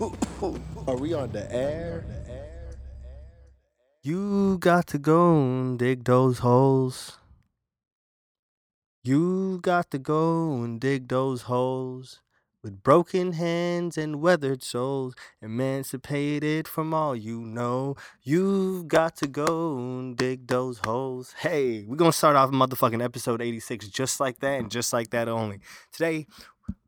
Are 0.00 0.96
we 0.96 1.12
on 1.12 1.30
the 1.32 1.46
air? 1.52 2.04
You 4.02 4.56
got 4.56 4.86
to 4.88 4.98
go 4.98 5.36
and 5.36 5.78
dig 5.78 6.04
those 6.04 6.38
holes. 6.38 7.18
You 9.04 9.58
got 9.60 9.90
to 9.90 9.98
go 9.98 10.62
and 10.62 10.80
dig 10.80 11.08
those 11.08 11.42
holes. 11.42 12.20
With 12.62 12.82
broken 12.82 13.32
hands 13.32 13.98
and 13.98 14.22
weathered 14.22 14.62
souls, 14.62 15.14
emancipated 15.42 16.68
from 16.68 16.94
all 16.94 17.16
you 17.16 17.40
know. 17.40 17.96
You've 18.22 18.88
got 18.88 19.16
to 19.16 19.26
go 19.26 19.76
and 19.76 20.16
dig 20.16 20.46
those 20.46 20.78
holes. 20.78 21.34
Hey, 21.38 21.84
we're 21.86 21.96
gonna 21.96 22.12
start 22.12 22.36
off 22.36 22.50
motherfucking 22.50 23.02
episode 23.02 23.40
86 23.40 23.88
just 23.88 24.20
like 24.20 24.40
that 24.40 24.60
and 24.60 24.70
just 24.70 24.92
like 24.92 25.10
that 25.10 25.26
only. 25.28 25.60
Today, 25.90 26.26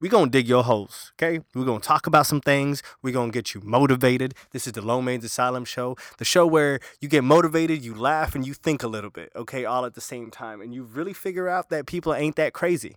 we 0.01 0.09
gonna 0.09 0.31
dig 0.31 0.49
your 0.49 0.65
holes, 0.65 1.13
okay? 1.15 1.41
We're 1.55 1.65
gonna 1.65 1.81
talk 1.81 2.07
about 2.07 2.27
some 2.27 2.41
things. 2.41 2.83
We're 3.03 3.13
gonna 3.13 3.33
get 3.33 3.55
you 3.55 3.61
motivated. 3.63 4.35
This 4.51 4.67
is 4.67 4.73
the 4.73 4.83
Low 4.83 5.01
Mains 5.01 5.25
Asylum 5.25 5.65
show, 5.65 5.97
the 6.19 6.25
show 6.25 6.47
where 6.47 6.81
you 7.01 7.09
get 7.09 7.25
motivated, 7.25 7.85
you 7.85 7.95
laugh, 7.95 8.35
and 8.35 8.47
you 8.47 8.55
think 8.55 8.83
a 8.83 8.89
little 8.89 9.11
bit, 9.11 9.33
okay, 9.37 9.65
all 9.65 9.85
at 9.85 9.95
the 9.95 10.01
same 10.01 10.31
time, 10.31 10.61
and 10.61 10.75
you 10.75 10.83
really 10.83 11.13
figure 11.13 11.49
out 11.49 11.69
that 11.71 11.87
people 11.87 12.15
ain't 12.15 12.37
that 12.37 12.53
crazy. 12.53 12.97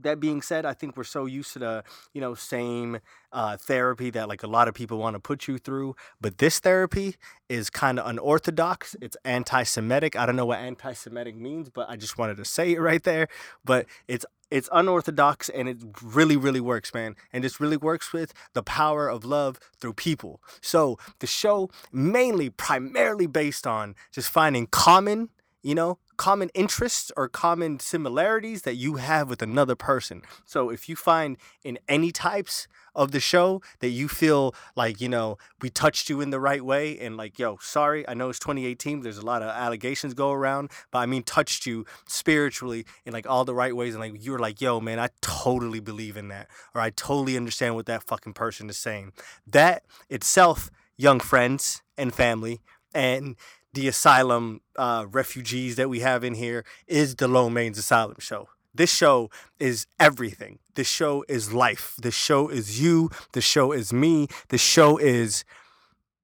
That 0.00 0.20
being 0.20 0.40
said, 0.40 0.64
I 0.64 0.72
think 0.72 0.96
we're 0.96 1.04
so 1.04 1.26
used 1.26 1.52
to 1.52 1.58
the, 1.58 1.84
you 2.14 2.22
know, 2.22 2.34
same 2.34 3.00
uh, 3.30 3.58
therapy 3.58 4.08
that 4.08 4.26
like 4.26 4.42
a 4.42 4.46
lot 4.46 4.66
of 4.66 4.72
people 4.72 4.96
want 4.96 5.16
to 5.16 5.20
put 5.20 5.46
you 5.46 5.58
through. 5.58 5.96
But 6.18 6.38
this 6.38 6.60
therapy 6.60 7.16
is 7.50 7.68
kind 7.68 7.98
of 7.98 8.06
unorthodox. 8.06 8.96
It's 9.02 9.18
anti-Semitic. 9.26 10.16
I 10.16 10.24
don't 10.24 10.34
know 10.36 10.46
what 10.46 10.60
anti-Semitic 10.60 11.36
means, 11.36 11.68
but 11.68 11.90
I 11.90 11.96
just 11.96 12.16
wanted 12.16 12.38
to 12.38 12.44
say 12.46 12.72
it 12.72 12.80
right 12.80 13.02
there. 13.02 13.28
But 13.66 13.84
it's 14.08 14.24
it's 14.52 14.68
unorthodox 14.70 15.48
and 15.48 15.68
it 15.68 15.78
really 16.02 16.36
really 16.36 16.60
works 16.60 16.92
man. 16.94 17.16
And 17.32 17.42
this 17.42 17.60
really 17.60 17.76
works 17.76 18.12
with 18.12 18.32
the 18.52 18.62
power 18.62 19.08
of 19.08 19.24
love 19.24 19.58
through 19.78 19.94
people. 19.94 20.40
So 20.60 20.98
the 21.20 21.26
show 21.26 21.70
mainly 21.90 22.50
primarily 22.50 23.26
based 23.26 23.66
on 23.66 23.94
just 24.12 24.28
finding 24.28 24.66
common 24.66 25.30
you 25.62 25.74
know 25.74 25.98
common 26.16 26.50
interests 26.54 27.10
or 27.16 27.28
common 27.28 27.80
similarities 27.80 28.62
that 28.62 28.74
you 28.74 28.96
have 28.96 29.28
with 29.28 29.42
another 29.42 29.74
person. 29.74 30.22
So 30.44 30.70
if 30.70 30.88
you 30.88 30.94
find 30.94 31.36
in 31.64 31.78
any 31.88 32.12
types 32.12 32.68
of 32.94 33.10
the 33.10 33.20
show 33.20 33.62
that 33.80 33.88
you 33.88 34.06
feel 34.06 34.54
like 34.76 35.00
you 35.00 35.08
know 35.08 35.38
we 35.62 35.70
touched 35.70 36.10
you 36.10 36.20
in 36.20 36.28
the 36.28 36.38
right 36.38 36.62
way 36.62 36.98
and 36.98 37.16
like 37.16 37.38
yo 37.38 37.56
sorry 37.58 38.06
i 38.06 38.12
know 38.12 38.28
it's 38.28 38.38
2018 38.38 39.00
there's 39.00 39.16
a 39.16 39.24
lot 39.24 39.40
of 39.40 39.48
allegations 39.48 40.12
go 40.12 40.30
around 40.30 40.70
but 40.90 40.98
i 40.98 41.06
mean 41.06 41.22
touched 41.22 41.64
you 41.64 41.86
spiritually 42.06 42.84
in 43.06 43.14
like 43.14 43.26
all 43.26 43.46
the 43.46 43.54
right 43.54 43.74
ways 43.74 43.94
and 43.94 44.02
like 44.02 44.22
you're 44.22 44.38
like 44.38 44.60
yo 44.60 44.78
man 44.78 44.98
i 44.98 45.08
totally 45.22 45.80
believe 45.80 46.18
in 46.18 46.28
that 46.28 46.48
or 46.74 46.82
i 46.82 46.90
totally 46.90 47.34
understand 47.34 47.74
what 47.74 47.86
that 47.86 48.02
fucking 48.02 48.34
person 48.34 48.68
is 48.68 48.76
saying. 48.76 49.12
That 49.46 49.84
itself 50.08 50.70
young 50.96 51.20
friends 51.20 51.82
and 51.96 52.14
family 52.14 52.60
and 52.94 53.36
the 53.72 53.88
asylum 53.88 54.60
uh, 54.76 55.06
refugees 55.10 55.76
that 55.76 55.88
we 55.88 56.00
have 56.00 56.24
in 56.24 56.34
here 56.34 56.64
is 56.86 57.16
the 57.16 57.28
Low 57.28 57.48
Mains 57.48 57.78
Asylum 57.78 58.16
Show. 58.18 58.48
This 58.74 58.92
show 58.92 59.30
is 59.58 59.86
everything. 60.00 60.58
This 60.74 60.88
show 60.88 61.24
is 61.28 61.52
life. 61.52 61.94
This 62.00 62.14
show 62.14 62.48
is 62.48 62.80
you. 62.80 63.10
This 63.32 63.44
show 63.44 63.72
is 63.72 63.92
me. 63.92 64.28
This 64.48 64.62
show 64.62 64.96
is 64.96 65.44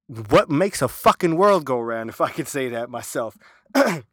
what 0.07 0.49
makes 0.49 0.81
a 0.81 0.89
fucking 0.89 1.37
world 1.37 1.67
go 1.67 1.79
around, 1.79 2.09
if 2.09 2.21
I 2.21 2.31
can 2.31 2.47
say 2.47 2.69
that 2.71 2.89
myself. 2.89 3.37
the 3.75 4.05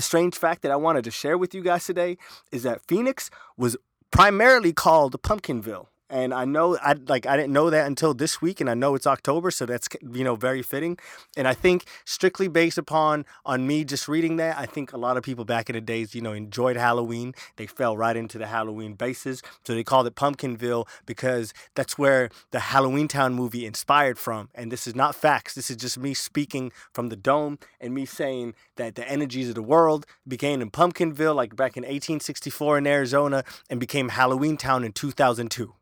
strange 0.00 0.36
fact 0.36 0.62
that 0.62 0.70
I 0.70 0.76
wanted 0.76 1.04
to 1.04 1.10
share 1.10 1.36
with 1.36 1.54
you 1.54 1.62
guys 1.62 1.84
today 1.84 2.16
is 2.50 2.62
that 2.62 2.80
Phoenix 2.86 3.30
was 3.58 3.76
primarily 4.10 4.72
called 4.72 5.20
Pumpkinville 5.22 5.88
and 6.10 6.34
I 6.34 6.44
know 6.44 6.76
I 6.78 6.94
like 7.06 7.26
I 7.26 7.36
didn't 7.36 7.52
know 7.52 7.70
that 7.70 7.86
until 7.86 8.12
this 8.12 8.42
week, 8.42 8.60
and 8.60 8.68
I 8.68 8.74
know 8.74 8.94
it's 8.94 9.06
October, 9.06 9.50
so 9.50 9.64
that's 9.64 9.88
you 10.02 10.24
know 10.24 10.34
very 10.34 10.62
fitting. 10.62 10.98
And 11.36 11.46
I 11.46 11.54
think 11.54 11.84
strictly 12.04 12.48
based 12.48 12.78
upon 12.78 13.24
on 13.46 13.66
me 13.66 13.84
just 13.84 14.08
reading 14.08 14.36
that, 14.36 14.58
I 14.58 14.66
think 14.66 14.92
a 14.92 14.96
lot 14.96 15.16
of 15.16 15.22
people 15.22 15.44
back 15.44 15.70
in 15.70 15.74
the 15.74 15.80
days, 15.80 16.14
you 16.14 16.20
know, 16.20 16.32
enjoyed 16.32 16.76
Halloween. 16.76 17.34
They 17.56 17.66
fell 17.66 17.96
right 17.96 18.16
into 18.16 18.38
the 18.38 18.46
Halloween 18.46 18.94
bases, 18.94 19.42
so 19.64 19.74
they 19.74 19.84
called 19.84 20.06
it 20.06 20.16
Pumpkinville 20.16 20.86
because 21.06 21.54
that's 21.74 21.96
where 21.96 22.30
the 22.50 22.60
Halloween 22.60 23.08
Town 23.08 23.34
movie 23.34 23.64
inspired 23.64 24.18
from. 24.18 24.48
And 24.54 24.72
this 24.72 24.86
is 24.86 24.94
not 24.94 25.14
facts. 25.14 25.54
This 25.54 25.70
is 25.70 25.76
just 25.76 25.98
me 25.98 26.14
speaking 26.14 26.72
from 26.92 27.08
the 27.08 27.16
dome 27.16 27.58
and 27.80 27.94
me 27.94 28.04
saying 28.04 28.54
that 28.76 28.96
the 28.96 29.08
energies 29.08 29.48
of 29.48 29.54
the 29.54 29.62
world 29.62 30.06
began 30.26 30.60
in 30.60 30.70
Pumpkinville, 30.70 31.34
like 31.34 31.54
back 31.54 31.76
in 31.76 31.82
1864 31.82 32.78
in 32.78 32.86
Arizona, 32.86 33.44
and 33.68 33.78
became 33.78 34.08
Halloween 34.08 34.56
Town 34.56 34.84
in 34.84 34.92
2002 34.92 35.74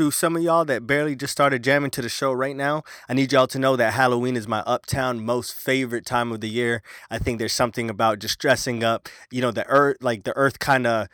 to 0.00 0.10
some 0.10 0.34
of 0.34 0.40
y'all 0.40 0.64
that 0.64 0.86
barely 0.86 1.14
just 1.14 1.30
started 1.30 1.62
jamming 1.62 1.90
to 1.90 2.00
the 2.00 2.08
show 2.08 2.32
right 2.32 2.56
now, 2.56 2.82
I 3.06 3.12
need 3.12 3.32
y'all 3.32 3.46
to 3.48 3.58
know 3.58 3.76
that 3.76 3.92
Halloween 3.92 4.34
is 4.34 4.48
my 4.48 4.60
uptown 4.60 5.26
most 5.26 5.52
favorite 5.52 6.06
time 6.06 6.32
of 6.32 6.40
the 6.40 6.48
year. 6.48 6.82
I 7.10 7.18
think 7.18 7.38
there's 7.38 7.52
something 7.52 7.90
about 7.90 8.18
just 8.18 8.38
dressing 8.38 8.82
up, 8.82 9.10
you 9.30 9.42
know, 9.42 9.50
the 9.50 9.66
earth, 9.66 9.98
like 10.00 10.24
the 10.24 10.34
earth 10.38 10.58
kind 10.58 10.86
of 10.86 11.08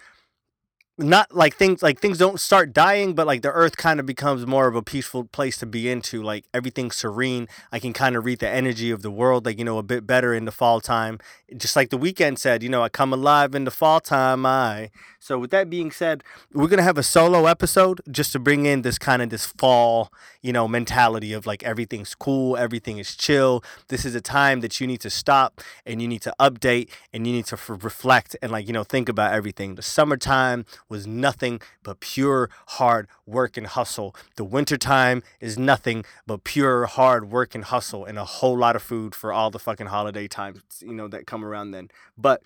not 0.99 1.35
like 1.35 1.55
things 1.55 1.83
like 1.83 2.01
things 2.01 2.17
don't 2.17 2.41
start 2.41 2.73
dying 2.73 3.15
but 3.15 3.27
like 3.27 3.43
the 3.43 3.53
earth 3.53 3.77
kind 3.77 4.01
of 4.01 4.07
becomes 4.07 4.47
more 4.47 4.67
of 4.67 4.75
a 4.75 4.83
peaceful 4.83 5.25
place 5.25 5.59
to 5.59 5.67
be 5.67 5.91
into 5.91 6.23
like 6.23 6.45
everything's 6.55 6.97
serene. 6.97 7.49
I 7.71 7.79
can 7.79 7.93
kind 7.93 8.17
of 8.17 8.25
read 8.25 8.39
the 8.39 8.49
energy 8.49 8.91
of 8.91 9.03
the 9.03 9.11
world 9.11 9.45
like 9.45 9.59
you 9.59 9.65
know 9.65 9.79
a 9.79 9.83
bit 9.83 10.07
better 10.07 10.33
in 10.33 10.47
the 10.47 10.53
fall 10.53 10.81
time. 10.81 11.19
Just 11.57 11.77
like 11.77 11.91
the 11.91 11.99
Weeknd 11.99 12.39
said 12.39 12.63
you 12.63 12.69
know 12.69 12.83
i 12.83 12.89
come 12.89 13.13
alive 13.13 13.55
in 13.55 13.65
the 13.65 13.71
fall 13.71 14.01
time 14.01 14.47
i. 14.47 14.91
So 15.19 15.39
with 15.39 15.51
that 15.51 15.69
being 15.69 15.91
said 15.91 16.25
we're 16.55 16.69
gonna 16.69 16.83
have 16.83 16.99
a 16.99 17.03
solo 17.03 17.47
episode 17.47 18.01
just 18.11 18.33
to 18.33 18.39
bring 18.39 18.65
in 18.65 18.83
this 18.83 18.99
kind 18.99 19.21
of 19.21 19.29
this 19.29 19.45
fall 19.45 20.11
you 20.47 20.53
know 20.53 20.69
mentality 20.69 21.33
of 21.33 21.47
like 21.47 21.63
everything's 21.63 22.15
cool 22.15 22.57
everything 22.57 22.99
is 22.99 23.17
chill 23.17 23.65
this 23.89 24.05
is 24.05 24.15
a 24.15 24.21
time 24.21 24.61
that 24.61 24.81
you 24.81 24.87
need 24.87 25.01
to 25.01 25.11
stop 25.11 25.61
and 25.85 26.01
you 26.01 26.09
need 26.09 26.23
to 26.23 26.33
update 26.39 26.89
and 27.13 27.27
you 27.27 27.33
need 27.33 27.47
to 27.47 27.57
f- 27.57 27.69
reflect 27.69 28.37
and 28.41 28.53
like 28.53 28.67
you 28.67 28.73
know 28.73 28.85
think 28.85 29.09
about 29.09 29.33
everything 29.33 29.75
the 29.75 29.83
summertime 29.83 30.65
was 30.89 31.07
nothing 31.07 31.61
but 31.83 32.01
pure 32.01 32.49
hard 32.67 33.09
work 33.27 33.57
and 33.57 33.67
hustle. 33.67 34.15
The 34.37 34.45
wintertime 34.45 35.23
is 35.41 35.59
nothing 35.59 36.05
but 36.27 36.45
pure 36.45 36.87
hard 36.87 37.31
work 37.31 37.55
and 37.55 37.65
hustle 37.65 38.05
and 38.05 38.19
a 38.19 38.25
whole 38.25 38.57
lot 38.57 38.77
of 38.77 38.83
food 38.83 39.15
for 39.15 39.33
all 39.33 39.51
the 39.51 39.59
fucking 39.59 39.89
holiday 39.89 40.29
times, 40.29 40.63
you 40.81 40.95
know, 40.95 41.09
that 41.09 41.27
come 41.27 41.45
around 41.45 41.73
then. 41.73 41.91
But 42.17 42.43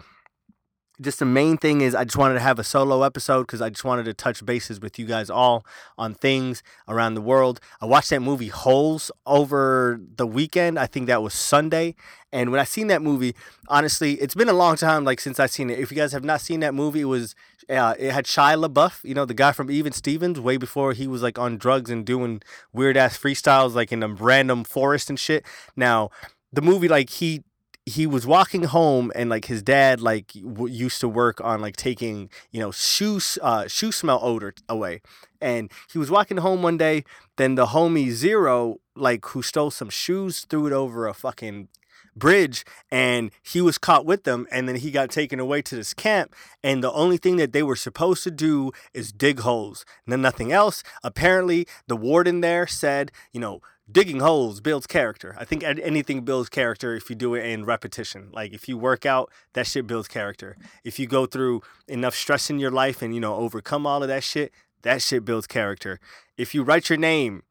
just 1.00 1.18
the 1.18 1.24
main 1.24 1.56
thing 1.56 1.80
is 1.80 1.94
I 1.94 2.04
just 2.04 2.16
wanted 2.16 2.34
to 2.34 2.40
have 2.40 2.58
a 2.58 2.64
solo 2.64 3.02
episode 3.02 3.42
because 3.42 3.62
I 3.62 3.70
just 3.70 3.84
wanted 3.84 4.04
to 4.04 4.14
touch 4.14 4.44
bases 4.44 4.80
with 4.80 4.98
you 4.98 5.06
guys 5.06 5.30
all 5.30 5.64
on 5.96 6.14
things 6.14 6.62
around 6.88 7.14
the 7.14 7.20
world. 7.20 7.60
I 7.80 7.86
watched 7.86 8.10
that 8.10 8.20
movie 8.20 8.48
Holes 8.48 9.10
over 9.26 10.00
the 10.16 10.26
weekend. 10.26 10.78
I 10.78 10.86
think 10.86 11.06
that 11.06 11.22
was 11.22 11.34
Sunday. 11.34 11.94
And 12.32 12.50
when 12.50 12.60
I 12.60 12.64
seen 12.64 12.88
that 12.88 13.02
movie, 13.02 13.34
honestly, 13.68 14.14
it's 14.14 14.34
been 14.34 14.48
a 14.48 14.54
long 14.54 14.76
time 14.76 15.04
like 15.04 15.20
since 15.20 15.40
I've 15.40 15.50
seen 15.50 15.70
it. 15.70 15.78
If 15.78 15.90
you 15.90 15.96
guys 15.96 16.12
have 16.12 16.24
not 16.24 16.40
seen 16.40 16.60
that 16.60 16.74
movie, 16.74 17.00
it 17.00 17.04
was 17.04 17.34
uh, 17.68 17.94
it 17.98 18.12
had 18.12 18.26
Shia 18.26 18.64
LaBeouf, 18.64 19.04
you 19.04 19.14
know, 19.14 19.24
the 19.24 19.34
guy 19.34 19.52
from 19.52 19.70
Even 19.70 19.92
Stevens, 19.92 20.40
way 20.40 20.56
before 20.56 20.92
he 20.92 21.06
was 21.06 21.22
like 21.22 21.38
on 21.38 21.56
drugs 21.56 21.90
and 21.90 22.04
doing 22.04 22.42
weird 22.72 22.96
ass 22.96 23.16
freestyles 23.18 23.74
like 23.74 23.92
in 23.92 24.02
a 24.02 24.08
random 24.08 24.64
forest 24.64 25.08
and 25.08 25.18
shit. 25.18 25.44
Now, 25.76 26.10
the 26.52 26.62
movie 26.62 26.88
like 26.88 27.10
he 27.10 27.42
he 27.90 28.06
was 28.06 28.26
walking 28.26 28.64
home 28.64 29.12
and 29.14 29.28
like 29.30 29.46
his 29.46 29.62
dad 29.62 30.00
like 30.00 30.32
w- 30.32 30.72
used 30.72 31.00
to 31.00 31.08
work 31.08 31.40
on 31.40 31.60
like 31.60 31.76
taking 31.76 32.30
you 32.50 32.60
know 32.60 32.70
shoe 32.70 33.20
uh, 33.42 33.66
shoe 33.66 33.92
smell 33.92 34.20
odor 34.22 34.54
away. 34.68 35.02
And 35.40 35.70
he 35.90 35.98
was 35.98 36.10
walking 36.10 36.38
home 36.38 36.62
one 36.62 36.76
day 36.76 37.04
then 37.36 37.54
the 37.54 37.66
homie 37.66 38.10
zero 38.10 38.80
like 38.94 39.24
who 39.26 39.42
stole 39.42 39.70
some 39.70 39.90
shoes 39.90 40.40
threw 40.48 40.66
it 40.66 40.72
over 40.72 41.06
a 41.06 41.14
fucking 41.14 41.68
bridge 42.16 42.64
and 42.90 43.30
he 43.42 43.60
was 43.60 43.78
caught 43.78 44.04
with 44.04 44.24
them 44.24 44.46
and 44.50 44.68
then 44.68 44.76
he 44.76 44.90
got 44.90 45.10
taken 45.10 45.38
away 45.40 45.62
to 45.62 45.76
this 45.76 45.94
camp 45.94 46.34
and 46.62 46.82
the 46.82 46.92
only 46.92 47.16
thing 47.16 47.36
that 47.36 47.52
they 47.52 47.62
were 47.62 47.76
supposed 47.76 48.22
to 48.24 48.30
do 48.30 48.72
is 48.92 49.12
dig 49.12 49.40
holes 49.40 49.84
and 50.06 50.20
nothing 50.20 50.52
else. 50.52 50.82
Apparently 51.02 51.66
the 51.86 51.96
warden 51.96 52.40
there 52.40 52.66
said 52.66 53.10
you 53.32 53.40
know 53.40 53.60
digging 53.92 54.20
holes 54.20 54.60
builds 54.60 54.86
character. 54.86 55.34
I 55.38 55.44
think 55.44 55.62
anything 55.64 56.22
builds 56.22 56.48
character 56.48 56.94
if 56.94 57.10
you 57.10 57.16
do 57.16 57.34
it 57.34 57.44
in 57.44 57.64
repetition. 57.64 58.30
Like 58.32 58.52
if 58.52 58.68
you 58.68 58.76
work 58.76 59.06
out, 59.06 59.30
that 59.54 59.66
shit 59.66 59.86
builds 59.86 60.08
character. 60.08 60.56
If 60.84 60.98
you 60.98 61.06
go 61.06 61.26
through 61.26 61.62
enough 61.88 62.14
stress 62.14 62.50
in 62.50 62.58
your 62.58 62.70
life 62.70 63.02
and 63.02 63.14
you 63.14 63.20
know 63.20 63.36
overcome 63.36 63.86
all 63.86 64.02
of 64.02 64.08
that 64.08 64.24
shit, 64.24 64.52
that 64.82 65.02
shit 65.02 65.24
builds 65.24 65.46
character. 65.46 66.00
If 66.36 66.54
you 66.54 66.62
write 66.62 66.88
your 66.88 66.98
name 66.98 67.42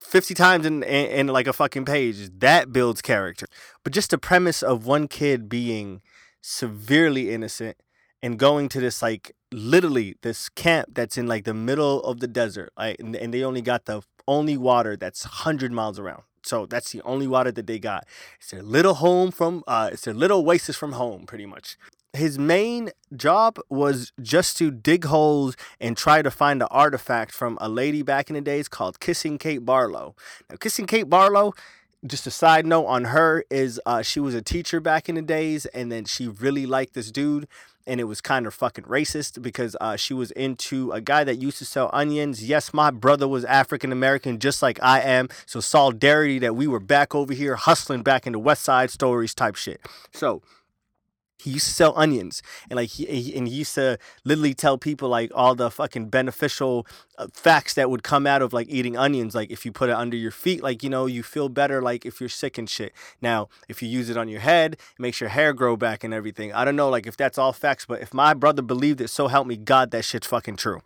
50 0.00 0.34
times 0.34 0.66
in, 0.66 0.82
in, 0.82 1.06
in 1.06 1.26
like 1.28 1.46
a 1.46 1.52
fucking 1.52 1.84
page, 1.84 2.30
that 2.38 2.72
builds 2.72 3.02
character. 3.02 3.46
But 3.84 3.92
just 3.92 4.10
the 4.10 4.18
premise 4.18 4.62
of 4.62 4.86
one 4.86 5.08
kid 5.08 5.48
being 5.48 6.00
severely 6.42 7.30
innocent 7.30 7.76
and 8.22 8.38
going 8.38 8.68
to 8.70 8.80
this 8.80 9.02
like 9.02 9.32
literally 9.52 10.16
this 10.22 10.48
camp 10.48 10.88
that's 10.92 11.18
in 11.18 11.26
like 11.26 11.44
the 11.44 11.54
middle 11.54 12.02
of 12.02 12.20
the 12.20 12.28
desert 12.28 12.70
like 12.76 12.96
and, 13.00 13.16
and 13.16 13.34
they 13.34 13.42
only 13.42 13.60
got 13.60 13.86
the 13.86 14.00
only 14.36 14.56
water 14.56 14.92
that's 14.96 15.22
100 15.24 15.72
miles 15.72 15.98
around. 15.98 16.22
So 16.42 16.64
that's 16.64 16.90
the 16.92 17.02
only 17.02 17.26
water 17.26 17.52
that 17.52 17.66
they 17.66 17.78
got. 17.78 18.02
It's 18.38 18.50
their 18.50 18.62
little 18.62 18.94
home 18.94 19.30
from, 19.30 19.62
uh, 19.66 19.90
it's 19.92 20.04
their 20.06 20.14
little 20.14 20.40
oasis 20.40 20.76
from 20.76 20.92
home, 20.92 21.22
pretty 21.26 21.46
much. 21.54 21.76
his 22.12 22.38
main 22.38 22.90
job 23.14 23.58
was 23.68 24.12
just 24.20 24.56
to 24.58 24.70
dig 24.70 25.04
holes 25.04 25.56
and 25.80 25.96
try 25.96 26.22
to 26.22 26.30
find 26.30 26.60
an 26.62 26.68
artifact 26.70 27.32
from 27.32 27.56
a 27.60 27.68
lady 27.68 28.02
back 28.02 28.28
in 28.28 28.34
the 28.34 28.40
days 28.40 28.68
called 28.68 28.98
Kissing 28.98 29.38
Kate 29.38 29.64
Barlow. 29.64 30.16
Now, 30.48 30.56
Kissing 30.56 30.86
Kate 30.86 31.08
Barlow, 31.08 31.52
just 32.04 32.26
a 32.26 32.30
side 32.30 32.66
note 32.66 32.86
on 32.86 33.04
her 33.04 33.44
is 33.50 33.80
uh, 33.86 34.02
she 34.02 34.18
was 34.20 34.34
a 34.34 34.42
teacher 34.42 34.80
back 34.80 35.08
in 35.08 35.14
the 35.14 35.22
days, 35.22 35.66
and 35.66 35.92
then 35.92 36.04
she 36.04 36.26
really 36.26 36.66
liked 36.66 36.94
this 36.94 37.10
dude, 37.12 37.46
and 37.86 38.00
it 38.00 38.04
was 38.04 38.20
kind 38.20 38.46
of 38.46 38.54
fucking 38.54 38.84
racist 38.84 39.40
because 39.42 39.76
uh, 39.80 39.96
she 39.96 40.14
was 40.14 40.30
into 40.32 40.92
a 40.92 41.00
guy 41.00 41.24
that 41.24 41.36
used 41.36 41.58
to 41.58 41.64
sell 41.64 41.90
onions. 41.92 42.44
Yes, 42.44 42.72
my 42.72 42.90
brother 42.90 43.26
was 43.26 43.44
African 43.44 43.92
American, 43.92 44.38
just 44.38 44.62
like 44.62 44.82
I 44.82 45.00
am. 45.00 45.28
So 45.46 45.60
solidarity 45.60 46.38
that 46.40 46.56
we 46.56 46.66
were 46.66 46.80
back 46.80 47.14
over 47.14 47.32
here 47.32 47.56
hustling 47.56 48.02
back 48.02 48.26
into 48.26 48.38
West 48.38 48.62
Side 48.62 48.90
Stories 48.90 49.34
type 49.34 49.56
shit. 49.56 49.80
So 50.12 50.42
he 51.40 51.50
used 51.50 51.66
to 51.66 51.72
sell 51.72 51.92
onions 51.96 52.42
and 52.68 52.76
like 52.76 52.90
he, 52.90 53.06
he 53.06 53.36
and 53.36 53.48
he 53.48 53.54
used 53.54 53.74
to 53.74 53.98
literally 54.24 54.54
tell 54.54 54.78
people 54.78 55.08
like 55.08 55.30
all 55.34 55.54
the 55.54 55.70
fucking 55.70 56.08
beneficial 56.08 56.86
uh, 57.18 57.26
facts 57.32 57.74
that 57.74 57.90
would 57.90 58.02
come 58.02 58.26
out 58.26 58.42
of 58.42 58.52
like 58.52 58.68
eating 58.68 58.96
onions 58.96 59.34
like 59.34 59.50
if 59.50 59.64
you 59.64 59.72
put 59.72 59.88
it 59.88 59.94
under 59.94 60.16
your 60.16 60.30
feet 60.30 60.62
like 60.62 60.82
you 60.82 60.90
know 60.90 61.06
you 61.06 61.22
feel 61.22 61.48
better 61.48 61.82
like 61.82 62.04
if 62.06 62.20
you're 62.20 62.28
sick 62.28 62.58
and 62.58 62.68
shit. 62.68 62.92
Now 63.20 63.48
if 63.68 63.82
you 63.82 63.88
use 63.88 64.10
it 64.10 64.16
on 64.16 64.28
your 64.28 64.40
head 64.40 64.74
it 64.74 65.00
makes 65.00 65.20
your 65.20 65.30
hair 65.30 65.52
grow 65.52 65.76
back 65.76 66.04
and 66.04 66.14
everything. 66.14 66.52
I 66.52 66.64
don't 66.64 66.76
know 66.76 66.88
like 66.88 67.06
if 67.06 67.16
that's 67.16 67.38
all 67.38 67.52
facts 67.52 67.86
but 67.86 68.00
if 68.00 68.14
my 68.14 68.34
brother 68.34 68.62
believed 68.62 69.00
it 69.00 69.08
so 69.08 69.28
help 69.28 69.46
me 69.46 69.56
god 69.56 69.90
that 69.90 70.04
shit's 70.04 70.26
fucking 70.26 70.56
true 70.56 70.80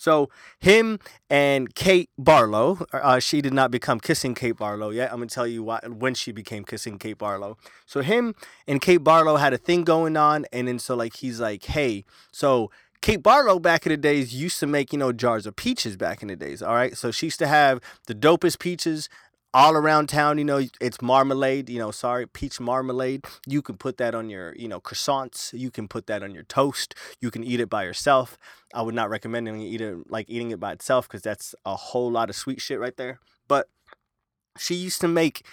so 0.00 0.30
him 0.58 0.98
and 1.28 1.74
Kate 1.74 2.08
Barlow, 2.16 2.86
uh, 2.90 3.18
she 3.18 3.42
did 3.42 3.52
not 3.52 3.70
become 3.70 4.00
kissing 4.00 4.34
Kate 4.34 4.56
Barlow 4.56 4.88
yet. 4.88 5.12
I'm 5.12 5.18
gonna 5.18 5.26
tell 5.26 5.46
you 5.46 5.62
why 5.62 5.80
when 5.86 6.14
she 6.14 6.32
became 6.32 6.64
kissing 6.64 6.98
Kate 6.98 7.18
Barlow. 7.18 7.58
So 7.84 8.00
him 8.00 8.34
and 8.66 8.80
Kate 8.80 9.04
Barlow 9.04 9.36
had 9.36 9.52
a 9.52 9.58
thing 9.58 9.84
going 9.84 10.16
on, 10.16 10.46
and 10.54 10.68
then 10.68 10.78
so 10.78 10.96
like 10.96 11.16
he's 11.16 11.38
like, 11.38 11.64
hey, 11.64 12.06
so 12.32 12.70
Kate 13.02 13.22
Barlow 13.22 13.58
back 13.58 13.84
in 13.84 13.90
the 13.90 13.98
days 13.98 14.34
used 14.34 14.58
to 14.60 14.66
make, 14.66 14.90
you 14.90 14.98
know, 14.98 15.12
jars 15.12 15.44
of 15.44 15.54
peaches 15.54 15.98
back 15.98 16.22
in 16.22 16.28
the 16.28 16.36
days. 16.36 16.62
All 16.62 16.74
right. 16.74 16.96
So 16.96 17.10
she 17.10 17.26
used 17.26 17.38
to 17.40 17.46
have 17.46 17.80
the 18.06 18.14
dopest 18.14 18.58
peaches 18.58 19.10
all 19.52 19.74
around 19.74 20.08
town. 20.08 20.38
You 20.38 20.44
know, 20.44 20.62
it's 20.80 21.02
marmalade, 21.02 21.68
you 21.68 21.78
know, 21.78 21.90
sorry, 21.90 22.26
peach 22.26 22.60
marmalade. 22.60 23.24
You 23.46 23.62
can 23.62 23.76
put 23.76 23.96
that 23.98 24.14
on 24.14 24.30
your, 24.30 24.54
you 24.56 24.68
know, 24.68 24.80
croissants. 24.80 25.52
You 25.58 25.70
can 25.70 25.88
put 25.88 26.06
that 26.06 26.22
on 26.22 26.32
your 26.34 26.44
toast. 26.44 26.94
You 27.20 27.30
can 27.30 27.44
eat 27.44 27.60
it 27.60 27.70
by 27.70 27.84
yourself. 27.84 28.38
I 28.74 28.82
would 28.82 28.94
not 28.94 29.10
recommend 29.10 29.48
eat 29.48 29.80
it 29.80 30.10
like 30.10 30.26
eating 30.28 30.50
it 30.50 30.60
by 30.60 30.72
itself 30.72 31.08
because 31.08 31.22
that's 31.22 31.54
a 31.64 31.76
whole 31.76 32.10
lot 32.10 32.30
of 32.30 32.36
sweet 32.36 32.60
shit 32.60 32.78
right 32.78 32.96
there. 32.96 33.18
But 33.48 33.68
she 34.58 34.74
used 34.74 35.00
to 35.00 35.08
make 35.08 35.44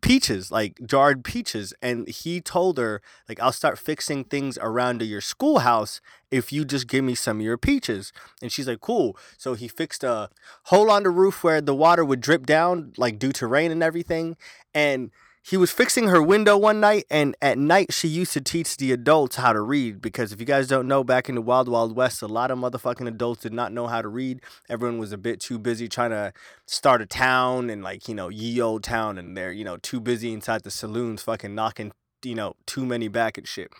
peaches, 0.00 0.50
like 0.50 0.78
jarred 0.86 1.24
peaches. 1.24 1.74
And 1.82 2.08
he 2.08 2.40
told 2.40 2.78
her, 2.78 3.02
like, 3.28 3.40
I'll 3.40 3.52
start 3.52 3.78
fixing 3.78 4.24
things 4.24 4.58
around 4.60 5.02
your 5.02 5.20
schoolhouse 5.20 6.00
if 6.30 6.52
you 6.52 6.64
just 6.64 6.86
give 6.86 7.04
me 7.04 7.14
some 7.14 7.38
of 7.40 7.44
your 7.44 7.58
peaches. 7.58 8.12
And 8.40 8.50
she's 8.50 8.68
like, 8.68 8.80
cool. 8.80 9.16
So 9.36 9.54
he 9.54 9.68
fixed 9.68 10.04
a 10.04 10.30
hole 10.64 10.90
on 10.90 11.02
the 11.02 11.10
roof 11.10 11.42
where 11.44 11.60
the 11.60 11.74
water 11.74 12.04
would 12.04 12.20
drip 12.20 12.46
down, 12.46 12.92
like 12.96 13.18
due 13.18 13.32
to 13.32 13.46
rain 13.46 13.70
and 13.70 13.82
everything. 13.82 14.36
And 14.74 15.10
he 15.44 15.56
was 15.56 15.72
fixing 15.72 16.06
her 16.08 16.22
window 16.22 16.56
one 16.56 16.78
night 16.78 17.04
and 17.10 17.34
at 17.42 17.58
night 17.58 17.92
she 17.92 18.06
used 18.06 18.32
to 18.32 18.40
teach 18.40 18.76
the 18.76 18.92
adults 18.92 19.36
how 19.36 19.52
to 19.52 19.60
read 19.60 20.00
because 20.00 20.32
if 20.32 20.38
you 20.38 20.46
guys 20.46 20.68
don't 20.68 20.86
know 20.86 21.02
back 21.02 21.28
in 21.28 21.34
the 21.34 21.42
wild 21.42 21.68
wild 21.68 21.96
west 21.96 22.22
a 22.22 22.28
lot 22.28 22.50
of 22.50 22.58
motherfucking 22.58 23.08
adults 23.08 23.42
did 23.42 23.52
not 23.52 23.72
know 23.72 23.88
how 23.88 24.00
to 24.00 24.08
read. 24.08 24.40
Everyone 24.68 24.98
was 24.98 25.12
a 25.12 25.18
bit 25.18 25.40
too 25.40 25.58
busy 25.58 25.88
trying 25.88 26.10
to 26.10 26.32
start 26.66 27.02
a 27.02 27.06
town 27.06 27.70
and 27.70 27.82
like 27.82 28.08
you 28.08 28.14
know 28.14 28.28
ye 28.28 28.60
old 28.60 28.84
town 28.84 29.18
and 29.18 29.36
they're 29.36 29.52
you 29.52 29.64
know 29.64 29.76
too 29.78 30.00
busy 30.00 30.32
inside 30.32 30.62
the 30.62 30.70
saloons 30.70 31.22
fucking 31.22 31.54
knocking 31.54 31.92
you 32.22 32.36
know 32.36 32.54
too 32.66 32.86
many 32.86 33.08
back 33.08 33.36
and 33.36 33.48
shit. 33.48 33.72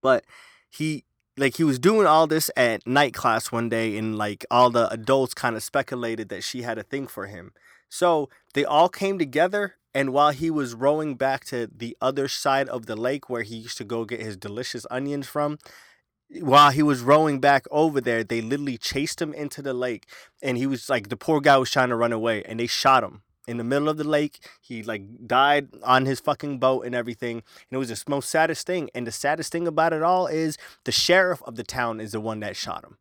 But 0.00 0.24
he 0.70 1.04
like 1.36 1.56
he 1.56 1.64
was 1.64 1.80
doing 1.80 2.06
all 2.06 2.28
this 2.28 2.50
at 2.56 2.86
night 2.86 3.14
class 3.14 3.50
one 3.50 3.68
day 3.68 3.96
and 3.96 4.16
like 4.16 4.46
all 4.50 4.70
the 4.70 4.88
adults 4.92 5.34
kind 5.34 5.56
of 5.56 5.62
speculated 5.62 6.28
that 6.28 6.44
she 6.44 6.62
had 6.62 6.78
a 6.78 6.84
thing 6.84 7.08
for 7.08 7.26
him. 7.26 7.52
So 7.88 8.28
they 8.54 8.64
all 8.64 8.88
came 8.88 9.18
together 9.18 9.76
and 9.94 10.12
while 10.12 10.30
he 10.30 10.50
was 10.50 10.74
rowing 10.74 11.14
back 11.16 11.44
to 11.46 11.68
the 11.74 11.96
other 12.00 12.28
side 12.28 12.68
of 12.68 12.86
the 12.86 12.96
lake 12.96 13.28
where 13.28 13.42
he 13.42 13.56
used 13.56 13.76
to 13.78 13.84
go 13.84 14.04
get 14.04 14.20
his 14.20 14.36
delicious 14.36 14.86
onions 14.90 15.26
from, 15.26 15.58
while 16.40 16.70
he 16.70 16.82
was 16.82 17.02
rowing 17.02 17.40
back 17.40 17.66
over 17.70 18.00
there, 18.00 18.24
they 18.24 18.40
literally 18.40 18.78
chased 18.78 19.20
him 19.20 19.34
into 19.34 19.60
the 19.60 19.74
lake. 19.74 20.06
And 20.42 20.56
he 20.56 20.66
was 20.66 20.88
like, 20.88 21.08
the 21.08 21.16
poor 21.16 21.40
guy 21.40 21.58
was 21.58 21.70
trying 21.70 21.90
to 21.90 21.96
run 21.96 22.12
away 22.12 22.42
and 22.44 22.58
they 22.58 22.66
shot 22.66 23.04
him 23.04 23.22
in 23.46 23.58
the 23.58 23.64
middle 23.64 23.88
of 23.88 23.98
the 23.98 24.04
lake. 24.04 24.48
He 24.60 24.82
like 24.82 25.02
died 25.26 25.68
on 25.82 26.06
his 26.06 26.20
fucking 26.20 26.58
boat 26.58 26.86
and 26.86 26.94
everything. 26.94 27.36
And 27.36 27.72
it 27.72 27.76
was 27.76 27.88
the 27.88 28.02
most 28.08 28.30
saddest 28.30 28.66
thing. 28.66 28.88
And 28.94 29.06
the 29.06 29.12
saddest 29.12 29.52
thing 29.52 29.66
about 29.66 29.92
it 29.92 30.02
all 30.02 30.26
is 30.26 30.56
the 30.84 30.92
sheriff 30.92 31.42
of 31.42 31.56
the 31.56 31.64
town 31.64 32.00
is 32.00 32.12
the 32.12 32.20
one 32.20 32.40
that 32.40 32.56
shot 32.56 32.84
him. 32.84 32.96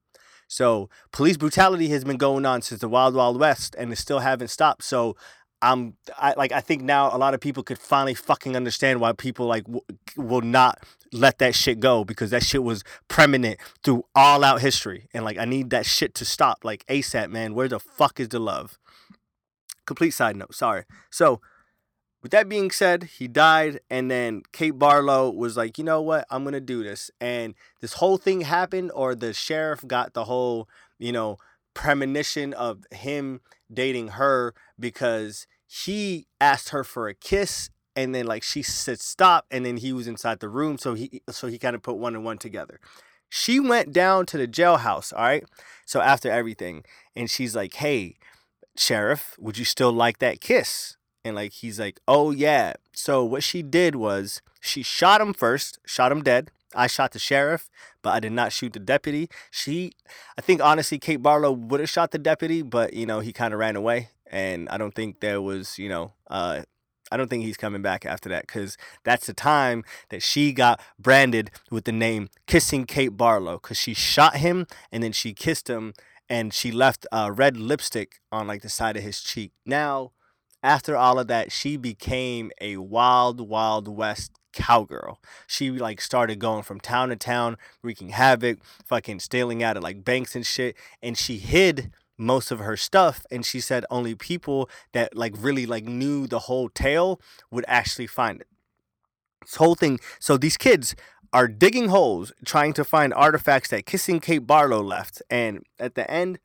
So 0.48 0.90
police 1.14 1.38
brutality 1.38 1.88
has 1.90 2.04
been 2.04 2.18
going 2.18 2.46
on 2.46 2.62
since 2.62 2.82
the 2.82 2.90
Wild 2.90 3.16
Wild 3.16 3.40
West 3.40 3.74
and 3.78 3.94
it 3.94 3.96
still 3.96 4.20
haven't 4.20 4.50
stopped. 4.50 4.84
So 4.84 5.16
I'm 5.62 5.96
I 6.18 6.34
like 6.36 6.52
I 6.52 6.62
think 6.62 6.82
now 6.82 7.16
a 7.16 7.18
lot 7.18 7.34
of 7.34 7.40
people 7.40 7.64
could 7.64 7.78
finally 7.78 8.14
fucking 8.14 8.56
understand 8.56 9.00
why 9.00 9.14
people 9.14 9.46
like 9.46 9.64
w- 9.66 9.84
will 10.18 10.42
not 10.42 10.84
let 11.14 11.38
that 11.40 11.54
shit 11.56 11.80
go 11.80 12.04
because 12.04 12.32
that 12.32 12.44
shit 12.44 12.64
was 12.64 12.84
preeminent 13.08 13.60
through 13.84 14.06
all 14.16 14.44
out 14.44 14.62
history. 14.62 15.08
And 15.14 15.24
like 15.24 15.38
I 15.38 15.46
need 15.46 15.70
that 15.70 15.86
shit 15.86 16.16
to 16.16 16.26
stop 16.26 16.60
like 16.64 16.86
ASAP 16.88 17.30
man. 17.30 17.54
Where 17.54 17.68
the 17.68 17.80
fuck 17.80 18.20
is 18.20 18.30
the 18.30 18.40
love? 18.40 18.80
Complete 19.86 20.12
side 20.12 20.36
note. 20.36 20.56
Sorry. 20.56 20.86
So 21.12 21.42
with 22.24 22.32
that 22.32 22.50
being 22.50 22.72
said 22.72 23.04
he 23.04 23.28
died 23.28 23.82
and 23.90 24.10
then 24.10 24.44
Kate 24.52 24.78
Barlow 24.78 25.30
was 25.30 25.58
like 25.58 25.78
you 25.78 25.84
know 25.84 26.02
what? 26.02 26.26
I'm 26.32 26.44
going 26.44 26.54
to 26.54 26.60
do 26.60 26.84
this. 26.84 27.12
And 27.20 27.54
this 27.82 27.94
whole 27.94 28.18
thing 28.18 28.42
happened 28.42 28.92
or 28.96 29.14
the 29.14 29.34
sheriff 29.34 29.86
got 29.86 30.14
the 30.14 30.26
whole 30.26 30.68
you 30.98 31.12
know 31.12 31.38
premonition 31.74 32.54
of 32.54 32.86
him 32.92 33.42
dating 33.74 34.10
her 34.10 34.54
because 34.80 35.48
he 35.68 36.28
asked 36.40 36.70
her 36.70 36.84
for 36.84 37.08
a 37.08 37.14
kiss 37.14 37.70
and 37.96 38.14
then 38.14 38.26
like 38.26 38.44
she 38.44 38.62
said 38.62 39.00
stop 39.00 39.46
and 39.52 39.66
then 39.66 39.78
he 39.78 39.94
was 39.94 40.08
inside 40.08 40.40
the 40.40 40.50
room 40.50 40.78
so 40.78 40.94
he 40.94 41.22
so 41.30 41.48
he 41.48 41.58
kind 41.58 41.76
of 41.76 41.82
put 41.82 41.98
one 41.98 42.16
and 42.16 42.26
one 42.26 42.38
together. 42.38 42.80
She 43.30 43.60
went 43.60 43.94
down 43.94 44.26
to 44.28 44.38
the 44.38 44.48
jailhouse 44.48 45.14
all 45.14 45.22
right? 45.22 45.46
So 45.86 46.02
after 46.02 46.30
everything 46.30 46.84
and 47.16 47.30
she's 47.30 47.56
like 47.56 47.76
hey 47.76 48.18
sheriff 48.78 49.36
would 49.40 49.58
you 49.58 49.66
still 49.66 49.92
like 49.92 50.20
that 50.20 50.42
kiss? 50.42 50.98
And 51.24 51.36
like 51.36 51.54
he's 51.54 51.80
like 51.80 52.00
oh 52.08 52.32
yeah. 52.32 52.74
So 52.94 53.24
what 53.24 53.44
she 53.44 53.62
did 53.62 53.96
was 53.96 54.42
she 54.60 54.84
shot 54.84 55.22
him 55.22 55.34
first 55.34 55.80
shot 55.86 56.12
him 56.12 56.22
dead 56.22 56.52
I 56.76 56.88
shot 56.88 57.12
the 57.12 57.20
sheriff, 57.20 57.70
but 58.02 58.12
I 58.12 58.20
did 58.20 58.32
not 58.32 58.54
shoot 58.54 58.74
the 58.74 58.80
deputy. 58.80 59.30
She, 59.50 59.92
I 60.38 60.42
think 60.42 60.62
honestly, 60.62 61.00
Kate 61.00 61.22
Barlow 61.22 61.52
would 61.52 61.80
have 61.80 61.90
shot 61.90 62.12
the 62.12 62.20
deputy, 62.20 62.62
but 62.62 62.94
you 62.94 63.06
know 63.06 63.20
he 63.20 63.34
kind 63.34 63.54
of 63.54 63.60
ran 63.60 63.76
away, 63.76 64.10
and 64.28 64.70
I 64.70 64.78
don't 64.78 64.96
think 64.96 65.20
there 65.20 65.42
was, 65.42 65.78
you 65.78 65.90
know, 65.90 66.14
uh, 66.30 66.62
I 67.12 67.18
don't 67.18 67.30
think 67.30 67.44
he's 67.44 67.58
coming 67.58 67.82
back 67.82 68.06
after 68.06 68.30
that 68.30 68.48
because 68.48 68.78
that's 69.04 69.28
the 69.28 69.34
time 69.34 69.84
that 70.10 70.24
she 70.24 70.54
got 70.54 70.80
branded 70.98 71.52
with 71.70 71.84
the 71.84 71.92
name 71.92 72.30
Kissing 72.48 72.86
Kate 72.86 73.18
Barlow 73.18 73.54
because 73.54 73.78
she 73.78 73.94
shot 73.94 74.38
him 74.38 74.66
and 74.92 75.04
then 75.04 75.12
she 75.12 75.34
kissed 75.34 75.70
him 75.70 75.94
and 76.30 76.54
she 76.54 76.72
left 76.72 77.06
uh, 77.12 77.30
red 77.34 77.58
lipstick 77.58 78.22
on 78.32 78.48
like 78.48 78.62
the 78.62 78.70
side 78.70 78.96
of 78.96 79.04
his 79.04 79.22
cheek. 79.22 79.52
Now, 79.66 80.14
after 80.64 80.96
all 80.96 81.20
of 81.20 81.28
that, 81.28 81.52
she 81.52 81.76
became 81.76 82.52
a 82.62 82.78
wild, 82.78 83.42
wild 83.42 83.90
west 83.90 84.32
cowgirl. 84.54 85.20
She 85.48 85.72
like 85.72 86.02
started 86.02 86.40
going 86.40 86.64
from 86.64 86.80
town 86.80 87.10
to 87.10 87.16
town, 87.16 87.58
wreaking 87.82 88.10
havoc, 88.10 88.60
fucking 88.86 89.20
stealing 89.20 89.64
out 89.64 89.78
of 89.78 89.84
like 89.84 90.04
banks 90.04 90.36
and 90.36 90.46
shit. 90.46 90.76
And 91.02 91.18
she 91.18 91.38
hid 91.38 91.92
most 92.18 92.52
of 92.52 92.60
her 92.60 92.78
stuff 92.78 93.26
and 93.32 93.46
she 93.46 93.60
said 93.60 93.86
only 93.90 94.14
people 94.16 94.70
that 94.94 95.18
like 95.18 95.34
really 95.38 95.66
like 95.66 95.86
knew 95.86 96.28
the 96.28 96.40
whole 96.40 96.70
tale 96.70 97.20
would 97.50 97.66
actually 97.68 98.08
find 98.08 98.42
it. 98.42 98.48
This 99.42 99.56
whole 99.56 99.76
thing 99.76 100.00
so 100.20 100.38
these 100.38 100.58
kids 100.58 100.96
are 101.34 101.48
digging 101.48 101.90
holes 101.90 102.32
trying 102.46 102.74
to 102.74 102.84
find 102.84 103.14
artifacts 103.14 103.70
that 103.70 103.86
kissing 103.88 104.20
Kate 104.20 104.46
Barlow 104.46 104.84
left 104.84 105.22
and 105.30 105.64
at 105.80 105.96
the 105.96 106.10
end 106.10 106.40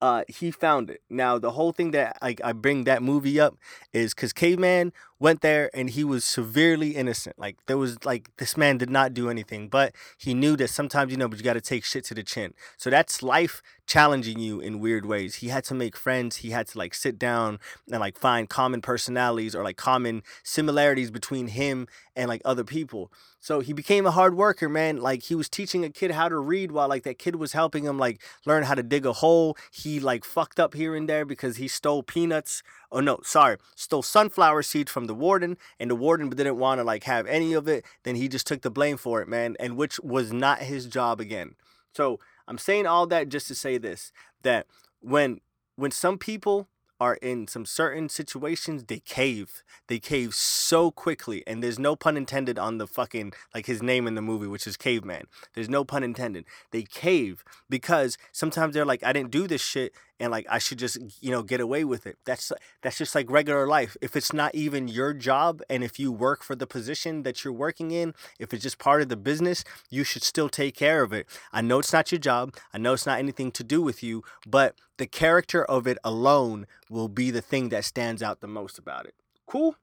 uh, 0.00 0.22
he 0.28 0.50
found 0.50 0.90
it. 0.90 1.00
Now 1.08 1.38
the 1.38 1.52
whole 1.52 1.72
thing 1.72 1.92
that 1.92 2.18
like 2.20 2.40
I 2.44 2.52
bring 2.52 2.84
that 2.84 3.02
movie 3.02 3.40
up 3.40 3.56
is 3.92 4.14
because 4.14 4.32
Caveman 4.34 4.92
went 5.18 5.40
there 5.40 5.70
and 5.72 5.90
he 5.90 6.04
was 6.04 6.24
severely 6.24 6.90
innocent. 6.90 7.38
Like 7.38 7.56
there 7.66 7.78
was 7.78 8.04
like 8.04 8.30
this 8.38 8.56
man 8.56 8.78
did 8.78 8.90
not 8.90 9.14
do 9.14 9.30
anything, 9.30 9.68
but 9.68 9.94
he 10.18 10.34
knew 10.34 10.56
that 10.56 10.68
sometimes 10.68 11.12
you 11.12 11.16
know, 11.16 11.28
but 11.28 11.38
you 11.38 11.44
got 11.44 11.54
to 11.54 11.60
take 11.60 11.84
shit 11.84 12.04
to 12.06 12.14
the 12.14 12.22
chin. 12.22 12.54
So 12.76 12.90
that's 12.90 13.22
life 13.22 13.62
challenging 13.86 14.38
you 14.38 14.60
in 14.60 14.80
weird 14.80 15.06
ways. 15.06 15.36
He 15.36 15.48
had 15.48 15.64
to 15.64 15.74
make 15.74 15.96
friends. 15.96 16.36
He 16.36 16.50
had 16.50 16.66
to 16.68 16.78
like 16.78 16.94
sit 16.94 17.18
down 17.18 17.58
and 17.90 18.00
like 18.00 18.18
find 18.18 18.48
common 18.48 18.80
personalities 18.80 19.54
or 19.54 19.62
like 19.62 19.76
common 19.76 20.22
similarities 20.42 21.10
between 21.10 21.48
him 21.48 21.86
and 22.16 22.28
like 22.28 22.42
other 22.44 22.64
people. 22.64 23.12
So 23.40 23.60
he 23.60 23.74
became 23.74 24.06
a 24.06 24.10
hard 24.10 24.36
worker, 24.36 24.70
man. 24.70 25.02
Like 25.02 25.24
he 25.24 25.34
was 25.34 25.50
teaching 25.50 25.84
a 25.84 25.90
kid 25.90 26.12
how 26.12 26.30
to 26.30 26.38
read 26.38 26.72
while 26.72 26.88
like 26.88 27.02
that 27.02 27.18
kid 27.18 27.36
was 27.36 27.52
helping 27.52 27.84
him 27.84 27.98
like 27.98 28.22
learn 28.46 28.62
how 28.62 28.74
to 28.74 28.82
dig 28.82 29.04
a 29.04 29.12
hole. 29.12 29.56
He 29.70 30.00
like 30.00 30.24
fucked 30.24 30.58
up 30.58 30.72
here 30.72 30.96
and 30.96 31.06
there 31.06 31.26
because 31.26 31.58
he 31.58 31.68
stole 31.68 32.02
peanuts. 32.02 32.62
Oh 32.90 33.00
no, 33.00 33.18
sorry, 33.22 33.58
stole 33.74 34.02
sunflower 34.02 34.62
seeds 34.62 34.90
from 34.90 35.03
from 35.04 35.08
the 35.08 35.20
warden, 35.20 35.58
and 35.78 35.90
the 35.90 35.94
warden 35.94 36.30
didn't 36.30 36.56
want 36.56 36.78
to 36.78 36.84
like 36.84 37.04
have 37.04 37.26
any 37.26 37.52
of 37.52 37.68
it. 37.68 37.84
Then 38.04 38.16
he 38.16 38.28
just 38.28 38.46
took 38.46 38.62
the 38.62 38.70
blame 38.70 38.96
for 38.96 39.20
it, 39.20 39.28
man, 39.28 39.56
and 39.60 39.76
which 39.76 40.00
was 40.00 40.32
not 40.32 40.60
his 40.60 40.86
job 40.86 41.20
again. 41.20 41.54
So 41.92 42.18
I'm 42.48 42.58
saying 42.58 42.86
all 42.86 43.06
that 43.08 43.28
just 43.28 43.46
to 43.48 43.54
say 43.54 43.78
this: 43.78 44.12
that 44.42 44.66
when 45.00 45.40
when 45.76 45.90
some 45.90 46.16
people 46.18 46.68
are 47.00 47.16
in 47.16 47.46
some 47.48 47.66
certain 47.66 48.08
situations, 48.08 48.84
they 48.84 49.00
cave. 49.00 49.62
They 49.88 49.98
cave 49.98 50.34
so 50.34 50.90
quickly, 50.90 51.42
and 51.46 51.62
there's 51.62 51.78
no 51.78 51.96
pun 51.96 52.16
intended 52.16 52.58
on 52.58 52.78
the 52.78 52.86
fucking 52.86 53.34
like 53.54 53.66
his 53.66 53.82
name 53.82 54.06
in 54.06 54.14
the 54.14 54.22
movie, 54.22 54.46
which 54.46 54.66
is 54.66 54.78
Caveman. 54.78 55.24
There's 55.54 55.68
no 55.68 55.84
pun 55.84 56.02
intended. 56.02 56.46
They 56.70 56.84
cave 56.84 57.44
because 57.68 58.16
sometimes 58.32 58.72
they're 58.72 58.86
like, 58.86 59.02
I 59.02 59.12
didn't 59.12 59.32
do 59.32 59.46
this 59.46 59.60
shit, 59.60 59.92
and 60.24 60.32
like 60.32 60.46
I 60.48 60.58
should 60.58 60.78
just 60.78 60.98
you 61.20 61.30
know 61.30 61.42
get 61.42 61.60
away 61.60 61.84
with 61.84 62.06
it. 62.06 62.16
That's 62.24 62.50
that's 62.82 62.96
just 62.96 63.14
like 63.14 63.30
regular 63.30 63.66
life. 63.68 63.96
If 64.00 64.16
it's 64.16 64.32
not 64.32 64.54
even 64.54 64.88
your 64.88 65.12
job, 65.12 65.62
and 65.68 65.84
if 65.84 65.98
you 65.98 66.10
work 66.10 66.42
for 66.42 66.56
the 66.56 66.66
position 66.66 67.22
that 67.24 67.44
you're 67.44 67.52
working 67.52 67.90
in, 67.90 68.14
if 68.40 68.54
it's 68.54 68.62
just 68.62 68.78
part 68.78 69.02
of 69.02 69.10
the 69.10 69.16
business, 69.16 69.64
you 69.90 70.02
should 70.02 70.22
still 70.22 70.48
take 70.48 70.74
care 70.74 71.02
of 71.02 71.12
it. 71.12 71.26
I 71.52 71.60
know 71.60 71.78
it's 71.78 71.92
not 71.92 72.10
your 72.10 72.18
job. 72.18 72.54
I 72.72 72.78
know 72.78 72.94
it's 72.94 73.06
not 73.06 73.18
anything 73.18 73.52
to 73.52 73.62
do 73.62 73.82
with 73.82 74.02
you, 74.02 74.24
but 74.46 74.74
the 74.96 75.06
character 75.06 75.62
of 75.62 75.86
it 75.86 75.98
alone 76.02 76.66
will 76.88 77.08
be 77.08 77.30
the 77.30 77.42
thing 77.42 77.68
that 77.68 77.84
stands 77.84 78.22
out 78.22 78.40
the 78.40 78.48
most 78.48 78.78
about 78.78 79.04
it. 79.04 79.14
Cool. 79.46 79.76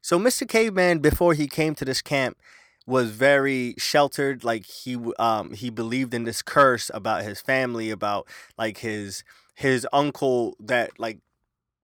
So 0.00 0.18
Mr. 0.18 0.48
Caveman, 0.48 1.00
before 1.00 1.34
he 1.34 1.46
came 1.46 1.74
to 1.74 1.84
this 1.84 2.00
camp, 2.00 2.38
was 2.86 3.10
very 3.10 3.74
sheltered. 3.78 4.42
Like 4.42 4.64
he 4.64 4.96
um 5.18 5.52
he 5.52 5.70
believed 5.70 6.14
in 6.14 6.24
this 6.24 6.42
curse 6.42 6.90
about 6.94 7.22
his 7.22 7.40
family, 7.40 7.90
about 7.90 8.26
like 8.56 8.78
his 8.78 9.22
his 9.62 9.86
uncle 9.92 10.56
that 10.58 10.90
like 10.98 11.18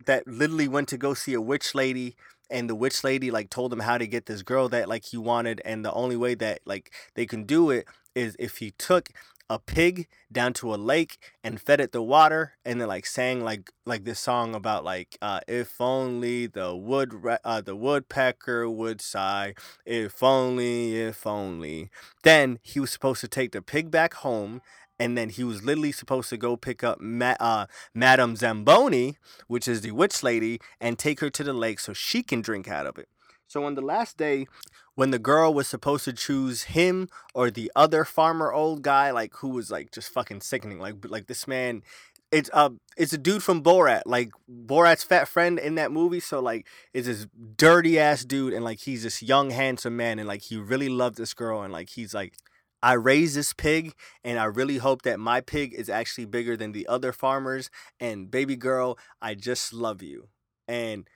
that 0.05 0.27
literally 0.27 0.67
went 0.67 0.89
to 0.89 0.99
go 0.99 1.15
see 1.15 1.33
a 1.33 1.41
witch 1.41 1.77
lady 1.77 2.17
and 2.51 2.69
the 2.69 2.75
witch 2.75 3.05
lady 3.05 3.31
like 3.31 3.51
told 3.51 3.73
him 3.73 3.79
how 3.79 3.97
to 3.97 4.07
get 4.09 4.27
this 4.27 4.43
girl 4.43 4.69
that 4.69 4.89
like 4.89 5.05
he 5.05 5.17
wanted 5.17 5.63
and 5.65 5.85
the 5.85 5.93
only 5.93 6.17
way 6.17 6.35
that 6.35 6.59
like 6.67 6.93
they 7.15 7.25
can 7.25 7.45
do 7.45 7.71
it 7.71 7.87
is 8.17 8.35
if 8.41 8.59
he 8.59 8.73
took 8.73 9.11
a 9.49 9.61
pig 9.61 10.09
down 10.31 10.53
to 10.53 10.75
a 10.75 10.77
lake 10.77 11.19
and 11.45 11.61
fed 11.61 11.81
it 11.81 11.93
the 11.93 12.03
water 12.03 12.55
and 12.65 12.81
then 12.81 12.89
like 12.89 13.07
sang 13.07 13.45
like 13.45 13.71
like 13.87 14.05
this 14.05 14.19
song 14.19 14.57
about 14.57 14.83
like 14.83 15.17
uh, 15.23 15.41
if 15.47 15.81
only 15.81 16.49
the 16.49 16.75
wood 16.75 17.15
uh, 17.45 17.61
the 17.61 17.77
woodpecker 17.77 18.69
would 18.69 19.01
sigh. 19.01 19.55
If 19.87 20.23
only 20.23 20.97
if 20.97 21.27
only. 21.27 21.91
Then 22.25 22.59
he 22.63 22.81
was 22.81 22.91
supposed 22.91 23.21
to 23.23 23.29
take 23.29 23.53
the 23.53 23.63
pig 23.63 23.91
back 23.91 24.15
home 24.15 24.61
and 24.99 25.17
then 25.17 25.31
he 25.31 25.45
was 25.45 25.63
literally 25.65 25.93
supposed 25.93 26.29
to 26.31 26.37
go 26.37 26.57
pick 26.57 26.83
up 26.83 27.01
Ma- 27.01 27.37
uh, 27.41 27.67
Madame 27.95 28.37
Zamboni, 28.37 29.17
which 29.47 29.69
is 29.69 29.81
the 29.81 29.93
witch 29.93 30.23
lady, 30.23 30.61
and 30.81 30.99
take 30.99 31.21
her 31.21 31.31
to 31.31 31.45
the 31.45 31.53
lake 31.53 31.81
so 31.81 31.93
she 31.93 32.23
can 32.23 32.41
drink 32.41 32.69
out 32.69 32.87
of 32.87 32.99
it. 32.99 33.09
So 33.47 33.65
on 33.65 33.75
the 33.75 33.81
last 33.81 34.17
day, 34.19 34.47
when 34.95 35.11
the 35.11 35.19
girl 35.19 35.55
was 35.55 35.69
supposed 35.69 36.05
to 36.05 36.13
choose 36.13 36.65
him 36.65 37.09
or 37.35 37.51
the 37.51 37.73
other 37.75 38.05
farmer 38.05 38.53
old 38.53 38.83
guy, 38.83 39.11
like 39.11 39.35
who 39.37 39.49
was 39.49 39.71
like 39.71 39.91
just 39.91 40.13
fucking 40.13 40.43
sickening, 40.43 40.79
like 40.79 40.97
like 41.05 41.27
this 41.27 41.47
man. 41.47 41.83
It's 42.31 42.51
uh 42.53 42.71
it's 42.99 43.15
a 43.15 43.19
dude 43.19 43.43
from 43.43 43.63
Borat, 43.63 44.03
like 44.05 44.33
Borat's 44.51 45.03
fat 45.03 45.29
friend 45.29 45.59
in 45.59 45.77
that 45.77 45.93
movie. 45.93 46.21
So 46.21 46.41
like 46.41 46.67
it's 46.93 47.07
this 47.07 47.27
dirty 47.57 47.99
ass 47.99 48.25
dude, 48.25 48.53
and 48.53 48.65
like 48.65 48.81
he's 48.81 49.05
this 49.05 49.23
young 49.23 49.51
handsome 49.51 49.97
man, 49.97 50.19
and 50.19 50.29
like 50.29 50.43
he 50.43 50.57
really 50.59 50.91
loved 50.91 51.17
this 51.17 51.33
girl, 51.33 51.63
and 51.63 51.73
like 51.73 51.89
he's 51.91 52.13
like 52.13 52.35
I 52.83 52.93
raised 52.93 53.37
this 53.37 53.53
pig 53.53 53.95
and 54.23 54.39
I 54.39 54.45
really 54.45 54.79
hope 54.79 55.03
that 55.03 55.19
my 55.19 55.41
pig 55.41 55.75
is 55.75 55.89
actually 55.89 56.27
bigger 56.27 56.57
than 56.57 56.73
the 56.73 56.87
other 56.87 57.13
farmers. 57.13 57.71
And 57.99 58.31
baby 58.31 58.57
girl, 58.57 58.99
I 59.21 59.35
just 59.35 59.73
love 59.73 60.03
you. 60.03 60.29
And 60.67 61.09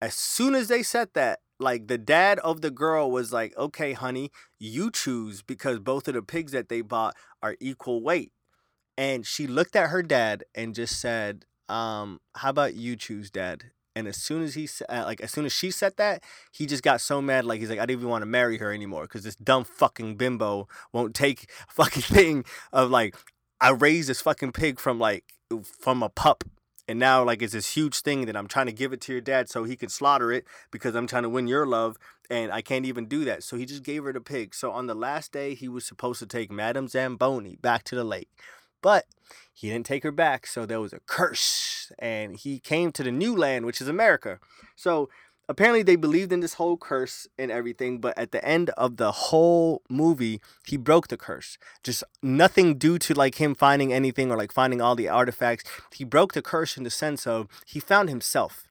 as 0.00 0.14
soon 0.14 0.54
as 0.54 0.68
they 0.68 0.82
said 0.82 1.08
that, 1.14 1.40
like 1.58 1.86
the 1.86 1.98
dad 1.98 2.38
of 2.40 2.60
the 2.60 2.70
girl 2.70 3.10
was 3.10 3.32
like, 3.32 3.56
okay, 3.56 3.92
honey, 3.92 4.30
you 4.58 4.90
choose 4.90 5.42
because 5.42 5.78
both 5.78 6.08
of 6.08 6.14
the 6.14 6.22
pigs 6.22 6.52
that 6.52 6.68
they 6.68 6.80
bought 6.80 7.14
are 7.42 7.56
equal 7.60 8.02
weight. 8.02 8.32
And 8.98 9.26
she 9.26 9.46
looked 9.46 9.76
at 9.76 9.90
her 9.90 10.02
dad 10.02 10.44
and 10.54 10.74
just 10.74 11.00
said, 11.00 11.44
um, 11.68 12.20
how 12.36 12.50
about 12.50 12.74
you 12.74 12.96
choose, 12.96 13.30
dad? 13.30 13.64
And 13.94 14.08
as 14.08 14.16
soon 14.16 14.42
as 14.42 14.54
he 14.54 14.68
uh, 14.88 15.04
like 15.04 15.20
as 15.20 15.30
soon 15.30 15.44
as 15.44 15.52
she 15.52 15.70
said 15.70 15.96
that, 15.96 16.22
he 16.50 16.66
just 16.66 16.82
got 16.82 17.00
so 17.00 17.20
mad. 17.20 17.44
Like 17.44 17.60
he's 17.60 17.70
like, 17.70 17.78
I 17.78 17.86
didn't 17.86 18.00
even 18.00 18.10
want 18.10 18.22
to 18.22 18.26
marry 18.26 18.58
her 18.58 18.72
anymore 18.72 19.02
because 19.02 19.22
this 19.22 19.36
dumb 19.36 19.64
fucking 19.64 20.16
bimbo 20.16 20.68
won't 20.92 21.14
take 21.14 21.50
fucking 21.68 22.02
thing 22.02 22.44
of 22.72 22.90
like 22.90 23.16
I 23.60 23.70
raised 23.70 24.08
this 24.08 24.20
fucking 24.20 24.52
pig 24.52 24.80
from 24.80 24.98
like 24.98 25.24
from 25.62 26.02
a 26.02 26.08
pup. 26.08 26.44
And 26.88 26.98
now 26.98 27.22
like 27.22 27.42
it's 27.42 27.52
this 27.52 27.74
huge 27.74 28.00
thing 28.00 28.26
that 28.26 28.36
I'm 28.36 28.48
trying 28.48 28.66
to 28.66 28.72
give 28.72 28.92
it 28.92 29.00
to 29.02 29.12
your 29.12 29.20
dad 29.20 29.48
so 29.48 29.64
he 29.64 29.76
can 29.76 29.88
slaughter 29.88 30.32
it 30.32 30.44
because 30.70 30.94
I'm 30.94 31.06
trying 31.06 31.22
to 31.22 31.28
win 31.28 31.46
your 31.46 31.64
love 31.64 31.96
and 32.28 32.50
I 32.50 32.60
can't 32.60 32.86
even 32.86 33.06
do 33.06 33.24
that. 33.24 33.44
So 33.44 33.56
he 33.56 33.66
just 33.66 33.84
gave 33.84 34.02
her 34.04 34.12
the 34.12 34.20
pig. 34.20 34.54
So 34.54 34.72
on 34.72 34.86
the 34.86 34.94
last 34.94 35.32
day 35.32 35.54
he 35.54 35.68
was 35.68 35.86
supposed 35.86 36.18
to 36.20 36.26
take 36.26 36.50
Madame 36.50 36.88
Zamboni 36.88 37.56
back 37.56 37.84
to 37.84 37.94
the 37.94 38.04
lake. 38.04 38.30
But 38.82 39.06
he 39.54 39.70
didn't 39.70 39.86
take 39.86 40.02
her 40.02 40.12
back, 40.12 40.46
so 40.46 40.66
there 40.66 40.80
was 40.80 40.92
a 40.92 41.00
curse, 41.06 41.92
and 41.98 42.36
he 42.36 42.58
came 42.58 42.92
to 42.92 43.02
the 43.02 43.12
new 43.12 43.34
land, 43.34 43.64
which 43.64 43.80
is 43.80 43.88
America. 43.88 44.40
So 44.76 45.08
apparently 45.48 45.82
they 45.82 45.96
believed 45.96 46.32
in 46.32 46.40
this 46.40 46.54
whole 46.54 46.76
curse 46.76 47.28
and 47.38 47.50
everything, 47.50 48.00
but 48.00 48.16
at 48.18 48.32
the 48.32 48.44
end 48.44 48.70
of 48.70 48.96
the 48.96 49.12
whole 49.12 49.82
movie, 49.88 50.40
he 50.66 50.76
broke 50.76 51.08
the 51.08 51.16
curse. 51.16 51.58
Just 51.82 52.02
nothing 52.22 52.76
due 52.76 52.98
to 52.98 53.14
like 53.14 53.36
him 53.36 53.54
finding 53.54 53.92
anything 53.92 54.30
or 54.30 54.36
like 54.36 54.52
finding 54.52 54.80
all 54.80 54.96
the 54.96 55.08
artifacts. 55.08 55.64
He 55.92 56.04
broke 56.04 56.32
the 56.32 56.42
curse 56.42 56.76
in 56.76 56.82
the 56.82 56.90
sense 56.90 57.26
of 57.26 57.46
he 57.64 57.78
found 57.78 58.08
himself. 58.08 58.68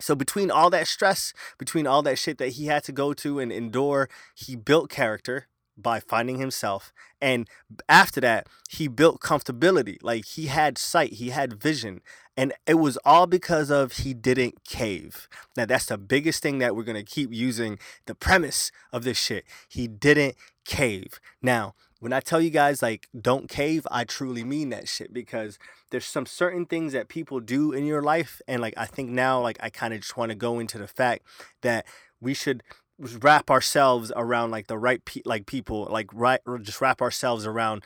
So 0.00 0.14
between 0.14 0.48
all 0.48 0.70
that 0.70 0.86
stress, 0.86 1.32
between 1.58 1.86
all 1.86 2.02
that 2.02 2.18
shit 2.18 2.38
that 2.38 2.50
he 2.50 2.66
had 2.66 2.84
to 2.84 2.92
go 2.92 3.12
to 3.14 3.40
and 3.40 3.50
endure, 3.50 4.08
he 4.36 4.54
built 4.54 4.90
character 4.90 5.48
by 5.80 6.00
finding 6.00 6.38
himself 6.38 6.92
and 7.20 7.48
after 7.88 8.20
that 8.20 8.46
he 8.68 8.88
built 8.88 9.20
comfortability. 9.20 9.98
Like 10.02 10.24
he 10.24 10.46
had 10.46 10.78
sight 10.78 11.14
he 11.14 11.30
had 11.30 11.60
vision 11.60 12.00
and 12.36 12.52
it 12.66 12.74
was 12.74 12.96
all 13.04 13.26
because 13.26 13.70
of 13.70 13.92
he 13.92 14.14
didn't 14.14 14.64
cave. 14.64 15.28
Now 15.56 15.66
that's 15.66 15.86
the 15.86 15.98
biggest 15.98 16.42
thing 16.42 16.58
that 16.58 16.76
we're 16.76 16.84
to 16.84 17.02
keep 17.02 17.32
using 17.32 17.78
the 18.06 18.14
premise 18.14 18.70
of 18.92 19.04
this 19.04 19.18
shit. 19.18 19.44
He 19.68 19.88
didn't 19.88 20.36
cave. 20.64 21.20
Now 21.42 21.74
when 22.00 22.12
I 22.12 22.20
tell 22.20 22.40
you 22.40 22.50
guys 22.50 22.82
like 22.82 23.08
don't 23.18 23.48
cave, 23.48 23.86
I 23.90 24.04
truly 24.04 24.44
mean 24.44 24.70
that 24.70 24.88
shit 24.88 25.12
because 25.12 25.58
there's 25.90 26.04
some 26.04 26.26
certain 26.26 26.66
things 26.66 26.92
that 26.92 27.08
people 27.08 27.40
do 27.40 27.72
in 27.72 27.84
your 27.84 28.02
life 28.02 28.40
and 28.46 28.60
like 28.62 28.74
I 28.76 28.86
think 28.86 29.10
now 29.10 29.40
like 29.40 29.58
I 29.60 29.70
kind 29.70 29.94
of 29.94 30.00
just 30.00 30.16
want 30.16 30.30
to 30.30 30.36
go 30.36 30.58
into 30.58 30.78
the 30.78 30.88
fact 30.88 31.24
that 31.62 31.86
we 32.20 32.34
should 32.34 32.62
wrap 32.98 33.50
ourselves 33.50 34.10
around 34.16 34.50
like 34.50 34.66
the 34.66 34.78
right 34.78 35.04
pe- 35.04 35.22
like 35.24 35.46
people 35.46 35.86
like 35.90 36.08
right 36.12 36.40
or 36.46 36.58
just 36.58 36.80
wrap 36.80 37.00
ourselves 37.00 37.46
around 37.46 37.82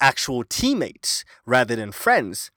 actual 0.00 0.44
teammates 0.44 1.24
rather 1.46 1.74
than 1.76 1.92
friends. 1.92 2.50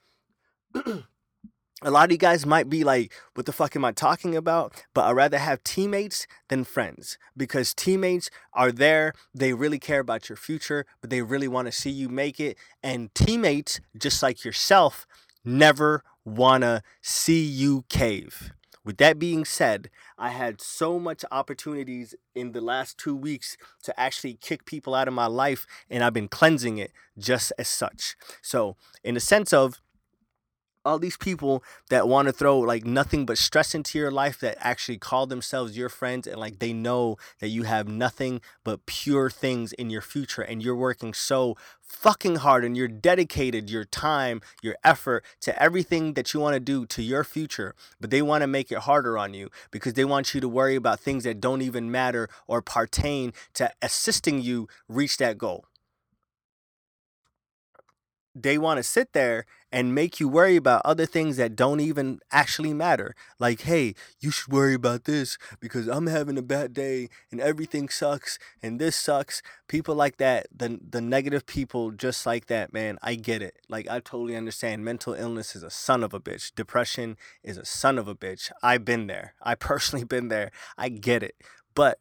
A 1.82 1.90
lot 1.90 2.06
of 2.06 2.12
you 2.12 2.18
guys 2.18 2.46
might 2.46 2.70
be 2.70 2.84
like 2.84 3.12
what 3.34 3.44
the 3.44 3.52
fuck 3.52 3.76
am 3.76 3.84
i 3.84 3.92
talking 3.92 4.34
about? 4.34 4.84
But 4.94 5.04
i'd 5.04 5.12
rather 5.12 5.38
have 5.38 5.62
teammates 5.62 6.26
than 6.48 6.64
friends 6.64 7.18
because 7.36 7.74
teammates 7.74 8.30
are 8.54 8.72
there 8.72 9.12
they 9.34 9.52
really 9.52 9.78
care 9.78 10.00
about 10.00 10.28
your 10.28 10.36
future 10.36 10.86
but 11.00 11.10
they 11.10 11.22
really 11.22 11.48
want 11.48 11.66
to 11.66 11.72
see 11.72 11.90
you 11.90 12.08
make 12.08 12.40
it 12.40 12.56
and 12.82 13.14
teammates 13.14 13.80
just 13.96 14.22
like 14.22 14.44
yourself 14.44 15.06
never 15.44 16.02
want 16.24 16.62
to 16.62 16.82
see 17.02 17.42
you 17.44 17.84
cave 17.88 18.52
with 18.86 18.98
that 18.98 19.18
being 19.18 19.44
said, 19.44 19.90
I 20.16 20.30
had 20.30 20.60
so 20.60 21.00
much 21.00 21.24
opportunities 21.32 22.14
in 22.36 22.52
the 22.52 22.60
last 22.60 22.96
two 22.96 23.16
weeks 23.16 23.56
to 23.82 24.00
actually 24.00 24.34
kick 24.34 24.64
people 24.64 24.94
out 24.94 25.08
of 25.08 25.14
my 25.14 25.26
life, 25.26 25.66
and 25.90 26.04
I've 26.04 26.12
been 26.12 26.28
cleansing 26.28 26.78
it 26.78 26.92
just 27.18 27.52
as 27.58 27.66
such. 27.66 28.16
So, 28.40 28.76
in 29.02 29.14
the 29.14 29.20
sense 29.20 29.52
of 29.52 29.82
all 30.86 30.98
these 30.98 31.16
people 31.16 31.62
that 31.90 32.08
want 32.08 32.26
to 32.28 32.32
throw 32.32 32.58
like 32.60 32.86
nothing 32.86 33.26
but 33.26 33.36
stress 33.36 33.74
into 33.74 33.98
your 33.98 34.10
life 34.10 34.38
that 34.40 34.56
actually 34.60 34.96
call 34.96 35.26
themselves 35.26 35.76
your 35.76 35.88
friends 35.88 36.26
and 36.26 36.38
like 36.38 36.60
they 36.60 36.72
know 36.72 37.16
that 37.40 37.48
you 37.48 37.64
have 37.64 37.88
nothing 37.88 38.40
but 38.64 38.86
pure 38.86 39.28
things 39.28 39.72
in 39.72 39.90
your 39.90 40.00
future 40.00 40.42
and 40.42 40.62
you're 40.62 40.76
working 40.76 41.12
so 41.12 41.56
fucking 41.82 42.36
hard 42.36 42.64
and 42.64 42.76
you're 42.76 42.88
dedicated 42.88 43.70
your 43.70 43.84
time, 43.84 44.40
your 44.62 44.76
effort 44.84 45.24
to 45.40 45.62
everything 45.62 46.14
that 46.14 46.32
you 46.32 46.40
want 46.40 46.54
to 46.54 46.60
do 46.60 46.86
to 46.86 47.02
your 47.02 47.24
future, 47.24 47.74
but 48.00 48.10
they 48.10 48.22
want 48.22 48.42
to 48.42 48.46
make 48.46 48.70
it 48.70 48.78
harder 48.78 49.16
on 49.18 49.34
you 49.34 49.50
because 49.70 49.94
they 49.94 50.04
want 50.04 50.34
you 50.34 50.40
to 50.40 50.48
worry 50.48 50.76
about 50.76 51.00
things 51.00 51.24
that 51.24 51.40
don't 51.40 51.62
even 51.62 51.90
matter 51.90 52.28
or 52.46 52.62
pertain 52.62 53.32
to 53.54 53.70
assisting 53.82 54.40
you 54.40 54.68
reach 54.88 55.16
that 55.18 55.38
goal. 55.38 55.64
They 58.42 58.58
want 58.58 58.76
to 58.78 58.82
sit 58.82 59.12
there 59.12 59.46
and 59.72 59.94
make 59.94 60.20
you 60.20 60.28
worry 60.28 60.56
about 60.56 60.82
other 60.84 61.06
things 61.06 61.36
that 61.38 61.56
don't 61.56 61.80
even 61.80 62.20
actually 62.30 62.72
matter. 62.72 63.14
Like, 63.38 63.62
hey, 63.62 63.94
you 64.20 64.30
should 64.30 64.52
worry 64.52 64.74
about 64.74 65.04
this 65.04 65.38
because 65.58 65.88
I'm 65.88 66.06
having 66.06 66.38
a 66.38 66.42
bad 66.42 66.72
day 66.72 67.08
and 67.30 67.40
everything 67.40 67.88
sucks 67.88 68.38
and 68.62 68.78
this 68.78 68.94
sucks. 68.94 69.42
People 69.68 69.94
like 69.94 70.18
that, 70.18 70.46
the 70.54 70.78
the 70.88 71.00
negative 71.00 71.46
people 71.46 71.90
just 71.90 72.26
like 72.26 72.46
that, 72.46 72.72
man. 72.72 72.98
I 73.02 73.14
get 73.14 73.42
it. 73.42 73.56
Like 73.68 73.88
I 73.88 74.00
totally 74.00 74.36
understand. 74.36 74.84
Mental 74.84 75.14
illness 75.14 75.56
is 75.56 75.62
a 75.62 75.70
son 75.70 76.04
of 76.04 76.12
a 76.14 76.20
bitch. 76.20 76.54
Depression 76.54 77.16
is 77.42 77.56
a 77.56 77.64
son 77.64 77.98
of 77.98 78.06
a 78.06 78.14
bitch. 78.14 78.50
I've 78.62 78.84
been 78.84 79.06
there. 79.06 79.34
I 79.42 79.54
personally 79.54 80.04
been 80.16 80.28
there. 80.28 80.50
I 80.76 80.90
get 80.90 81.22
it. 81.22 81.36
But 81.74 82.00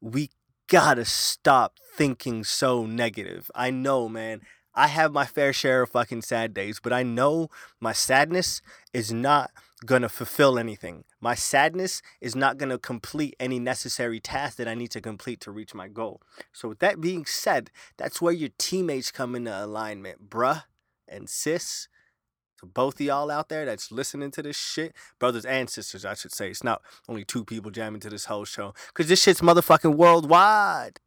we 0.00 0.30
gotta 0.68 1.04
stop 1.04 1.78
thinking 1.94 2.44
so 2.44 2.86
negative. 2.86 3.50
I 3.54 3.70
know, 3.70 4.08
man. 4.08 4.40
I 4.76 4.88
have 4.88 5.12
my 5.12 5.24
fair 5.24 5.52
share 5.54 5.82
of 5.82 5.90
fucking 5.90 6.22
sad 6.22 6.52
days, 6.52 6.80
but 6.82 6.92
I 6.92 7.02
know 7.02 7.48
my 7.80 7.92
sadness 7.92 8.60
is 8.92 9.10
not 9.10 9.50
gonna 9.84 10.08
fulfill 10.08 10.58
anything. 10.58 11.04
My 11.20 11.34
sadness 11.34 12.02
is 12.20 12.36
not 12.36 12.58
gonna 12.58 12.78
complete 12.78 13.34
any 13.40 13.58
necessary 13.58 14.20
task 14.20 14.58
that 14.58 14.68
I 14.68 14.74
need 14.74 14.90
to 14.90 15.00
complete 15.00 15.40
to 15.40 15.50
reach 15.50 15.74
my 15.74 15.88
goal. 15.88 16.20
So, 16.52 16.68
with 16.68 16.78
that 16.80 17.00
being 17.00 17.24
said, 17.24 17.70
that's 17.96 18.20
where 18.20 18.32
your 18.32 18.50
teammates 18.58 19.10
come 19.10 19.34
into 19.34 19.64
alignment, 19.64 20.28
bruh 20.28 20.64
and 21.08 21.28
sis. 21.28 21.88
To 22.60 22.66
both 22.66 22.94
of 22.94 23.00
y'all 23.02 23.30
out 23.30 23.50
there 23.50 23.66
that's 23.66 23.92
listening 23.92 24.30
to 24.32 24.42
this 24.42 24.56
shit, 24.56 24.94
brothers 25.18 25.44
and 25.44 25.68
sisters, 25.68 26.06
I 26.06 26.14
should 26.14 26.32
say. 26.32 26.50
It's 26.50 26.64
not 26.64 26.80
only 27.06 27.22
two 27.22 27.44
people 27.44 27.70
jamming 27.70 28.00
to 28.00 28.10
this 28.10 28.26
whole 28.26 28.46
show, 28.46 28.72
because 28.88 29.08
this 29.08 29.22
shit's 29.22 29.42
motherfucking 29.42 29.94
worldwide. 29.94 31.00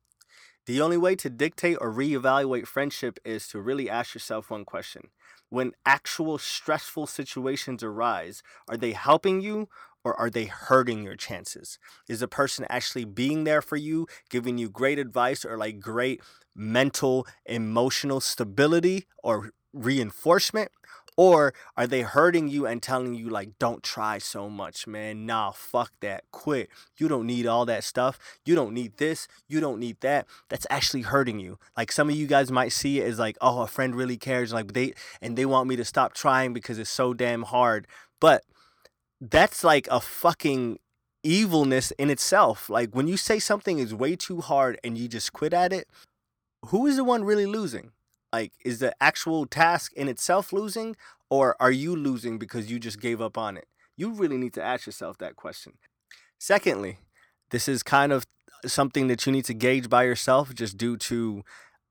The 0.70 0.82
only 0.82 0.98
way 0.98 1.16
to 1.16 1.32
dictate 1.32 1.80
or 1.82 1.92
reevaluate 1.92 2.68
friendship 2.68 3.18
is 3.26 3.48
to 3.48 3.60
really 3.60 3.90
ask 3.90 4.14
yourself 4.14 4.52
one 4.52 4.66
question. 4.66 5.10
When 5.50 5.72
actual 5.84 6.38
stressful 6.38 7.08
situations 7.08 7.82
arise, 7.82 8.44
are 8.68 8.78
they 8.78 8.92
helping 8.92 9.42
you 9.42 9.68
or 10.04 10.14
are 10.20 10.30
they 10.30 10.46
hurting 10.46 11.02
your 11.02 11.16
chances? 11.16 11.80
Is 12.08 12.20
the 12.20 12.28
person 12.28 12.68
actually 12.70 13.06
being 13.06 13.46
there 13.46 13.64
for 13.64 13.78
you, 13.78 14.06
giving 14.30 14.60
you 14.60 14.70
great 14.70 15.00
advice 15.00 15.44
or 15.44 15.58
like 15.58 15.80
great 15.80 16.22
mental, 16.56 17.26
emotional 17.48 18.20
stability 18.20 19.08
or 19.24 19.50
reinforcement? 19.74 20.70
Or 21.22 21.54
are 21.76 21.86
they 21.86 22.04
hurting 22.04 22.48
you 22.48 22.66
and 22.66 22.82
telling 22.82 23.14
you, 23.14 23.28
like, 23.28 23.60
don't 23.60 23.84
try 23.84 24.20
so 24.20 24.50
much, 24.50 24.88
man? 24.88 25.26
Nah, 25.26 25.52
fuck 25.52 25.92
that. 26.00 26.24
Quit. 26.32 26.70
You 26.98 27.10
don't 27.10 27.28
need 27.28 27.46
all 27.46 27.66
that 27.66 27.84
stuff. 27.84 28.18
You 28.46 28.56
don't 28.56 28.74
need 28.74 28.96
this. 28.96 29.28
You 29.50 29.60
don't 29.60 29.82
need 29.82 30.00
that. 30.00 30.28
That's 30.48 30.66
actually 30.70 31.02
hurting 31.02 31.42
you. 31.42 31.60
Like, 31.76 31.92
some 31.92 32.08
of 32.08 32.16
you 32.16 32.26
guys 32.26 32.54
might 32.54 32.72
see 32.72 33.02
it 33.02 33.06
as, 33.06 33.20
like, 33.20 33.38
oh, 33.42 33.64
a 33.64 33.68
friend 33.68 33.96
really 33.96 34.16
cares. 34.16 34.54
Like, 34.54 34.72
they, 34.72 34.94
and 35.22 35.38
they 35.38 35.46
want 35.46 35.68
me 35.68 35.76
to 35.76 35.84
stop 35.84 36.14
trying 36.14 36.54
because 36.54 36.80
it's 36.80 36.90
so 36.90 37.14
damn 37.14 37.44
hard. 37.44 37.86
But 38.22 38.46
that's 39.20 39.62
like 39.62 39.90
a 39.92 40.00
fucking 40.00 40.80
evilness 41.24 41.92
in 41.98 42.10
itself. 42.10 42.70
Like, 42.70 42.96
when 42.96 43.10
you 43.10 43.18
say 43.18 43.40
something 43.40 43.80
is 43.80 43.94
way 43.94 44.16
too 44.16 44.40
hard 44.40 44.80
and 44.86 44.98
you 44.98 45.10
just 45.10 45.34
quit 45.34 45.54
at 45.54 45.74
it, 45.74 45.90
who 46.68 46.88
is 46.88 46.96
the 46.96 47.04
one 47.04 47.26
really 47.26 47.46
losing? 47.46 47.92
Like, 48.32 48.54
is 48.64 48.80
the 48.80 48.96
actual 49.02 49.46
task 49.46 49.94
in 49.94 50.08
itself 50.08 50.54
losing, 50.54 50.96
or 51.30 51.56
are 51.60 51.72
you 51.72 51.96
losing 51.96 52.38
because 52.38 52.70
you 52.70 52.80
just 52.80 53.00
gave 53.00 53.22
up 53.22 53.38
on 53.38 53.58
it? 53.58 53.68
You 53.98 54.12
really 54.12 54.38
need 54.38 54.54
to 54.54 54.64
ask 54.64 54.86
yourself 54.86 55.18
that 55.18 55.36
question. 55.36 55.74
Secondly, 56.38 57.00
this 57.50 57.68
is 57.68 57.84
kind 57.84 58.12
of 58.12 58.26
something 58.66 59.08
that 59.08 59.26
you 59.26 59.32
need 59.32 59.46
to 59.46 59.54
gauge 59.54 59.90
by 59.90 60.04
yourself 60.04 60.54
just 60.54 60.78
due 60.78 60.98
to 60.98 61.44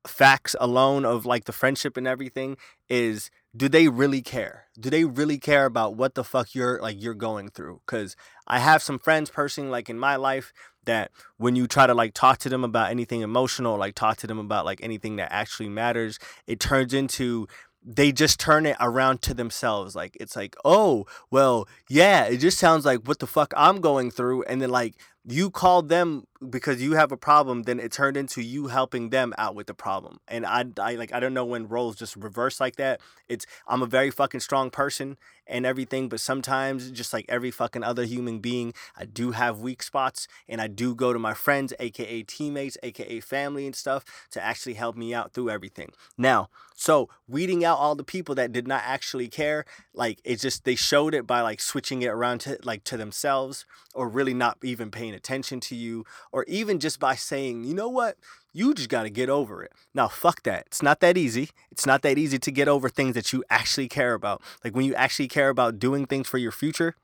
facts 0.07 0.55
alone 0.59 1.05
of 1.05 1.25
like 1.25 1.45
the 1.45 1.51
friendship 1.51 1.97
and 1.97 2.07
everything 2.07 2.55
is 2.87 3.29
do 3.55 3.67
they 3.67 3.87
really 3.87 4.21
care 4.21 4.65
do 4.79 4.89
they 4.89 5.03
really 5.03 5.37
care 5.37 5.65
about 5.65 5.95
what 5.95 6.15
the 6.15 6.23
fuck 6.23 6.55
you're 6.55 6.81
like 6.81 7.01
you're 7.01 7.13
going 7.13 7.49
through 7.49 7.81
because 7.85 8.15
i 8.47 8.59
have 8.59 8.81
some 8.81 8.97
friends 8.97 9.29
personally 9.29 9.69
like 9.69 9.89
in 9.89 9.99
my 9.99 10.15
life 10.15 10.53
that 10.89 11.11
when 11.37 11.55
you 11.55 11.67
try 11.67 11.87
to 11.87 11.93
like 11.93 12.13
talk 12.13 12.39
to 12.39 12.49
them 12.49 12.63
about 12.63 12.89
anything 12.89 13.21
emotional 13.21 13.77
like 13.77 13.95
talk 13.95 14.17
to 14.17 14.27
them 14.27 14.39
about 14.39 14.65
like 14.65 14.79
anything 14.83 15.15
that 15.15 15.31
actually 15.31 15.69
matters 15.69 16.19
it 16.47 16.59
turns 16.59 16.93
into 16.93 17.47
they 17.83 18.11
just 18.11 18.39
turn 18.39 18.65
it 18.65 18.75
around 18.79 19.21
to 19.23 19.33
themselves. 19.33 19.95
Like 19.95 20.17
it's 20.19 20.35
like 20.35 20.55
oh 20.65 21.05
well 21.31 21.67
yeah 21.89 22.25
it 22.25 22.37
just 22.37 22.59
sounds 22.59 22.85
like 22.85 23.07
what 23.07 23.19
the 23.19 23.27
fuck 23.27 23.53
i'm 23.55 23.81
going 23.81 24.11
through 24.11 24.43
and 24.43 24.61
then 24.61 24.69
like 24.69 24.95
you 25.25 25.49
called 25.49 25.89
them 25.89 26.23
because 26.47 26.81
you 26.81 26.93
have 26.93 27.11
a 27.11 27.17
problem 27.17 27.63
then 27.63 27.79
it 27.79 27.91
turned 27.91 28.15
into 28.15 28.41
you 28.41 28.67
helping 28.67 29.09
them 29.09 29.33
out 29.37 29.55
with 29.55 29.67
the 29.67 29.73
problem. 29.73 30.19
And 30.27 30.45
I, 30.45 30.65
I 30.79 30.95
like 30.95 31.13
i 31.13 31.19
don't 31.19 31.33
know 31.33 31.45
when 31.45 31.67
roles 31.67 31.95
just 31.95 32.15
reverse 32.15 32.59
like 32.59 32.77
that. 32.77 33.01
It's 33.27 33.45
i'm 33.67 33.81
a 33.81 33.87
very 33.87 34.11
fucking 34.11 34.39
strong 34.39 34.69
person 34.69 35.17
and 35.49 35.65
everything 35.65 36.07
but 36.07 36.19
sometimes 36.19 36.91
just 36.91 37.11
like 37.11 37.25
every 37.27 37.51
fucking 37.51 37.83
other 37.83 38.03
human 38.05 38.39
being 38.39 38.71
i 38.95 39.03
do 39.03 39.31
have 39.31 39.59
weak 39.59 39.81
spots 39.81 40.27
and 40.47 40.61
i 40.61 40.67
do 40.67 40.93
go 40.93 41.11
to 41.11 41.17
my 41.17 41.33
friends 41.33 41.73
aka 41.79 42.21
teammates 42.21 42.77
aka 42.83 43.19
family 43.19 43.65
and 43.65 43.75
stuff 43.75 44.05
to 44.29 44.41
actually 44.41 44.75
help 44.75 44.95
me 44.95 45.13
out 45.13 45.33
through 45.33 45.49
everything. 45.49 45.91
Now 46.17 46.49
so 46.75 47.09
weeding 47.27 47.65
out 47.65 47.77
all 47.77 47.95
the 47.95 48.03
people 48.05 48.35
that 48.35 48.53
did 48.53 48.67
not 48.67 48.81
actually 48.85 49.27
care 49.27 49.65
like 49.93 50.21
it's 50.23 50.41
just 50.41 50.63
they 50.63 50.75
showed 50.75 51.13
it 51.13 51.27
by 51.27 51.41
like 51.41 51.59
switching 51.59 52.01
it 52.01 52.07
around 52.07 52.39
to 52.39 52.57
like 52.63 52.83
to 52.85 52.95
themselves 52.95 53.65
or 53.93 54.07
really 54.07 54.33
not 54.33 54.57
even 54.63 54.89
paying 54.91 55.13
attention 55.13 55.59
to 55.59 55.75
you 55.75 56.05
or 56.31 56.45
even 56.47 56.79
just 56.79 56.99
by 56.99 57.15
saying, 57.15 57.63
you 57.63 57.73
know 57.73 57.89
what, 57.89 58.17
you 58.53 58.73
just 58.73 58.89
got 58.89 59.03
to 59.03 59.09
get 59.09 59.29
over 59.29 59.63
it. 59.63 59.71
Now, 59.93 60.07
fuck 60.07 60.43
that. 60.43 60.63
It's 60.67 60.81
not 60.81 60.99
that 60.99 61.17
easy. 61.17 61.49
It's 61.71 61.85
not 61.85 62.01
that 62.03 62.17
easy 62.17 62.39
to 62.39 62.51
get 62.51 62.67
over 62.67 62.89
things 62.89 63.15
that 63.15 63.33
you 63.33 63.43
actually 63.49 63.87
care 63.87 64.13
about. 64.13 64.41
Like 64.63 64.75
when 64.75 64.85
you 64.85 64.95
actually 64.95 65.27
care 65.27 65.49
about 65.49 65.79
doing 65.79 66.05
things 66.05 66.27
for 66.27 66.37
your 66.37 66.51
future, 66.51 66.95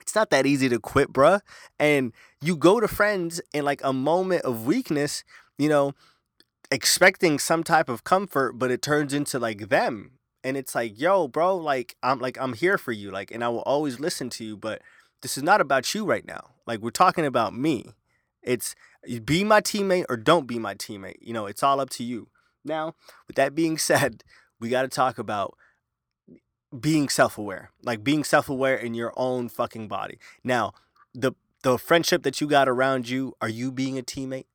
it's 0.00 0.14
not 0.14 0.30
that 0.30 0.46
easy 0.46 0.68
to 0.68 0.78
quit, 0.78 1.12
bruh. 1.12 1.40
And 1.78 2.12
you 2.40 2.56
go 2.56 2.78
to 2.78 2.88
friends 2.88 3.40
in 3.52 3.64
like 3.64 3.82
a 3.82 3.92
moment 3.92 4.42
of 4.42 4.66
weakness, 4.66 5.24
you 5.58 5.68
know, 5.68 5.94
expecting 6.70 7.38
some 7.38 7.64
type 7.64 7.88
of 7.88 8.04
comfort, 8.04 8.58
but 8.58 8.70
it 8.70 8.82
turns 8.82 9.14
into 9.14 9.38
like 9.38 9.70
them. 9.70 10.12
And 10.42 10.58
it's 10.58 10.74
like, 10.74 11.00
yo, 11.00 11.26
bro, 11.26 11.56
like 11.56 11.96
I'm 12.02 12.18
like 12.18 12.36
I'm 12.38 12.52
here 12.52 12.76
for 12.76 12.92
you, 12.92 13.10
like, 13.10 13.30
and 13.30 13.42
I 13.42 13.48
will 13.48 13.62
always 13.62 13.98
listen 13.98 14.28
to 14.30 14.44
you, 14.44 14.56
but 14.58 14.82
this 15.22 15.38
is 15.38 15.42
not 15.42 15.62
about 15.62 15.94
you 15.94 16.04
right 16.04 16.26
now. 16.26 16.50
Like 16.66 16.80
we're 16.80 16.90
talking 16.90 17.24
about 17.24 17.54
me. 17.56 17.94
It's 18.44 18.74
be 19.24 19.42
my 19.44 19.60
teammate 19.60 20.04
or 20.08 20.16
don't 20.16 20.46
be 20.46 20.58
my 20.58 20.74
teammate. 20.74 21.16
You 21.20 21.32
know, 21.32 21.46
it's 21.46 21.62
all 21.62 21.80
up 21.80 21.90
to 21.90 22.04
you. 22.04 22.28
Now, 22.64 22.94
with 23.26 23.36
that 23.36 23.54
being 23.54 23.78
said, 23.78 24.24
we 24.60 24.68
got 24.68 24.82
to 24.82 24.88
talk 24.88 25.18
about 25.18 25.54
being 26.78 27.08
self-aware. 27.08 27.70
Like 27.82 28.04
being 28.04 28.24
self-aware 28.24 28.76
in 28.76 28.94
your 28.94 29.12
own 29.16 29.48
fucking 29.48 29.88
body. 29.88 30.18
Now, 30.42 30.72
the 31.14 31.32
the 31.62 31.78
friendship 31.78 32.22
that 32.24 32.40
you 32.40 32.46
got 32.46 32.68
around 32.68 33.08
you, 33.08 33.34
are 33.40 33.48
you 33.48 33.72
being 33.72 33.98
a 33.98 34.02
teammate? 34.02 34.46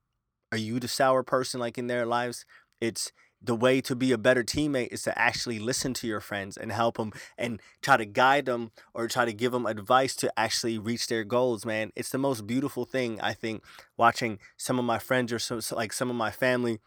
Are 0.51 0.57
you 0.57 0.79
the 0.79 0.87
sour 0.87 1.23
person 1.23 1.59
like 1.59 1.77
in 1.77 1.87
their 1.87 2.05
lives? 2.05 2.45
It's 2.79 3.11
the 3.41 3.55
way 3.55 3.79
to 3.81 3.95
be 3.95 4.11
a 4.11 4.17
better 4.17 4.43
teammate 4.43 4.89
is 4.91 5.03
to 5.03 5.17
actually 5.17 5.59
listen 5.59 5.93
to 5.93 6.07
your 6.07 6.19
friends 6.19 6.57
and 6.57 6.71
help 6.71 6.97
them 6.97 7.11
and 7.37 7.61
try 7.81 7.95
to 7.95 8.05
guide 8.05 8.45
them 8.45 8.71
or 8.93 9.07
try 9.07 9.25
to 9.25 9.33
give 9.33 9.51
them 9.51 9.65
advice 9.65 10.15
to 10.17 10.31
actually 10.37 10.77
reach 10.77 11.07
their 11.07 11.23
goals 11.23 11.65
man. 11.65 11.91
It's 11.95 12.09
the 12.09 12.17
most 12.17 12.45
beautiful 12.45 12.85
thing 12.85 13.19
i 13.21 13.33
think 13.33 13.63
watching 13.97 14.39
some 14.57 14.79
of 14.79 14.85
my 14.85 14.99
friends 14.99 15.31
or 15.31 15.39
so, 15.39 15.59
like 15.75 15.93
some 15.93 16.09
of 16.09 16.15
my 16.15 16.31
family 16.31 16.79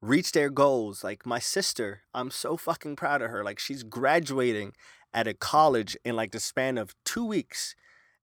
reach 0.00 0.32
their 0.32 0.50
goals. 0.50 1.02
Like 1.02 1.26
my 1.26 1.38
sister 1.38 2.02
i'm 2.14 2.30
so 2.30 2.56
fucking 2.56 2.96
proud 2.96 3.22
of 3.22 3.30
her. 3.30 3.42
Like 3.42 3.58
she's 3.58 3.82
graduating 3.82 4.72
at 5.12 5.26
a 5.26 5.34
college 5.34 5.96
in 6.04 6.14
like 6.14 6.30
the 6.30 6.40
span 6.40 6.78
of 6.78 6.94
two 7.04 7.24
weeks 7.24 7.74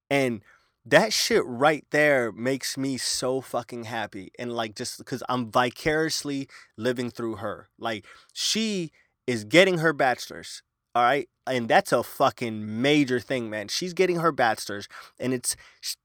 and 0.09 0.41
that 0.89 1.11
shit 1.11 1.43
right 1.45 1.85
there 1.91 2.31
makes 2.31 2.77
me 2.77 2.97
so 2.97 3.41
fucking 3.41 3.85
happy 3.85 4.31
and 4.39 4.53
like 4.53 4.75
just 4.75 4.97
because 4.97 5.21
i'm 5.27 5.51
vicariously 5.51 6.47
living 6.77 7.09
through 7.09 7.37
her. 7.37 7.67
Like 7.77 8.05
she 8.33 8.91
is 9.25 9.43
getting 9.43 9.79
her 9.79 9.93
bachelor's 9.93 10.63
all 10.95 11.03
right? 11.03 11.29
And 11.45 11.67
that's 11.69 11.91
a 11.91 12.01
fucking 12.01 12.81
major 12.81 13.19
thing 13.19 13.51
man. 13.51 13.67
She's 13.67 13.93
getting 13.93 14.17
her 14.17 14.31
bachelor's 14.31 14.87
and 15.19 15.33
it's 15.33 15.55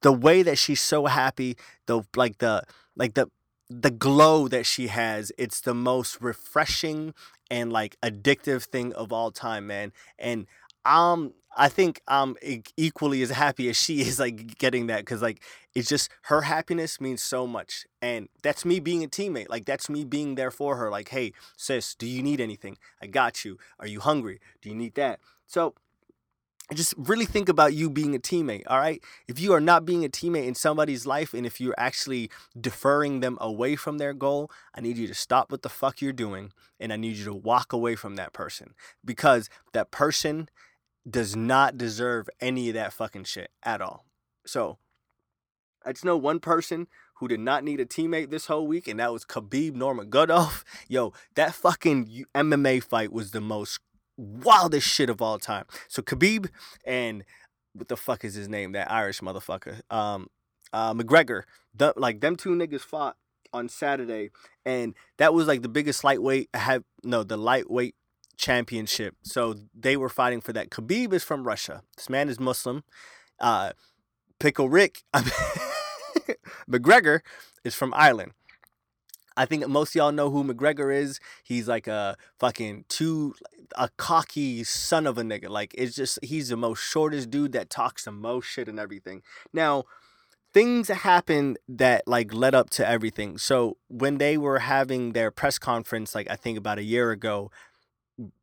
the 0.03 0.13
way 0.13 0.43
that 0.43 0.59
she's 0.59 0.81
so 0.81 1.07
happy 1.07 1.57
the 1.87 2.03
like 2.17 2.39
the 2.39 2.63
like 2.97 3.15
the 3.15 3.29
the 3.71 3.91
glow 3.91 4.49
that 4.49 4.67
she 4.67 4.89
has 4.89 5.33
it's 5.39 5.61
the 5.63 5.73
most 5.75 6.21
refreshing 6.21 7.15
and 7.51 7.73
like 7.73 7.97
addictive 8.03 8.65
thing 8.65 8.93
of 8.95 9.13
all 9.13 9.31
time 9.31 9.67
man. 9.67 9.93
And 10.19 10.47
um 10.85 11.33
I 11.57 11.69
think 11.69 12.01
I'm 12.09 12.37
equally 12.77 13.23
as 13.23 13.31
happy 13.31 13.69
as 13.69 13.77
she 13.77 14.01
is 14.01 14.19
like 14.19 14.59
getting 14.59 14.87
that 14.87 15.01
because 15.01 15.23
like 15.23 15.43
it's 15.75 15.89
just 15.89 16.11
her 16.23 16.43
happiness 16.43 17.01
means 17.01 17.23
so 17.23 17.47
much 17.47 17.87
and 18.01 18.29
that's 18.43 18.65
me 18.65 18.81
being 18.81 19.05
a 19.05 19.09
teammate 19.09 19.49
like 19.49 19.65
that's 19.65 19.89
me 19.91 20.05
being 20.05 20.35
there 20.35 20.51
for 20.51 20.77
her 20.77 20.91
like 20.91 21.09
hey 21.11 21.33
sis 21.57 21.95
do 21.95 22.07
you 22.07 22.23
need 22.23 22.41
anything? 22.41 22.79
I 23.01 23.07
got 23.07 23.45
you. 23.45 23.59
Are 23.79 23.87
you 23.87 24.01
hungry? 24.01 24.41
Do 24.61 24.69
you 24.69 24.75
need 24.75 24.95
that? 24.95 25.21
So 25.47 25.75
just 26.75 26.95
really 26.97 27.27
think 27.27 27.49
about 27.49 27.75
you 27.75 27.91
being 27.91 28.15
a 28.15 28.19
teammate, 28.19 28.63
all 28.67 28.79
right? 28.79 29.03
If 29.29 29.39
you 29.39 29.53
are 29.53 29.61
not 29.61 29.85
being 29.85 30.05
a 30.05 30.09
teammate 30.09 30.47
in 30.47 30.55
somebody's 30.55 31.07
life 31.07 31.35
and 31.35 31.45
if 31.45 31.61
you're 31.61 31.75
actually 31.77 32.31
deferring 32.59 33.21
them 33.21 33.37
away 33.41 33.77
from 33.77 33.99
their 33.99 34.15
goal, 34.15 34.51
I 34.75 34.81
need 34.81 34.97
you 34.97 35.07
to 35.09 35.15
stop 35.15 35.51
what 35.51 35.63
the 35.63 35.69
fuck 35.69 36.01
you're 36.01 36.13
doing 36.13 36.53
and 36.81 36.93
I 36.93 36.97
need 36.97 37.17
you 37.17 37.25
to 37.27 37.35
walk 37.35 37.73
away 37.73 37.95
from 37.95 38.17
that 38.17 38.33
person 38.33 38.75
because 39.05 39.51
that 39.73 39.91
person 39.91 40.49
does 41.09 41.35
not 41.35 41.77
deserve 41.77 42.29
any 42.41 42.69
of 42.69 42.75
that 42.75 42.93
fucking 42.93 43.25
shit 43.25 43.51
at 43.63 43.81
all. 43.81 44.05
So, 44.47 44.79
I 45.85 45.93
just 45.93 46.05
know 46.05 46.17
one 46.17 46.41
person 46.41 46.87
who 47.17 47.29
did 47.29 47.41
not 47.41 47.65
need 47.65 47.81
a 47.81 47.87
teammate 47.87 48.31
this 48.31 48.47
whole 48.47 48.67
week, 48.67 48.87
and 48.89 49.01
that 49.01 49.13
was 49.13 49.25
Khabib 49.25 49.73
Nurmagomedov. 49.73 50.65
Yo, 50.89 51.13
that 51.35 51.55
fucking 51.55 52.25
MMA 52.35 52.83
fight 52.83 53.13
was 53.13 53.33
the 53.33 53.41
most 53.41 53.81
wildest 54.17 54.87
shit 54.87 55.11
of 55.11 55.21
all 55.23 55.39
time. 55.39 55.65
So 55.89 56.03
Khabib 56.03 56.49
and 56.85 57.25
what 57.73 57.89
the 57.89 57.97
fuck 57.97 58.25
is 58.25 58.35
his 58.35 58.49
name? 58.49 58.73
That 58.73 58.91
Irish 58.91 59.21
motherfucker. 59.21 59.81
Um, 59.91 60.29
uh, 60.73 60.95
McGregor. 60.95 61.43
The, 61.75 61.93
like 61.97 62.21
them 62.21 62.37
two 62.37 62.51
niggas 62.51 62.81
fought 62.81 63.17
on 63.53 63.69
Saturday, 63.69 64.31
and 64.65 64.95
that 65.19 65.35
was 65.35 65.47
like 65.47 65.63
the 65.63 65.69
biggest 65.69 66.05
lightweight. 66.05 66.49
Have 66.55 66.85
no 67.03 67.23
the 67.23 67.37
lightweight 67.37 67.95
championship. 68.43 69.15
So 69.23 69.55
they 69.73 69.97
were 69.97 70.09
fighting 70.09 70.41
for 70.41 70.53
that. 70.53 70.69
Khabib 70.69 71.13
is 71.13 71.23
from 71.23 71.45
Russia. 71.45 71.83
This 71.97 72.11
man 72.11 72.29
is 72.29 72.41
Muslim. 72.41 72.83
Uh, 73.39 73.73
Pickle 74.39 74.69
Rick 74.69 75.05
McGregor 76.69 77.21
is 77.65 77.75
from 77.75 77.95
Ireland. 77.97 78.33
I 79.37 79.47
think 79.47 79.67
most 79.69 79.95
y'all 79.95 80.13
know 80.13 80.29
who 80.29 80.45
McGregor 80.45 80.95
is. 80.95 81.21
He's 81.43 81.69
like 81.69 81.87
a 81.87 82.17
fucking 82.39 82.85
too 82.89 83.35
a 83.77 83.89
cocky 83.97 84.65
son 84.65 85.07
of 85.07 85.17
a 85.17 85.23
nigga. 85.23 85.49
Like 85.49 85.75
it's 85.79 85.95
just 85.95 86.19
he's 86.23 86.49
the 86.49 86.57
most 86.57 86.81
shortest 86.81 87.31
dude 87.31 87.53
that 87.53 87.71
talks 87.71 88.05
the 88.05 88.13
most 88.13 88.47
shit 88.47 88.69
and 88.69 88.79
everything. 88.79 89.23
Now, 89.53 89.85
things 90.53 90.89
happened 90.89 91.59
that 91.69 92.03
like 92.07 92.35
led 92.35 92.55
up 92.55 92.69
to 92.71 92.87
everything. 92.87 93.39
So 93.39 93.79
when 93.89 94.19
they 94.19 94.37
were 94.37 94.59
having 94.59 95.13
their 95.13 95.31
press 95.31 95.59
conference, 95.59 96.15
like 96.15 96.29
I 96.29 96.37
think 96.37 96.59
about 96.59 96.79
a 96.79 96.85
year 96.85 97.11
ago, 97.11 97.51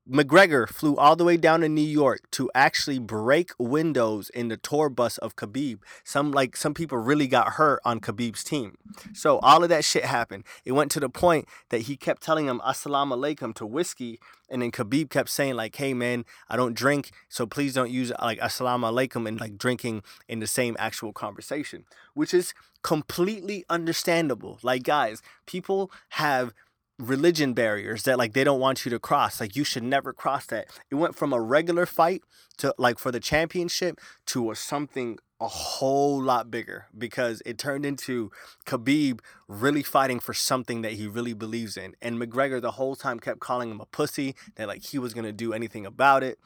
McGregor 0.09 0.67
flew 0.67 0.95
all 0.95 1.15
the 1.15 1.23
way 1.23 1.37
down 1.37 1.61
to 1.61 1.69
New 1.69 1.81
York 1.81 2.21
to 2.31 2.49
actually 2.55 2.97
break 2.97 3.51
windows 3.59 4.31
in 4.31 4.47
the 4.47 4.57
tour 4.57 4.89
bus 4.89 5.19
of 5.19 5.35
Khabib. 5.35 5.79
Some 6.03 6.31
like 6.31 6.57
some 6.57 6.73
people 6.73 6.97
really 6.97 7.27
got 7.27 7.53
hurt 7.53 7.79
on 7.85 7.99
Khabib's 7.99 8.43
team. 8.43 8.75
So 9.13 9.37
all 9.39 9.61
of 9.61 9.69
that 9.69 9.85
shit 9.85 10.05
happened. 10.05 10.45
It 10.65 10.71
went 10.71 10.89
to 10.91 10.99
the 10.99 11.09
point 11.09 11.47
that 11.69 11.81
he 11.81 11.95
kept 11.95 12.23
telling 12.23 12.47
him 12.47 12.59
assalamu 12.65 13.17
alaikum 13.17 13.53
to 13.55 13.67
whiskey 13.67 14.19
and 14.49 14.61
then 14.61 14.71
Khabib 14.71 15.09
kept 15.09 15.29
saying 15.29 15.55
like, 15.55 15.75
"Hey 15.75 15.93
man, 15.93 16.25
I 16.49 16.55
don't 16.55 16.73
drink, 16.73 17.11
so 17.27 17.45
please 17.45 17.73
don't 17.75 17.91
use 17.91 18.11
like 18.19 18.39
assalamu 18.39 18.91
alaikum 18.91 19.27
and 19.27 19.39
like 19.39 19.57
drinking 19.57 20.01
in 20.27 20.39
the 20.39 20.47
same 20.47 20.75
actual 20.79 21.13
conversation," 21.13 21.85
which 22.15 22.33
is 22.33 22.53
completely 22.81 23.63
understandable. 23.69 24.57
Like 24.63 24.83
guys, 24.83 25.21
people 25.45 25.91
have 26.09 26.53
religion 26.99 27.53
barriers 27.53 28.03
that 28.03 28.17
like 28.17 28.33
they 28.33 28.43
don't 28.43 28.59
want 28.59 28.83
you 28.85 28.91
to 28.91 28.99
cross 28.99 29.39
like 29.39 29.55
you 29.55 29.63
should 29.63 29.83
never 29.83 30.11
cross 30.13 30.45
that. 30.47 30.67
It 30.91 30.95
went 30.95 31.15
from 31.15 31.31
a 31.31 31.39
regular 31.39 31.85
fight 31.85 32.21
to 32.57 32.75
like 32.77 32.99
for 32.99 33.11
the 33.11 33.21
championship 33.21 33.99
to 34.27 34.51
a 34.51 34.55
something 34.55 35.17
a 35.41 35.47
whole 35.47 36.21
lot 36.21 36.51
bigger 36.51 36.87
because 36.97 37.41
it 37.45 37.57
turned 37.57 37.85
into 37.85 38.29
Khabib 38.65 39.21
really 39.47 39.83
fighting 39.83 40.19
for 40.19 40.33
something 40.33 40.81
that 40.81 40.93
he 40.93 41.07
really 41.07 41.33
believes 41.33 41.77
in. 41.77 41.95
And 42.01 42.21
McGregor 42.21 42.61
the 42.61 42.71
whole 42.71 42.97
time 42.97 43.21
kept 43.21 43.39
calling 43.39 43.71
him 43.71 43.79
a 43.79 43.85
pussy 43.85 44.35
that 44.55 44.67
like 44.67 44.83
he 44.83 44.99
was 44.99 45.13
going 45.13 45.25
to 45.25 45.31
do 45.31 45.53
anything 45.53 45.85
about 45.85 46.23
it. 46.23 46.37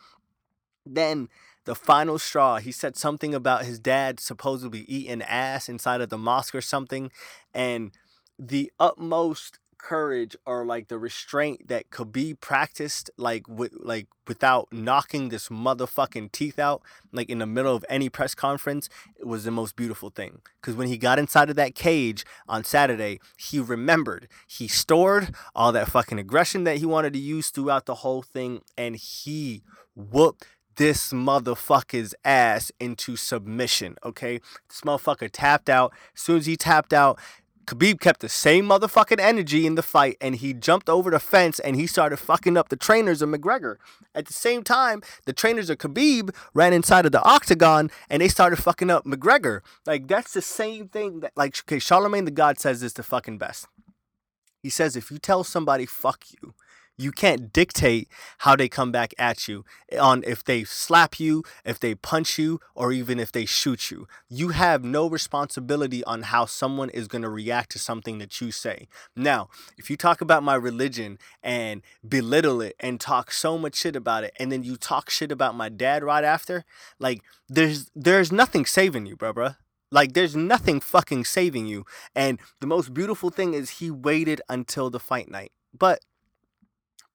Then 0.85 1.29
the 1.65 1.73
final 1.73 2.19
straw 2.19 2.57
he 2.57 2.71
said 2.71 2.95
something 2.95 3.33
about 3.33 3.65
his 3.65 3.79
dad 3.79 4.19
supposedly 4.19 4.81
eating 4.81 5.23
ass 5.23 5.67
inside 5.67 6.01
of 6.01 6.09
the 6.09 6.17
mosque 6.17 6.53
or 6.53 6.61
something. 6.61 7.09
And 7.55 7.91
the 8.37 8.71
utmost 8.79 9.57
courage 9.83 10.33
or 10.45 10.65
like 10.65 10.87
the 10.87 10.97
restraint 10.97 11.67
that 11.67 11.89
could 11.89 12.11
be 12.11 12.33
practiced 12.33 13.11
like 13.17 13.45
with 13.49 13.73
like 13.81 14.07
without 14.25 14.71
knocking 14.71 15.27
this 15.27 15.49
motherfucking 15.49 16.31
teeth 16.31 16.57
out 16.57 16.81
like 17.11 17.29
in 17.29 17.39
the 17.39 17.45
middle 17.45 17.75
of 17.75 17.83
any 17.89 18.07
press 18.07 18.33
conference 18.33 18.87
it 19.19 19.27
was 19.27 19.43
the 19.43 19.51
most 19.51 19.75
beautiful 19.75 20.09
thing 20.09 20.41
cuz 20.61 20.73
when 20.73 20.87
he 20.87 20.97
got 20.97 21.19
inside 21.19 21.49
of 21.49 21.57
that 21.57 21.75
cage 21.75 22.23
on 22.47 22.63
Saturday 22.63 23.19
he 23.35 23.59
remembered 23.59 24.29
he 24.47 24.69
stored 24.69 25.35
all 25.53 25.73
that 25.73 25.89
fucking 25.89 26.17
aggression 26.17 26.63
that 26.63 26.77
he 26.77 26.85
wanted 26.85 27.11
to 27.11 27.19
use 27.19 27.49
throughout 27.49 27.85
the 27.85 27.95
whole 27.95 28.21
thing 28.21 28.61
and 28.77 28.95
he 28.95 29.63
whooped 29.95 30.47
this 30.75 31.13
motherfucker's 31.13 32.15
ass 32.25 32.71
into 32.79 33.15
submission, 33.15 33.95
okay? 34.03 34.39
This 34.69 34.81
motherfucker 34.81 35.29
tapped 35.31 35.69
out. 35.69 35.93
As 36.15 36.21
soon 36.21 36.37
as 36.37 36.45
he 36.45 36.57
tapped 36.57 36.93
out, 36.93 37.19
Khabib 37.65 38.01
kept 38.01 38.19
the 38.19 38.29
same 38.29 38.65
motherfucking 38.65 39.19
energy 39.19 39.65
in 39.65 39.75
the 39.75 39.81
fight 39.81 40.17
and 40.19 40.35
he 40.35 40.53
jumped 40.53 40.89
over 40.89 41.09
the 41.09 41.19
fence 41.19 41.59
and 41.59 41.75
he 41.75 41.87
started 41.87 42.17
fucking 42.17 42.57
up 42.57 42.69
the 42.69 42.75
trainers 42.75 43.21
of 43.21 43.29
McGregor. 43.29 43.77
At 44.13 44.25
the 44.25 44.33
same 44.33 44.63
time, 44.63 45.01
the 45.25 45.33
trainers 45.33 45.69
of 45.69 45.77
Khabib 45.77 46.35
ran 46.53 46.73
inside 46.73 47.05
of 47.05 47.13
the 47.13 47.23
octagon 47.23 47.89
and 48.09 48.21
they 48.21 48.27
started 48.27 48.57
fucking 48.57 48.89
up 48.89 49.05
McGregor. 49.05 49.61
Like 49.85 50.07
that's 50.07 50.33
the 50.33 50.41
same 50.41 50.89
thing 50.89 51.21
that 51.21 51.31
like 51.37 51.57
okay, 51.59 51.79
Charlemagne 51.79 52.25
the 52.25 52.31
God 52.31 52.59
says 52.59 52.81
this 52.81 52.93
the 52.93 53.03
fucking 53.03 53.37
best. 53.37 53.67
He 54.61 54.69
says 54.69 54.95
if 54.95 55.09
you 55.09 55.17
tell 55.17 55.43
somebody 55.43 55.85
fuck 55.85 56.25
you, 56.31 56.53
you 56.97 57.11
can't 57.11 57.51
dictate 57.51 58.07
how 58.39 58.55
they 58.55 58.69
come 58.69 58.91
back 58.91 59.13
at 59.17 59.47
you 59.47 59.65
eh, 59.91 59.97
on 59.97 60.23
if 60.25 60.43
they 60.43 60.63
slap 60.63 61.19
you, 61.19 61.43
if 61.65 61.79
they 61.79 61.95
punch 61.95 62.37
you, 62.37 62.59
or 62.75 62.91
even 62.91 63.19
if 63.19 63.31
they 63.31 63.45
shoot 63.45 63.89
you. 63.91 64.07
You 64.29 64.49
have 64.49 64.83
no 64.83 65.09
responsibility 65.09 66.03
on 66.03 66.23
how 66.23 66.45
someone 66.45 66.89
is 66.89 67.07
going 67.07 67.23
to 67.23 67.29
react 67.29 67.71
to 67.71 67.79
something 67.79 68.19
that 68.19 68.39
you 68.41 68.51
say. 68.51 68.87
Now, 69.15 69.49
if 69.77 69.89
you 69.89 69.97
talk 69.97 70.21
about 70.21 70.43
my 70.43 70.55
religion 70.55 71.17
and 71.41 71.81
belittle 72.07 72.61
it 72.61 72.75
and 72.79 72.99
talk 72.99 73.31
so 73.31 73.57
much 73.57 73.75
shit 73.75 73.95
about 73.95 74.23
it, 74.23 74.33
and 74.39 74.51
then 74.51 74.63
you 74.63 74.75
talk 74.75 75.09
shit 75.09 75.31
about 75.31 75.55
my 75.55 75.69
dad 75.69 76.03
right 76.03 76.23
after, 76.23 76.65
like 76.99 77.21
there's 77.49 77.89
there's 77.95 78.31
nothing 78.31 78.65
saving 78.65 79.05
you, 79.05 79.15
bro, 79.15 79.33
bro. 79.33 79.49
Like 79.91 80.13
there's 80.13 80.35
nothing 80.35 80.79
fucking 80.79 81.25
saving 81.25 81.67
you. 81.67 81.85
And 82.15 82.39
the 82.61 82.67
most 82.67 82.93
beautiful 82.93 83.29
thing 83.29 83.53
is 83.53 83.69
he 83.69 83.91
waited 83.91 84.41
until 84.49 84.89
the 84.89 84.99
fight 84.99 85.29
night. 85.29 85.51
But 85.77 85.99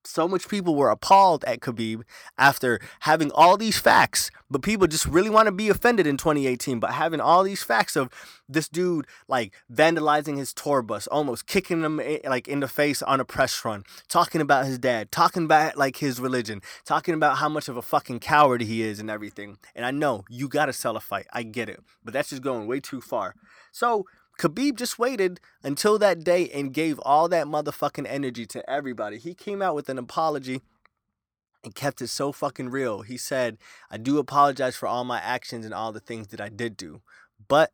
so 0.03 0.27
much 0.27 0.47
people 0.47 0.75
were 0.75 0.89
appalled 0.89 1.43
at 1.45 1.59
Khabib 1.59 2.03
after 2.37 2.79
having 3.01 3.31
all 3.31 3.57
these 3.57 3.77
facts, 3.77 4.31
but 4.49 4.61
people 4.61 4.87
just 4.87 5.05
really 5.05 5.29
want 5.29 5.47
to 5.47 5.51
be 5.51 5.69
offended 5.69 6.07
in 6.07 6.17
2018. 6.17 6.79
But 6.79 6.91
having 6.91 7.19
all 7.19 7.43
these 7.43 7.63
facts 7.63 7.95
of 7.95 8.09
this 8.47 8.67
dude 8.67 9.05
like 9.27 9.53
vandalizing 9.71 10.37
his 10.37 10.53
tour 10.53 10.81
bus, 10.81 11.07
almost 11.07 11.47
kicking 11.47 11.83
him 11.83 11.99
eh, 11.99 12.19
like 12.25 12.47
in 12.47 12.59
the 12.59 12.67
face 12.67 13.01
on 13.01 13.19
a 13.19 13.25
press 13.25 13.63
run, 13.63 13.83
talking 14.07 14.41
about 14.41 14.65
his 14.65 14.79
dad, 14.79 15.11
talking 15.11 15.45
about 15.45 15.77
like 15.77 15.97
his 15.97 16.19
religion, 16.19 16.61
talking 16.85 17.13
about 17.13 17.37
how 17.37 17.49
much 17.49 17.67
of 17.67 17.77
a 17.77 17.81
fucking 17.81 18.19
coward 18.19 18.61
he 18.61 18.81
is 18.81 18.99
and 18.99 19.09
everything. 19.09 19.57
And 19.75 19.85
I 19.85 19.91
know 19.91 20.25
you 20.29 20.47
gotta 20.47 20.73
sell 20.73 20.95
a 20.97 21.01
fight, 21.01 21.27
I 21.33 21.43
get 21.43 21.69
it, 21.69 21.81
but 22.03 22.13
that's 22.13 22.29
just 22.29 22.41
going 22.41 22.67
way 22.67 22.79
too 22.79 23.01
far. 23.01 23.35
So 23.71 24.05
Khabib 24.39 24.77
just 24.77 24.97
waited 24.97 25.41
until 25.63 25.99
that 25.99 26.23
day 26.23 26.49
and 26.49 26.73
gave 26.73 26.97
all 26.99 27.27
that 27.27 27.45
motherfucking 27.45 28.07
energy 28.07 28.45
to 28.47 28.67
everybody. 28.69 29.17
He 29.17 29.33
came 29.33 29.61
out 29.61 29.75
with 29.75 29.89
an 29.89 29.97
apology 29.97 30.61
and 31.61 31.75
kept 31.75 32.01
it 32.01 32.07
so 32.07 32.31
fucking 32.31 32.69
real. 32.69 33.01
He 33.01 33.17
said, 33.17 33.57
I 33.91 33.97
do 33.97 34.17
apologize 34.17 34.77
for 34.77 34.87
all 34.87 35.03
my 35.03 35.19
actions 35.19 35.65
and 35.65 35.73
all 35.73 35.91
the 35.91 35.99
things 35.99 36.27
that 36.27 36.39
I 36.39 36.47
did 36.47 36.77
do. 36.77 37.01
But 37.49 37.73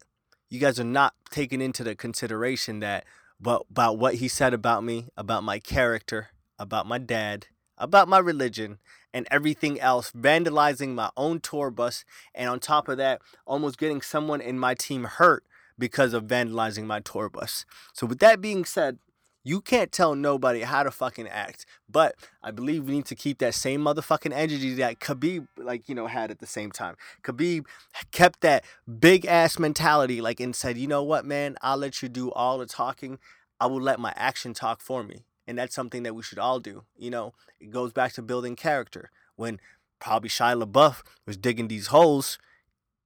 you 0.49 0.59
guys 0.59 0.79
are 0.79 0.83
not 0.83 1.13
taking 1.29 1.61
into 1.61 1.83
the 1.83 1.95
consideration 1.95 2.79
that 2.79 3.05
but 3.39 3.63
about 3.69 3.99
what 3.99 4.15
he 4.15 4.27
said 4.27 4.53
about 4.53 4.83
me, 4.83 5.09
about 5.15 5.43
my 5.43 5.59
character, 5.59 6.29
about 6.57 6.87
my 6.87 6.97
dad, 6.97 7.45
about 7.77 8.07
my 8.07 8.17
religion, 8.17 8.79
and 9.13 9.27
everything 9.29 9.79
else, 9.79 10.11
vandalizing 10.11 10.95
my 10.95 11.11
own 11.15 11.41
tour 11.41 11.69
bus, 11.69 12.05
and 12.33 12.49
on 12.49 12.59
top 12.59 12.87
of 12.87 12.97
that, 12.97 13.21
almost 13.45 13.77
getting 13.77 14.01
someone 14.01 14.41
in 14.41 14.57
my 14.57 14.73
team 14.73 15.03
hurt 15.03 15.43
because 15.77 16.13
of 16.13 16.23
vandalizing 16.23 16.85
my 16.85 16.99
tour 16.99 17.29
bus. 17.29 17.65
So 17.93 18.05
with 18.05 18.19
that 18.19 18.41
being 18.41 18.65
said, 18.65 18.99
you 19.45 19.61
can't 19.61 19.91
tell 19.91 20.15
nobody 20.15 20.61
how 20.61 20.81
to 20.81 20.89
fucking 20.89 21.27
act. 21.27 21.67
But 21.87 22.15
I 22.41 22.49
believe 22.49 22.85
we 22.85 22.95
need 22.95 23.05
to 23.05 23.15
keep 23.15 23.37
that 23.37 23.53
same 23.53 23.81
motherfucking 23.81 24.33
energy 24.33 24.73
that 24.75 24.99
Khabib, 24.99 25.47
like, 25.55 25.87
you 25.87 25.93
know, 25.93 26.07
had 26.07 26.31
at 26.31 26.39
the 26.39 26.47
same 26.47 26.71
time. 26.71 26.95
Khabib 27.21 27.65
kept 28.11 28.41
that 28.41 28.65
big 28.99 29.25
ass 29.27 29.59
mentality, 29.59 30.19
like, 30.19 30.39
and 30.39 30.55
said, 30.55 30.79
you 30.79 30.87
know 30.87 31.03
what, 31.03 31.25
man, 31.25 31.57
I'll 31.61 31.77
let 31.77 32.01
you 32.01 32.09
do 32.09 32.31
all 32.31 32.57
the 32.57 32.65
talking. 32.65 33.19
I 33.59 33.67
will 33.67 33.81
let 33.81 33.99
my 33.99 34.13
action 34.15 34.55
talk 34.55 34.81
for 34.81 35.03
me. 35.03 35.25
And 35.47 35.59
that's 35.59 35.75
something 35.75 36.01
that 36.03 36.15
we 36.15 36.23
should 36.23 36.39
all 36.39 36.59
do. 36.59 36.83
You 36.97 37.11
know, 37.11 37.33
it 37.59 37.69
goes 37.69 37.93
back 37.93 38.13
to 38.13 38.23
building 38.23 38.55
character. 38.55 39.11
When 39.35 39.59
probably 39.99 40.29
Shia 40.29 40.61
LaBeouf 40.61 41.03
was 41.27 41.37
digging 41.37 41.67
these 41.67 41.87
holes, 41.87 42.39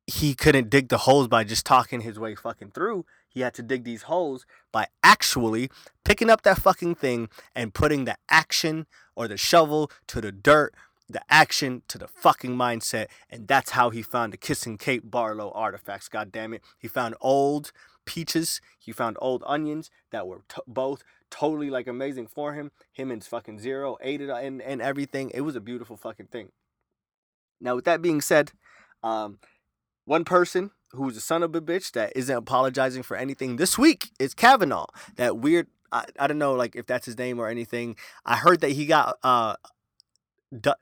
he 0.10 0.36
couldn't 0.36 0.70
dig 0.70 0.90
the 0.90 1.00
holes 1.00 1.28
by 1.28 1.44
just 1.44 1.66
talking 1.66 2.02
his 2.02 2.20
way 2.20 2.36
fucking 2.36 2.72
through. 2.72 3.06
He 3.28 3.42
had 3.42 3.54
to 3.56 3.64
dig 3.64 3.84
these 3.84 4.04
holes 4.04 4.46
by 4.72 4.88
actually 5.04 5.70
picking 6.04 6.30
up 6.30 6.42
that 6.42 6.60
fucking 6.60 6.96
thing 6.96 7.30
and 7.56 7.74
putting 7.74 8.06
the 8.06 8.18
action 8.30 8.88
or 9.16 9.28
the 9.28 9.38
shovel 9.38 9.92
to 10.08 10.20
the 10.20 10.32
dirt 10.32 10.74
the 11.10 11.22
action 11.30 11.82
to 11.88 11.98
the 11.98 12.08
fucking 12.08 12.56
mindset, 12.56 13.08
and 13.30 13.48
that's 13.48 13.72
how 13.72 13.90
he 13.90 14.02
found 14.02 14.32
the 14.32 14.38
Kissing 14.38 14.78
Kate 14.78 15.10
Barlow 15.10 15.52
artifacts. 15.56 16.08
God 16.08 16.32
damn 16.32 16.54
it, 16.54 16.64
he 16.78 16.88
found 16.88 17.16
old 17.20 17.72
peaches, 18.06 18.62
he 18.78 18.92
found 18.92 19.18
old 19.20 19.44
onions 19.48 19.90
that 20.12 20.28
were 20.28 20.44
t- 20.48 20.62
both 20.68 21.04
totally 21.32 21.70
like 21.70 21.88
amazing 21.88 22.28
for 22.28 22.54
him. 22.54 22.72
Him 22.94 23.12
and 23.12 23.24
fucking 23.24 23.60
Zero 23.60 23.98
ate 24.02 24.22
it 24.22 24.30
and 24.30 24.62
and 24.62 24.82
everything. 24.82 25.32
It 25.34 25.42
was 25.42 25.56
a 25.56 25.62
beautiful 25.62 25.98
fucking 25.98 26.28
thing. 26.28 26.52
Now, 27.60 27.76
with 27.76 27.86
that 27.86 28.02
being 28.02 28.22
said, 28.22 28.52
um, 29.04 29.40
one 30.10 30.26
person 30.26 30.72
who's 30.92 31.16
a 31.16 31.22
son 31.22 31.44
of 31.44 31.54
a 31.54 31.62
bitch 31.62 31.92
that 31.92 32.12
isn't 32.16 32.36
apologizing 32.36 33.04
for 33.04 33.16
anything 33.16 33.58
this 33.58 33.78
week 33.78 34.10
is 34.18 34.34
Kavanaugh. 34.34 34.88
That 35.18 35.38
weird. 35.38 35.68
I, 35.92 36.06
I 36.20 36.28
don't 36.28 36.40
know 36.40 36.54
like 36.54 36.76
if 36.76 36.88
that's 36.88 37.06
his 37.06 37.18
name 37.18 37.40
or 37.40 37.48
anything. 37.48 37.96
I 38.26 38.36
heard 38.38 38.62
that 38.62 38.72
he 38.72 38.88
got 38.88 39.18
uh 39.24 39.56
du- 40.60 40.76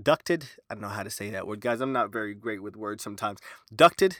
ducted. 0.00 0.44
I 0.70 0.74
don't 0.74 0.82
know 0.82 0.88
how 0.88 1.02
to 1.02 1.10
say 1.10 1.30
that 1.30 1.48
word, 1.48 1.60
guys. 1.60 1.80
I'm 1.80 1.92
not 1.92 2.12
very 2.12 2.32
great 2.34 2.62
with 2.62 2.76
words 2.76 3.02
sometimes. 3.02 3.40
Ducted, 3.74 4.18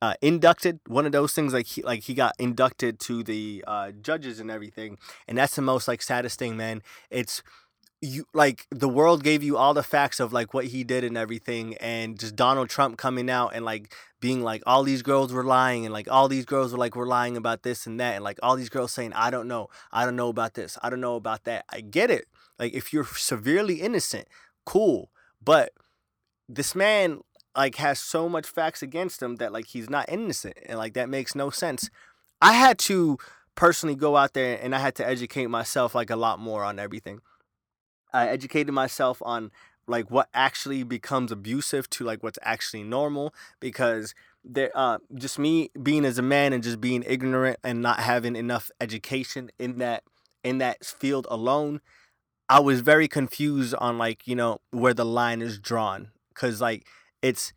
uh, 0.00 0.14
inducted. 0.22 0.78
One 0.86 1.04
of 1.04 1.10
those 1.12 1.32
things 1.32 1.52
like 1.52 1.66
he 1.66 1.82
like 1.82 2.04
he 2.04 2.14
got 2.14 2.34
inducted 2.38 3.00
to 3.00 3.24
the 3.24 3.64
uh, 3.66 3.90
judges 3.90 4.38
and 4.38 4.48
everything, 4.48 4.98
and 5.26 5.36
that's 5.36 5.56
the 5.56 5.62
most 5.62 5.88
like 5.88 6.02
saddest 6.02 6.38
thing, 6.38 6.56
man. 6.56 6.82
It's 7.10 7.42
you 8.00 8.26
like 8.32 8.66
the 8.70 8.88
world 8.88 9.24
gave 9.24 9.42
you 9.42 9.56
all 9.56 9.74
the 9.74 9.82
facts 9.82 10.20
of 10.20 10.32
like 10.32 10.54
what 10.54 10.66
he 10.66 10.84
did 10.84 11.02
and 11.02 11.16
everything 11.16 11.76
and 11.78 12.18
just 12.18 12.36
Donald 12.36 12.68
Trump 12.68 12.96
coming 12.96 13.28
out 13.28 13.54
and 13.54 13.64
like 13.64 13.92
being 14.20 14.42
like 14.42 14.62
all 14.66 14.84
these 14.84 15.02
girls 15.02 15.32
were 15.32 15.42
lying 15.42 15.84
and 15.84 15.92
like 15.92 16.08
all 16.08 16.28
these 16.28 16.44
girls 16.44 16.72
were 16.72 16.78
like 16.78 16.94
were 16.94 17.06
lying 17.06 17.36
about 17.36 17.64
this 17.64 17.86
and 17.86 17.98
that 17.98 18.14
and 18.14 18.22
like 18.22 18.38
all 18.42 18.54
these 18.54 18.68
girls 18.68 18.92
saying 18.92 19.12
I 19.14 19.30
don't 19.30 19.48
know. 19.48 19.68
I 19.90 20.04
don't 20.04 20.14
know 20.14 20.28
about 20.28 20.54
this. 20.54 20.78
I 20.82 20.90
don't 20.90 21.00
know 21.00 21.16
about 21.16 21.44
that. 21.44 21.64
I 21.70 21.80
get 21.80 22.10
it. 22.10 22.28
Like 22.58 22.72
if 22.72 22.92
you're 22.92 23.04
severely 23.04 23.80
innocent 23.80 24.28
cool. 24.64 25.10
But 25.42 25.72
this 26.48 26.74
man 26.76 27.22
like 27.56 27.76
has 27.76 27.98
so 27.98 28.28
much 28.28 28.46
facts 28.46 28.82
against 28.82 29.20
him 29.20 29.36
that 29.36 29.52
like 29.52 29.66
he's 29.66 29.90
not 29.90 30.08
innocent 30.08 30.56
and 30.66 30.78
like 30.78 30.94
that 30.94 31.08
makes 31.08 31.34
no 31.34 31.50
sense. 31.50 31.90
I 32.40 32.52
had 32.52 32.78
to 32.80 33.18
personally 33.56 33.96
go 33.96 34.16
out 34.16 34.34
there 34.34 34.56
and 34.62 34.72
I 34.72 34.78
had 34.78 34.94
to 34.96 35.06
educate 35.06 35.48
myself 35.48 35.96
like 35.96 36.10
a 36.10 36.16
lot 36.16 36.38
more 36.38 36.62
on 36.62 36.78
everything 36.78 37.22
I 38.12 38.28
educated 38.28 38.74
myself 38.74 39.22
on 39.24 39.50
like 39.86 40.10
what 40.10 40.28
actually 40.34 40.82
becomes 40.82 41.32
abusive 41.32 41.88
to 41.90 42.04
like 42.04 42.22
what's 42.22 42.38
actually 42.42 42.82
normal 42.82 43.34
because 43.60 44.14
there 44.44 44.70
uh 44.74 44.98
just 45.14 45.38
me 45.38 45.70
being 45.82 46.04
as 46.04 46.18
a 46.18 46.22
man 46.22 46.52
and 46.52 46.62
just 46.62 46.80
being 46.80 47.02
ignorant 47.06 47.58
and 47.64 47.82
not 47.82 48.00
having 48.00 48.36
enough 48.36 48.70
education 48.80 49.50
in 49.58 49.78
that 49.78 50.04
in 50.44 50.58
that 50.58 50.84
field 50.84 51.26
alone 51.30 51.80
I 52.48 52.60
was 52.60 52.80
very 52.80 53.08
confused 53.08 53.74
on 53.78 53.98
like 53.98 54.26
you 54.26 54.36
know 54.36 54.60
where 54.70 54.94
the 54.94 55.04
line 55.04 55.42
is 55.42 55.58
drawn 55.58 56.10
cuz 56.34 56.60
like 56.60 56.86
it's 57.22 57.52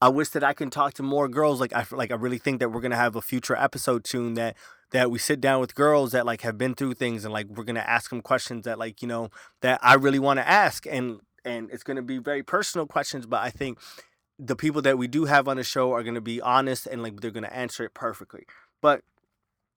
I 0.00 0.08
wish 0.08 0.28
that 0.30 0.44
I 0.44 0.52
can 0.52 0.70
talk 0.70 0.94
to 0.94 1.02
more 1.02 1.28
girls 1.28 1.60
like 1.60 1.72
I 1.72 1.84
like 1.90 2.10
I 2.10 2.14
really 2.16 2.38
think 2.38 2.60
that 2.60 2.70
we're 2.70 2.80
going 2.80 2.90
to 2.90 2.96
have 2.96 3.16
a 3.16 3.22
future 3.22 3.56
episode 3.56 4.06
soon 4.06 4.34
that 4.34 4.56
that 4.90 5.10
we 5.10 5.18
sit 5.18 5.40
down 5.40 5.60
with 5.60 5.74
girls 5.74 6.12
that 6.12 6.26
like 6.26 6.42
have 6.42 6.58
been 6.58 6.74
through 6.74 6.94
things 6.94 7.24
and 7.24 7.32
like 7.32 7.46
we're 7.48 7.64
gonna 7.64 7.80
ask 7.80 8.10
them 8.10 8.20
questions 8.20 8.64
that 8.64 8.78
like 8.78 9.02
you 9.02 9.08
know 9.08 9.30
that 9.60 9.80
I 9.82 9.94
really 9.94 10.18
want 10.18 10.38
to 10.38 10.48
ask 10.48 10.86
and 10.86 11.20
and 11.44 11.70
it's 11.70 11.82
gonna 11.82 12.02
be 12.02 12.18
very 12.18 12.42
personal 12.42 12.86
questions 12.86 13.26
but 13.26 13.42
I 13.42 13.50
think 13.50 13.78
the 14.38 14.56
people 14.56 14.82
that 14.82 14.98
we 14.98 15.06
do 15.06 15.26
have 15.26 15.48
on 15.48 15.56
the 15.56 15.64
show 15.64 15.92
are 15.92 16.02
gonna 16.02 16.20
be 16.20 16.40
honest 16.40 16.86
and 16.86 17.02
like 17.02 17.20
they're 17.20 17.30
gonna 17.30 17.48
answer 17.48 17.84
it 17.84 17.94
perfectly. 17.94 18.44
But 18.80 19.02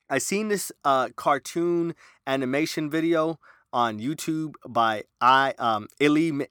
I 0.10 0.18
seen 0.18 0.48
this 0.48 0.72
uh 0.84 1.10
cartoon 1.16 1.96
animation 2.26 2.90
video 2.90 3.40
on 3.72 4.00
YouTube 4.00 4.56
by 4.68 5.04
I 5.22 5.54
um 5.60 5.88
Illy 6.00 6.48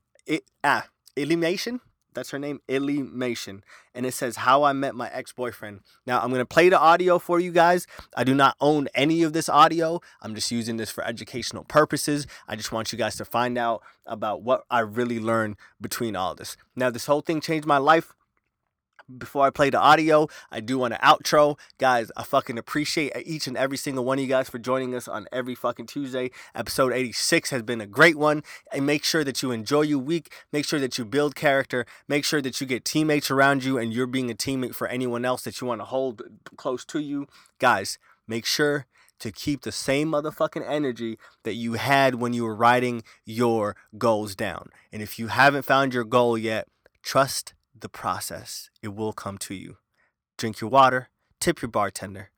ah 0.63 0.87
Illymation 1.17 1.81
that's 2.17 2.31
her 2.31 2.39
name, 2.39 2.61
Illymation. 2.67 3.63
And 3.95 4.05
it 4.05 4.13
says, 4.13 4.37
How 4.37 4.65
I 4.65 4.73
Met 4.73 4.97
My 4.97 5.09
Ex 5.13 5.33
Boyfriend. 5.33 5.81
Now, 6.07 6.21
I'm 6.21 6.31
going 6.31 6.41
to 6.41 6.47
play 6.47 6.69
the 6.69 6.79
audio 6.79 7.21
for 7.21 7.39
you 7.39 7.53
guys. 7.53 7.87
I 8.17 8.25
do 8.25 8.35
not 8.35 8.57
own 8.61 8.89
any 8.95 9.23
of 9.23 9.33
this 9.33 9.49
audio. 9.49 10.01
I'm 10.23 10.35
just 10.35 10.51
using 10.51 10.79
this 10.79 10.91
for 10.91 11.05
educational 11.05 11.65
purposes. 11.65 12.27
I 12.49 12.57
just 12.57 12.73
want 12.73 12.91
you 12.91 12.99
guys 12.99 13.17
to 13.17 13.25
find 13.25 13.57
out 13.57 13.83
about 14.07 14.43
what 14.43 14.65
I 14.71 14.81
really 14.81 15.21
learned 15.21 15.57
between 15.81 16.17
all 16.17 16.35
this. 16.35 16.57
Now, 16.75 16.91
this 16.91 17.07
whole 17.07 17.21
thing 17.21 17.41
changed 17.41 17.67
my 17.67 17.79
life 17.79 18.15
before 19.19 19.47
I 19.47 19.51
play 19.51 19.71
the 19.71 19.81
audio, 19.81 20.29
I 20.51 20.61
do 20.61 20.79
want 20.79 20.95
to 20.95 21.01
outro. 21.01 21.59
Guys, 21.79 22.11
I 22.17 22.23
fucking 22.23 22.59
appreciate 22.59 23.13
each 23.25 23.47
and 23.47 23.57
every 23.57 23.77
single 23.77 24.05
one 24.05 24.19
of 24.19 24.23
you 24.23 24.29
guys 24.29 24.49
for 24.49 24.59
joining 24.59 24.95
us 24.95 25.07
on 25.07 25.27
every 25.33 25.55
fucking 25.55 25.87
Tuesday. 25.87 26.31
Episode 26.55 26.93
86 26.93 27.51
has 27.51 27.63
been 27.63 27.81
a 27.81 27.87
great 27.87 28.17
one. 28.17 28.43
And 28.73 28.87
make 28.87 29.05
sure 29.05 29.25
that 29.25 29.43
you 29.43 29.53
enjoy 29.53 29.83
your 29.83 29.99
week. 29.99 30.33
Make 30.53 30.65
sure 30.65 30.81
that 30.81 30.99
you 30.99 31.05
build 31.05 31.35
character. 31.35 31.87
Make 32.09 32.25
sure 32.25 32.43
that 32.43 32.61
you 32.61 32.67
get 32.67 32.85
teammates 32.85 33.31
around 33.31 33.65
you 33.65 33.79
and 33.79 33.93
you're 33.93 34.07
being 34.07 34.31
a 34.31 34.35
teammate 34.35 34.75
for 34.75 34.89
anyone 34.89 35.25
else 35.25 35.43
that 35.43 35.61
you 35.61 35.67
want 35.67 35.81
to 35.81 35.87
hold 35.87 36.23
close 36.57 36.85
to 36.87 36.99
you. 36.99 37.27
Guys, 37.59 37.99
make 38.27 38.45
sure 38.45 38.87
to 39.19 39.33
keep 39.33 39.63
the 39.63 39.73
same 39.73 40.11
motherfucking 40.11 40.69
energy 40.69 41.19
that 41.45 41.55
you 41.55 41.75
had 41.75 42.17
when 42.17 42.33
you 42.35 42.45
were 42.45 42.55
writing 42.55 43.03
your 43.25 43.75
goals 43.97 44.35
down. 44.35 44.69
And 44.93 45.01
if 45.01 45.19
you 45.19 45.29
haven't 45.29 45.63
found 45.63 45.95
your 45.95 46.05
goal 46.05 46.37
yet, 46.37 46.69
trust 47.03 47.55
the 47.81 47.89
process. 47.89 48.71
It 48.83 48.95
will 48.95 49.13
come 49.13 49.39
to 49.39 49.55
you. 49.55 49.77
Drink 50.39 50.61
your 50.61 50.71
water, 50.71 51.11
tip 51.41 51.63
your 51.63 51.71
bartender. 51.71 52.31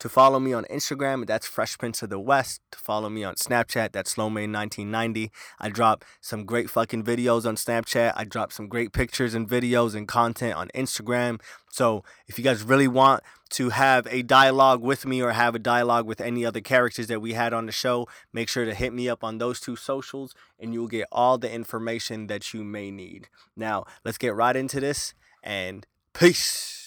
To 0.00 0.08
follow 0.08 0.40
me 0.40 0.54
on 0.54 0.64
Instagram, 0.70 1.26
that's 1.26 1.46
Fresh 1.46 1.76
Prince 1.76 2.02
of 2.02 2.08
the 2.08 2.18
West. 2.18 2.62
To 2.72 2.78
follow 2.78 3.10
me 3.10 3.22
on 3.22 3.34
Snapchat, 3.34 3.92
that's 3.92 4.14
Slowman1990. 4.14 5.28
I 5.58 5.68
drop 5.68 6.06
some 6.22 6.46
great 6.46 6.70
fucking 6.70 7.04
videos 7.04 7.44
on 7.44 7.56
Snapchat. 7.56 8.14
I 8.16 8.24
drop 8.24 8.50
some 8.50 8.66
great 8.66 8.94
pictures 8.94 9.34
and 9.34 9.46
videos 9.46 9.94
and 9.94 10.08
content 10.08 10.54
on 10.54 10.68
Instagram. 10.74 11.38
So 11.70 12.02
if 12.26 12.38
you 12.38 12.44
guys 12.44 12.62
really 12.62 12.88
want 12.88 13.22
to 13.50 13.68
have 13.68 14.06
a 14.10 14.22
dialogue 14.22 14.80
with 14.80 15.04
me 15.04 15.20
or 15.20 15.32
have 15.32 15.54
a 15.54 15.58
dialogue 15.58 16.06
with 16.06 16.22
any 16.22 16.46
other 16.46 16.62
characters 16.62 17.08
that 17.08 17.20
we 17.20 17.34
had 17.34 17.52
on 17.52 17.66
the 17.66 17.72
show, 17.72 18.08
make 18.32 18.48
sure 18.48 18.64
to 18.64 18.74
hit 18.74 18.94
me 18.94 19.06
up 19.06 19.22
on 19.22 19.36
those 19.36 19.60
two 19.60 19.76
socials 19.76 20.34
and 20.58 20.72
you'll 20.72 20.88
get 20.88 21.08
all 21.12 21.36
the 21.36 21.52
information 21.52 22.26
that 22.28 22.54
you 22.54 22.64
may 22.64 22.90
need. 22.90 23.28
Now, 23.54 23.84
let's 24.02 24.16
get 24.16 24.34
right 24.34 24.56
into 24.56 24.80
this 24.80 25.12
and 25.42 25.86
peace. 26.14 26.79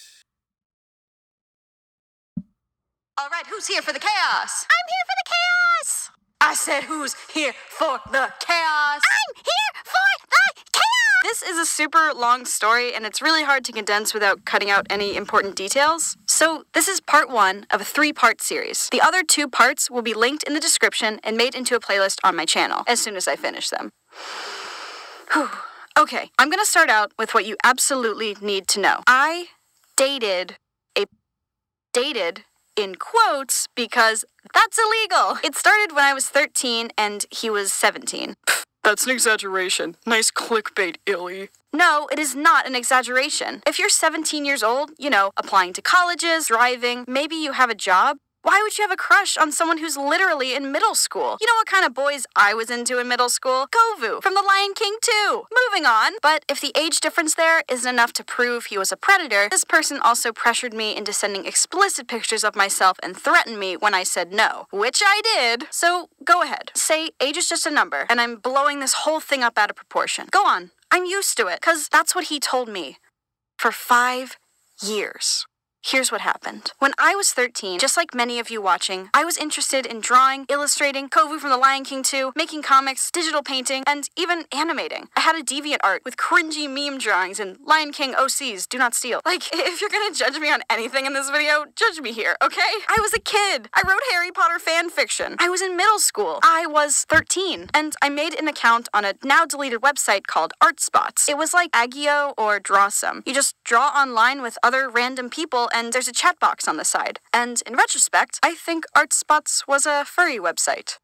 All 3.16 3.30
right, 3.30 3.46
who's 3.46 3.68
here 3.68 3.84
for 3.84 3.94
the 3.94 4.00
chaos? 4.00 4.66
I'm 4.66 4.88
here 4.90 5.06
for 5.06 5.18
the 5.20 5.30
chaos! 5.30 6.10
I 6.42 6.56
said, 6.56 6.84
who's 6.86 7.16
here 7.32 7.54
for 7.70 8.00
the 8.12 8.34
chaos? 8.40 9.02
I'm 9.06 9.36
here 9.36 9.84
for 9.84 10.26
the 10.30 10.72
chaos! 10.72 11.22
This 11.22 11.44
is 11.44 11.60
a 11.60 11.66
super 11.66 12.12
long 12.16 12.44
story, 12.44 12.92
and 12.96 13.06
it's 13.06 13.22
really 13.22 13.44
hard 13.44 13.66
to 13.66 13.72
condense 13.72 14.16
without 14.16 14.46
cutting 14.46 14.72
out 14.72 14.88
any 14.90 15.16
important 15.16 15.56
details. 15.56 16.18
So, 16.28 16.64
this 16.74 16.88
is 16.88 17.02
part 17.02 17.30
one 17.30 17.68
of 17.70 17.82
a 17.82 17.86
three 17.86 18.14
part 18.14 18.42
series. 18.42 18.90
The 18.92 19.02
other 19.02 19.22
two 19.22 19.48
parts 19.48 19.92
will 19.92 20.02
be 20.02 20.16
linked 20.16 20.42
in 20.42 20.56
the 20.56 20.60
description 20.60 21.20
and 21.24 21.38
made 21.38 21.54
into 21.54 21.76
a 21.76 21.80
playlist 21.80 22.18
on 22.24 22.36
my 22.36 22.46
channel 22.46 22.84
as 22.88 23.00
soon 23.00 23.16
as 23.16 23.28
I 23.28 23.36
finish 23.36 23.70
them. 23.70 23.92
Whew. 25.34 25.50
Okay, 26.00 26.32
I'm 26.40 26.50
gonna 26.50 26.66
start 26.66 26.90
out 26.90 27.12
with 27.20 27.36
what 27.36 27.46
you 27.46 27.58
absolutely 27.64 28.36
need 28.42 28.68
to 28.70 28.80
know. 28.80 29.02
I 29.06 29.50
dated 29.96 30.58
a. 30.98 31.06
dated 31.94 32.46
in 32.76 32.96
quotes 32.96 33.68
because 33.76 34.26
that's 34.54 34.78
illegal. 34.78 35.38
It 35.44 35.56
started 35.56 35.96
when 35.96 36.04
I 36.04 36.14
was 36.14 36.28
13 36.28 36.90
and 36.98 37.26
he 37.32 37.50
was 37.50 37.74
17. 37.74 38.36
That's 38.84 39.06
an 39.06 39.12
exaggeration. 39.12 39.96
Nice 40.06 40.30
clickbait, 40.30 40.98
Illy. 41.06 41.50
No, 41.72 42.08
it 42.12 42.20
is 42.20 42.36
not 42.36 42.68
an 42.68 42.76
exaggeration. 42.76 43.62
If 43.66 43.80
you're 43.80 43.90
17 43.90 44.44
years 44.46 44.62
old, 44.62 44.92
you 45.00 45.10
know, 45.10 45.32
applying 45.38 45.74
to 45.74 45.82
colleges, 45.82 46.48
driving, 46.48 47.06
maybe 47.08 47.36
you 47.36 47.54
have 47.54 47.70
a 47.70 47.76
job, 47.76 48.18
why 48.44 48.60
would 48.62 48.78
you 48.78 48.84
have 48.84 48.92
a 48.92 48.98
crush 48.98 49.38
on 49.38 49.52
someone 49.52 49.78
who's 49.78 49.96
literally 49.98 50.54
in 50.54 50.72
middle 50.72 50.96
school? 50.96 51.38
You 51.40 51.48
know 51.48 51.56
what 51.56 51.68
kind 51.68 51.86
of 51.86 51.94
boys 51.94 52.26
I 52.36 52.54
was 52.54 52.70
into 52.70 53.00
in 53.00 53.08
middle 53.08 53.30
school? 53.30 53.68
Kovu 53.68 54.22
from 54.22 54.34
The 54.34 54.44
Lion 54.46 54.74
King 54.76 54.98
2. 55.02 55.44
Moving 55.70 55.86
on. 55.86 56.14
But 56.22 56.44
if 56.50 56.60
the 56.60 56.74
age 56.78 57.00
difference 57.00 57.36
there 57.36 57.64
isn't 57.72 57.90
enough 57.90 58.12
to 58.14 58.24
prove 58.24 58.66
he 58.66 58.78
was 58.78 58.92
a 58.92 58.98
predator, 58.98 59.48
this 59.50 59.64
person 59.64 60.00
also 60.04 60.34
pressured 60.34 60.74
me 60.74 60.96
into 60.96 61.14
sending 61.14 61.46
explicit 61.46 62.08
pictures 62.08 62.44
of 62.44 62.56
myself 62.56 62.98
and 63.02 63.16
threatened 63.16 63.60
me 63.60 63.78
when 63.78 63.94
I 63.94 64.04
said 64.04 64.34
no, 64.34 64.68
which 64.72 65.02
I 65.06 65.22
did. 65.24 65.68
So 65.72 66.10
go 66.26 66.42
ahead. 66.42 66.72
Say 66.76 67.12
age 67.22 67.38
is 67.38 67.48
just 67.48 67.66
a 67.66 67.72
number, 67.72 68.06
and 68.10 68.20
I'm 68.20 68.36
blowing 68.36 68.82
this 68.82 68.94
whole 68.94 69.22
thing 69.22 69.42
up 69.42 69.58
out 69.58 69.70
of 69.70 69.78
proportion. 69.78 70.28
Go 70.32 70.46
on. 70.46 70.72
I'm 70.92 71.06
used 71.06 71.38
to 71.38 71.48
it, 71.48 71.62
because 71.62 71.88
that's 71.90 72.14
what 72.14 72.26
he 72.26 72.40
told 72.40 72.68
me. 72.68 72.98
For 73.58 73.72
five 73.72 74.38
years. 74.84 75.46
Here's 75.86 76.14
what 76.14 76.22
happened. 76.22 76.72
When 76.80 76.94
I 76.98 77.14
was 77.14 77.34
13, 77.34 77.78
just 77.78 77.98
like 77.98 78.16
many 78.16 78.40
of 78.40 78.50
you 78.50 78.62
watching, 78.62 79.10
I 79.14 79.26
was 79.26 79.36
interested 79.36 79.86
in 79.86 80.00
drawing, 80.00 80.46
illustrating, 80.48 81.10
Kovu 81.10 81.38
from 81.42 81.50
The 81.50 81.58
Lion 81.58 81.84
King 81.84 82.04
2, 82.04 82.32
making 82.38 82.62
comics, 82.62 83.12
digital 83.12 83.44
painting, 83.44 83.84
and 83.86 84.10
even 84.18 84.46
animating. 84.56 85.10
I 85.18 85.20
had 85.20 85.36
a 85.36 85.44
deviant 85.44 85.80
art 85.84 86.06
with 86.06 86.16
cringy 86.16 86.70
meme 86.70 87.00
drawings 87.00 87.38
and 87.38 87.58
Lion 87.66 87.92
King 87.92 88.14
OCs, 88.14 88.68
do 88.70 88.78
not 88.78 88.96
steal. 88.96 89.20
Like, 89.26 89.44
if 89.54 89.82
you're 89.82 89.90
gonna 89.90 90.16
judge 90.16 90.40
me 90.40 90.50
on 90.50 90.62
anything 90.70 91.06
in 91.06 91.12
this 91.12 91.30
video, 91.30 91.66
judge 91.76 92.00
me 92.00 92.14
here, 92.14 92.38
okay? 92.42 92.62
I 92.88 92.98
was 93.02 93.14
a 93.14 93.20
kid. 93.20 93.68
I 93.74 93.82
wrote 93.86 94.00
Harry 94.12 94.32
Potter 94.32 94.60
fan 94.60 94.90
fiction. 94.90 95.36
I 95.38 95.50
was 95.50 95.62
in 95.62 95.76
middle 95.76 96.00
school. 96.00 96.40
I 96.44 96.66
was 96.66 97.06
13. 97.10 97.68
And 97.74 97.94
I 98.02 98.08
made 98.08 98.36
an 98.36 98.48
account 98.48 98.88
on 98.94 99.04
a 99.04 99.16
now 99.22 99.46
deleted 99.46 99.82
website 99.82 100.28
called 100.28 100.54
ArtSpots. 100.64 101.28
It 101.28 101.38
was 101.38 101.54
like 101.54 101.72
Agio 101.76 102.34
or 102.38 102.62
Drawsome. 102.62 103.22
You 103.26 103.34
just 103.34 103.62
draw 103.66 103.90
online 103.90 104.42
with 104.42 104.58
other 104.64 104.90
random 104.90 105.30
people 105.30 105.70
and 105.74 105.92
there's 105.92 106.08
a 106.08 106.14
chat 106.14 106.40
box 106.40 106.68
on 106.68 106.78
the 106.78 106.86
side. 106.86 107.20
And 107.34 107.62
in 107.66 107.76
retrospect, 107.76 108.40
I 108.44 108.54
think 108.54 108.86
ArtSpots 108.96 109.68
was 109.68 109.86
a 109.86 110.06
furry 110.06 110.38
website. 110.38 110.98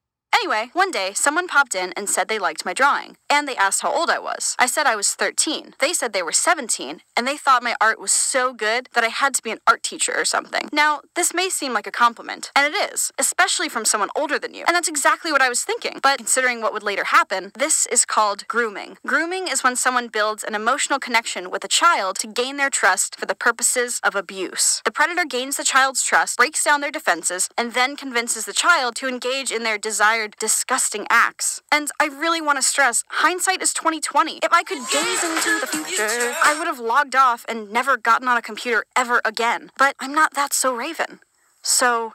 Anyway, 0.50 0.70
one 0.74 0.90
day, 0.90 1.12
someone 1.14 1.48
popped 1.48 1.76
in 1.76 1.92
and 1.98 2.10
said 2.10 2.28
they 2.28 2.40
liked 2.40 2.66
my 2.66 2.74
drawing, 2.74 3.18
and 3.30 3.46
they 3.46 3.58
asked 3.58 3.82
how 3.82 3.94
old 3.94 4.10
I 4.10 4.20
was. 4.20 4.56
I 4.58 4.68
said 4.68 4.88
I 4.88 4.96
was 4.96 5.10
13. 5.14 5.76
They 5.80 5.92
said 5.92 6.14
they 6.14 6.24
were 6.24 6.32
17, 6.32 7.02
and 7.18 7.28
they 7.28 7.36
thought 7.36 7.62
my 7.62 7.76
art 7.82 8.00
was 8.00 8.14
so 8.14 8.54
good 8.54 8.88
that 8.94 9.04
I 9.04 9.10
had 9.10 9.34
to 9.36 9.44
be 9.44 9.52
an 9.52 9.60
art 9.68 9.84
teacher 9.84 10.14
or 10.16 10.24
something. 10.24 10.70
Now, 10.72 11.02
this 11.16 11.34
may 11.34 11.50
seem 11.50 11.74
like 11.74 11.88
a 11.88 11.92
compliment, 11.92 12.52
and 12.56 12.74
it 12.74 12.94
is, 12.94 13.12
especially 13.20 13.68
from 13.68 13.84
someone 13.84 14.10
older 14.16 14.40
than 14.40 14.54
you, 14.54 14.64
and 14.66 14.76
that's 14.76 14.88
exactly 14.88 15.32
what 15.32 15.42
I 15.42 15.50
was 15.50 15.64
thinking. 15.64 16.00
But 16.02 16.18
considering 16.20 16.62
what 16.62 16.74
would 16.74 16.84
later 16.84 17.06
happen, 17.06 17.52
this 17.58 17.86
is 17.88 18.06
called 18.06 18.48
grooming. 18.48 18.98
Grooming 19.06 19.50
is 19.50 19.64
when 19.64 19.76
someone 19.76 20.08
builds 20.08 20.44
an 20.44 20.56
emotional 20.56 21.00
connection 21.00 21.52
with 21.52 21.66
a 21.66 21.68
child 21.68 22.18
to 22.20 22.28
gain 22.28 22.56
their 22.56 22.70
trust 22.70 23.20
for 23.20 23.26
the 23.26 23.36
purposes 23.36 24.00
of 24.04 24.16
abuse. 24.16 24.82
The 24.86 24.92
predator 24.92 25.26
gains 25.26 25.58
the 25.58 25.64
child's 25.64 26.02
trust, 26.02 26.38
breaks 26.38 26.64
down 26.64 26.82
their 26.82 26.92
defenses, 26.92 27.50
and 27.58 27.74
then 27.74 27.98
convinces 27.98 28.46
the 28.46 28.54
child 28.54 28.96
to 28.96 29.08
engage 29.08 29.52
in 29.52 29.64
their 29.64 29.78
desired 29.78 30.19
disgusting 30.28 31.08
acts. 31.10 31.62
And 31.72 31.90
I 32.00 32.08
really 32.08 32.42
want 32.42 32.58
to 32.58 32.62
stress, 32.62 33.04
hindsight 33.10 33.62
is 33.62 33.74
2020. 33.74 34.40
If 34.44 34.52
I 34.52 34.64
could 34.64 34.80
gaze 34.92 35.24
into 35.24 35.60
the 35.60 35.68
future, 35.68 36.36
I 36.44 36.56
would 36.58 36.68
have 36.68 36.80
logged 36.80 37.16
off 37.16 37.46
and 37.48 37.72
never 37.72 37.98
gotten 37.98 38.28
on 38.28 38.38
a 38.38 38.42
computer 38.42 38.84
ever 38.96 39.22
again. 39.24 39.72
But 39.78 39.96
I'm 40.00 40.14
not 40.14 40.34
That's 40.34 40.58
So 40.58 40.74
Raven. 40.74 41.20
So 41.62 42.14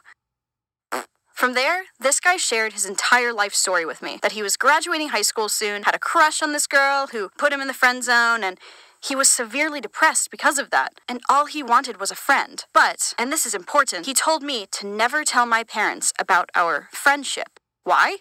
from 1.33 1.53
there, 1.53 1.83
this 1.99 2.21
guy 2.21 2.37
shared 2.37 2.71
his 2.71 2.85
entire 2.85 3.33
life 3.33 3.53
story 3.53 3.85
with 3.85 4.01
me 4.01 4.19
that 4.21 4.31
he 4.31 4.41
was 4.41 4.55
graduating 4.55 5.09
high 5.09 5.21
school 5.21 5.49
soon, 5.49 5.83
had 5.83 5.93
a 5.93 5.99
crush 5.99 6.41
on 6.41 6.53
this 6.53 6.65
girl 6.65 7.07
who 7.07 7.29
put 7.37 7.51
him 7.51 7.59
in 7.59 7.67
the 7.67 7.73
friend 7.73 8.03
zone, 8.03 8.41
and 8.41 8.57
he 9.03 9.15
was 9.15 9.29
severely 9.29 9.81
depressed 9.81 10.31
because 10.31 10.57
of 10.57 10.69
that, 10.71 10.93
and 11.09 11.19
all 11.29 11.45
he 11.45 11.61
wanted 11.61 11.99
was 11.99 12.09
a 12.09 12.15
friend. 12.15 12.65
But, 12.73 13.13
and 13.19 13.31
this 13.31 13.45
is 13.45 13.53
important, 13.53 14.05
he 14.05 14.13
told 14.13 14.43
me 14.43 14.65
to 14.71 14.87
never 14.87 15.23
tell 15.23 15.45
my 15.45 15.63
parents 15.63 16.13
about 16.17 16.49
our 16.55 16.87
friendship. 16.91 17.59
Why? 17.85 18.17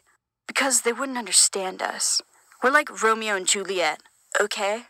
Because 0.47 0.83
they 0.83 0.93
wouldn't 0.93 1.19
understand 1.19 1.81
us. 1.83 2.21
We're 2.63 2.71
like 2.71 3.03
Romeo 3.03 3.35
and 3.35 3.47
Juliet, 3.47 4.01
okay? 4.39 4.85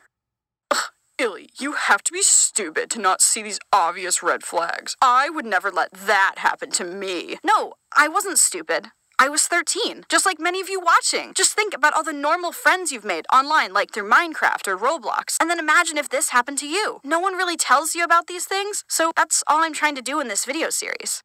Illy, 1.17 1.51
you 1.61 1.75
have 1.75 2.03
to 2.03 2.13
be 2.13 2.23
stupid 2.23 2.91
to 2.91 2.99
not 2.99 3.23
see 3.23 3.41
these 3.41 3.61
obvious 3.73 4.21
red 4.21 4.43
flags. 4.43 4.97
I 5.01 5.31
would 5.31 5.47
never 5.47 5.71
let 5.71 5.93
that 5.93 6.35
happen 6.39 6.73
to 6.73 6.85
me. 6.85 7.37
No, 7.45 7.75
I 7.97 8.09
wasn't 8.09 8.39
stupid. 8.39 8.89
I 9.17 9.29
was 9.29 9.45
13, 9.45 10.07
just 10.09 10.27
like 10.27 10.41
many 10.41 10.61
of 10.61 10.69
you 10.69 10.81
watching. 10.81 11.35
Just 11.37 11.53
think 11.53 11.73
about 11.73 11.95
all 11.95 12.03
the 12.03 12.13
normal 12.13 12.51
friends 12.51 12.91
you've 12.91 13.05
made 13.05 13.27
online, 13.33 13.73
like 13.73 13.93
through 13.93 14.11
Minecraft 14.11 14.67
or 14.67 14.77
Roblox, 14.77 15.37
and 15.41 15.49
then 15.49 15.61
imagine 15.61 15.99
if 15.99 16.09
this 16.09 16.31
happened 16.31 16.59
to 16.59 16.67
you. 16.67 16.99
No 17.05 17.21
one 17.21 17.35
really 17.35 17.57
tells 17.57 17.95
you 17.95 18.03
about 18.03 18.27
these 18.27 18.45
things, 18.45 18.83
so 18.89 19.13
that's 19.15 19.45
all 19.47 19.63
I'm 19.63 19.73
trying 19.73 19.95
to 19.95 20.03
do 20.03 20.19
in 20.19 20.27
this 20.27 20.45
video 20.45 20.69
series. 20.69 21.23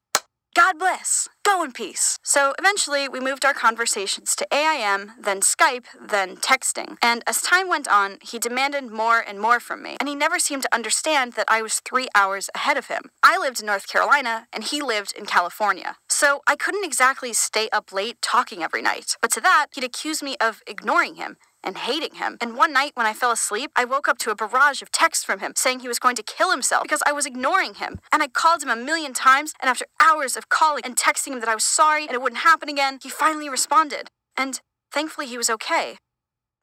God 0.56 0.80
bless. 0.80 1.30
Go 1.44 1.64
in 1.64 1.72
peace. 1.72 2.18
So 2.24 2.54
eventually, 2.60 3.08
we 3.08 3.20
moved 3.20 3.46
our 3.46 3.54
conversations 3.54 4.36
to 4.36 4.48
AIM, 4.52 5.12
then 5.20 5.42
Skype, 5.42 5.86
then 6.00 6.36
texting. 6.38 6.98
And 7.02 7.24
as 7.28 7.42
time 7.42 7.68
went 7.68 7.88
on, 7.88 8.18
he 8.22 8.40
demanded 8.40 8.92
more 8.92 9.20
and 9.20 9.40
more 9.40 9.60
from 9.60 9.82
me, 9.82 9.98
and 10.00 10.10
he 10.10 10.16
never 10.16 10.40
seemed 10.40 10.64
to 10.64 10.76
understand 10.76 11.34
that 11.34 11.46
I 11.48 11.62
was 11.62 11.80
three 11.80 12.08
hours 12.14 12.50
ahead 12.56 12.78
of 12.78 12.88
him. 12.88 13.12
I 13.24 13.38
lived 13.38 13.60
in 13.60 13.66
North 13.66 13.88
Carolina, 13.88 14.48
and 14.52 14.64
he 14.64 14.82
lived 14.82 15.14
in 15.18 15.26
California. 15.26 15.98
So 16.08 16.42
I 16.46 16.56
couldn't 16.56 16.86
exactly 16.86 17.34
stay 17.34 17.70
up 17.72 17.92
late 17.92 18.22
talking 18.22 18.62
every 18.64 18.82
night. 18.82 19.16
But 19.22 19.32
to 19.32 19.42
that, 19.42 19.68
he'd 19.74 19.84
accuse 19.84 20.22
me 20.22 20.36
of 20.42 20.62
ignoring 20.68 21.16
him 21.16 21.38
and 21.64 21.78
hating 21.78 22.16
him. 22.16 22.38
And 22.42 22.56
one 22.56 22.74
night 22.74 22.92
when 22.96 23.06
I 23.06 23.14
fell 23.14 23.32
asleep, 23.32 23.72
I 23.76 23.86
woke 23.86 24.08
up 24.08 24.18
to 24.20 24.32
a 24.32 24.36
barrage 24.36 24.82
of 24.82 24.92
texts 24.92 25.24
from 25.24 25.40
him 25.40 25.54
saying 25.56 25.80
he 25.80 25.88
was 25.88 26.00
going 26.00 26.16
to 26.16 26.24
kill 26.24 26.52
himself 26.52 26.84
because 26.84 27.04
I 27.06 27.12
was 27.12 27.26
ignoring 27.26 27.76
him. 27.76 28.00
And 28.12 28.24
I 28.24 28.28
called 28.28 28.64
him 28.64 28.70
a 28.70 28.76
million 28.76 29.14
times, 29.14 29.54
and 29.62 29.70
after 29.70 29.86
hours 30.02 30.36
of 30.36 30.50
calling 30.50 30.84
and 30.86 30.96
texting 30.96 31.34
him 31.34 31.40
that 31.40 31.50
I 31.50 31.56
was 31.56 31.64
sorry 31.64 32.04
and 32.04 32.14
it 32.14 32.22
wouldn't 32.22 32.42
happen 32.42 32.70
again, 32.70 33.00
he 33.02 33.10
finally 33.10 33.50
responded. 33.50 34.10
And 34.38 34.62
thankfully, 34.92 35.28
he 35.28 35.38
was 35.38 35.50
okay. 35.50 35.98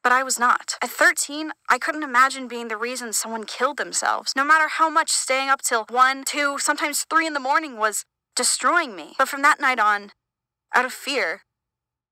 But 0.03 0.13
I 0.13 0.23
was 0.23 0.39
not. 0.39 0.77
At 0.83 0.91
13, 0.91 1.51
I 1.69 1.79
couldn't 1.79 2.05
imagine 2.05 2.47
being 2.47 2.69
the 2.69 2.77
reason 2.77 3.13
someone 3.13 3.45
killed 3.45 3.77
themselves, 3.77 4.35
no 4.37 4.45
matter 4.45 4.69
how 4.69 4.89
much 4.89 5.11
staying 5.11 5.49
up 5.49 5.63
till 5.63 5.85
1, 5.91 6.25
2, 6.25 6.59
sometimes 6.59 7.05
3 7.11 7.27
in 7.27 7.33
the 7.33 7.41
morning 7.41 7.77
was 7.77 8.05
destroying 8.37 8.95
me. 8.95 9.15
But 9.19 9.29
from 9.29 9.43
that 9.43 9.61
night 9.61 9.81
on, 9.81 10.13
out 10.75 10.85
of 10.85 10.93
fear, 10.93 11.43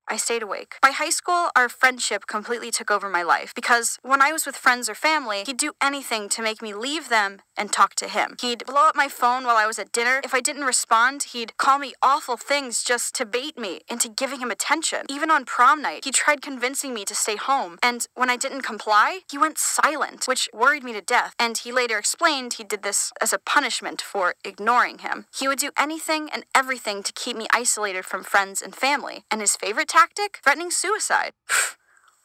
I 0.07 0.17
stayed 0.17 0.43
awake. 0.43 0.75
By 0.81 0.91
high 0.91 1.09
school, 1.09 1.49
our 1.55 1.67
friendship 1.67 2.27
completely 2.27 2.71
took 2.71 2.91
over 2.91 3.09
my 3.09 3.23
life 3.23 3.53
because 3.55 3.97
when 4.03 4.21
I 4.21 4.31
was 4.31 4.45
with 4.45 4.55
friends 4.55 4.89
or 4.89 4.95
family, 4.95 5.43
he'd 5.45 5.57
do 5.57 5.73
anything 5.81 6.29
to 6.29 6.41
make 6.41 6.61
me 6.61 6.73
leave 6.73 7.09
them 7.09 7.41
and 7.57 7.71
talk 7.71 7.95
to 7.95 8.07
him. 8.07 8.35
He'd 8.41 8.65
blow 8.65 8.87
up 8.87 8.95
my 8.95 9.07
phone 9.07 9.45
while 9.45 9.57
I 9.57 9.65
was 9.65 9.79
at 9.79 9.91
dinner. 9.91 10.21
If 10.23 10.33
I 10.33 10.41
didn't 10.41 10.65
respond, 10.65 11.23
he'd 11.33 11.57
call 11.57 11.79
me 11.79 11.93
awful 12.01 12.37
things 12.37 12.83
just 12.83 13.15
to 13.15 13.25
bait 13.25 13.57
me 13.57 13.81
into 13.89 14.09
giving 14.09 14.39
him 14.39 14.51
attention. 14.51 15.05
Even 15.09 15.31
on 15.31 15.45
prom 15.45 15.81
night, 15.81 16.05
he 16.05 16.11
tried 16.11 16.41
convincing 16.41 16.93
me 16.93 17.05
to 17.05 17.15
stay 17.15 17.35
home. 17.35 17.77
And 17.81 18.07
when 18.15 18.29
I 18.29 18.37
didn't 18.37 18.61
comply, 18.61 19.21
he 19.29 19.37
went 19.37 19.57
silent, 19.57 20.27
which 20.27 20.49
worried 20.53 20.83
me 20.83 20.93
to 20.93 21.01
death. 21.01 21.33
And 21.39 21.57
he 21.57 21.71
later 21.71 21.97
explained 21.97 22.53
he 22.53 22.63
did 22.63 22.83
this 22.83 23.11
as 23.21 23.33
a 23.33 23.39
punishment 23.39 24.01
for 24.01 24.35
ignoring 24.43 24.99
him. 24.99 25.25
He 25.37 25.47
would 25.47 25.59
do 25.59 25.71
anything 25.77 26.29
and 26.33 26.45
everything 26.53 27.03
to 27.03 27.13
keep 27.13 27.37
me 27.37 27.47
isolated 27.53 28.05
from 28.05 28.23
friends 28.23 28.61
and 28.61 28.75
family. 28.75 29.23
And 29.31 29.41
his 29.41 29.55
favorite 29.55 29.87
tactic? 29.87 30.39
Threatening 30.43 30.71
suicide. 30.71 31.33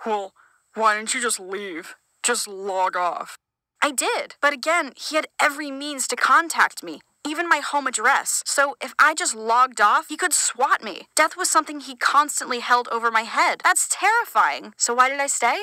Well, 0.07 0.33
why 0.75 0.97
didn't 0.97 1.13
you 1.13 1.21
just 1.21 1.39
leave? 1.39 1.95
Just 2.23 2.49
log 2.49 2.97
off. 2.97 3.37
I 3.83 3.91
did, 3.93 4.35
but 4.43 4.53
again, 4.53 4.93
he 4.95 5.17
had 5.17 5.27
every 5.41 5.71
means 5.71 6.07
to 6.09 6.17
contact 6.17 6.83
me, 6.83 7.01
even 7.27 7.49
my 7.49 7.59
home 7.59 7.87
address. 7.87 8.43
So 8.45 8.77
if 8.81 8.93
I 8.99 9.15
just 9.15 9.35
logged 9.35 9.81
off, 9.81 10.09
he 10.09 10.17
could 10.19 10.35
swat 10.35 10.83
me. 10.85 11.09
Death 11.17 11.37
was 11.37 11.51
something 11.51 11.81
he 11.81 11.97
constantly 11.97 12.61
held 12.61 12.89
over 12.89 13.11
my 13.11 13.23
head. 13.23 13.63
That's 13.65 13.89
terrifying. 13.89 14.75
So 14.77 14.93
why 14.95 15.09
did 15.09 15.21
I 15.21 15.27
stay? 15.29 15.59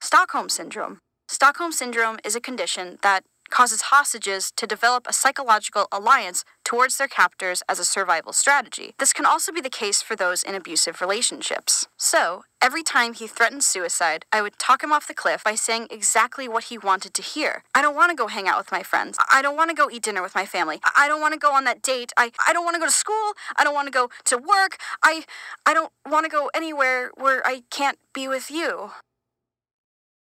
Stockholm 0.00 0.48
Syndrome. 0.48 0.98
Stockholm 1.28 1.72
Syndrome 1.72 2.18
is 2.24 2.34
a 2.34 2.40
condition 2.40 2.98
that 3.02 3.24
causes 3.50 3.82
hostages 3.92 4.52
to 4.56 4.66
develop 4.66 5.06
a 5.06 5.12
psychological 5.12 5.86
alliance 5.92 6.44
towards 6.64 6.98
their 6.98 7.08
captors 7.08 7.62
as 7.68 7.78
a 7.78 7.84
survival 7.84 8.32
strategy. 8.32 8.94
This 8.98 9.12
can 9.12 9.24
also 9.24 9.52
be 9.52 9.60
the 9.60 9.70
case 9.70 10.02
for 10.02 10.16
those 10.16 10.42
in 10.42 10.54
abusive 10.54 11.00
relationships. 11.00 11.86
So, 11.96 12.44
every 12.60 12.82
time 12.82 13.14
he 13.14 13.28
threatened 13.28 13.62
suicide, 13.62 14.24
I 14.32 14.42
would 14.42 14.58
talk 14.58 14.82
him 14.82 14.92
off 14.92 15.06
the 15.06 15.14
cliff 15.14 15.44
by 15.44 15.54
saying 15.54 15.86
exactly 15.90 16.48
what 16.48 16.64
he 16.64 16.76
wanted 16.76 17.14
to 17.14 17.22
hear. 17.22 17.62
I 17.74 17.82
don't 17.82 17.94
want 17.94 18.10
to 18.10 18.16
go 18.16 18.26
hang 18.26 18.48
out 18.48 18.58
with 18.58 18.72
my 18.72 18.82
friends. 18.82 19.16
I 19.30 19.42
don't 19.42 19.56
want 19.56 19.70
to 19.70 19.76
go 19.76 19.88
eat 19.88 20.02
dinner 20.02 20.22
with 20.22 20.34
my 20.34 20.44
family. 20.44 20.80
I 20.96 21.06
don't 21.06 21.20
want 21.20 21.34
to 21.34 21.38
go 21.38 21.52
on 21.52 21.64
that 21.64 21.82
date. 21.82 22.12
I, 22.16 22.32
I 22.46 22.52
don't 22.52 22.64
want 22.64 22.74
to 22.74 22.80
go 22.80 22.86
to 22.86 22.92
school. 22.92 23.32
I 23.56 23.62
don't 23.62 23.74
want 23.74 23.86
to 23.86 23.92
go 23.92 24.10
to 24.24 24.36
work. 24.36 24.78
I 25.02 25.24
I 25.64 25.74
don't 25.74 25.92
want 26.04 26.24
to 26.24 26.30
go 26.30 26.50
anywhere 26.54 27.10
where 27.14 27.46
I 27.46 27.62
can't 27.70 27.98
be 28.12 28.26
with 28.26 28.50
you. 28.50 28.90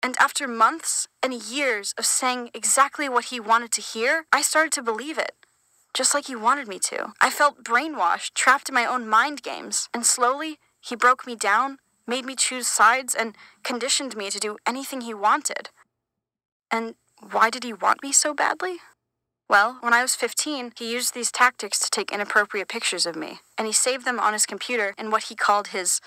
And 0.05 0.17
after 0.21 0.47
months 0.47 1.09
and 1.23 1.33
years 1.33 1.95
of 1.97 2.05
saying 2.05 2.51
exactly 2.53 3.09
what 3.09 3.27
he 3.27 3.41
wanted 3.41 3.73
to 3.73 3.81
hear, 3.81 4.27
I 4.31 4.43
started 4.43 4.71
to 4.73 4.83
believe 4.83 5.17
it. 5.17 5.33
Just 5.95 6.13
like 6.13 6.27
he 6.27 6.37
wanted 6.37 6.69
me 6.69 6.79
to. 6.91 7.15
I 7.23 7.31
felt 7.31 7.65
brainwashed, 7.65 8.35
trapped 8.35 8.69
in 8.69 8.75
my 8.75 8.85
own 8.85 9.09
mind 9.09 9.43
games. 9.43 9.89
And 9.95 10.05
slowly, 10.05 10.59
he 10.79 10.95
broke 10.95 11.27
me 11.27 11.37
down, 11.37 11.79
made 12.07 12.27
me 12.27 12.37
choose 12.37 12.69
sides, 12.69 13.15
and 13.15 13.35
conditioned 13.63 14.15
me 14.15 14.29
to 14.29 14.39
do 14.39 14.59
anything 14.67 15.01
he 15.01 15.15
wanted. 15.15 15.71
And 16.71 16.97
why 17.31 17.49
did 17.49 17.65
he 17.65 17.73
want 17.73 18.03
me 18.03 18.13
so 18.13 18.35
badly? 18.35 18.77
Well, 19.49 19.79
when 19.81 19.95
I 19.95 20.03
was 20.03 20.15
15, 20.15 20.73
he 20.77 20.93
used 20.93 21.15
these 21.15 21.33
tactics 21.33 21.79
to 21.79 21.89
take 21.89 22.13
inappropriate 22.13 22.69
pictures 22.69 23.07
of 23.07 23.17
me, 23.17 23.39
and 23.57 23.67
he 23.67 23.73
saved 23.73 24.05
them 24.05 24.21
on 24.21 24.35
his 24.35 24.45
computer 24.45 24.95
in 24.99 25.11
what 25.11 25.25
he 25.25 25.35
called 25.35 25.69
his 25.69 26.03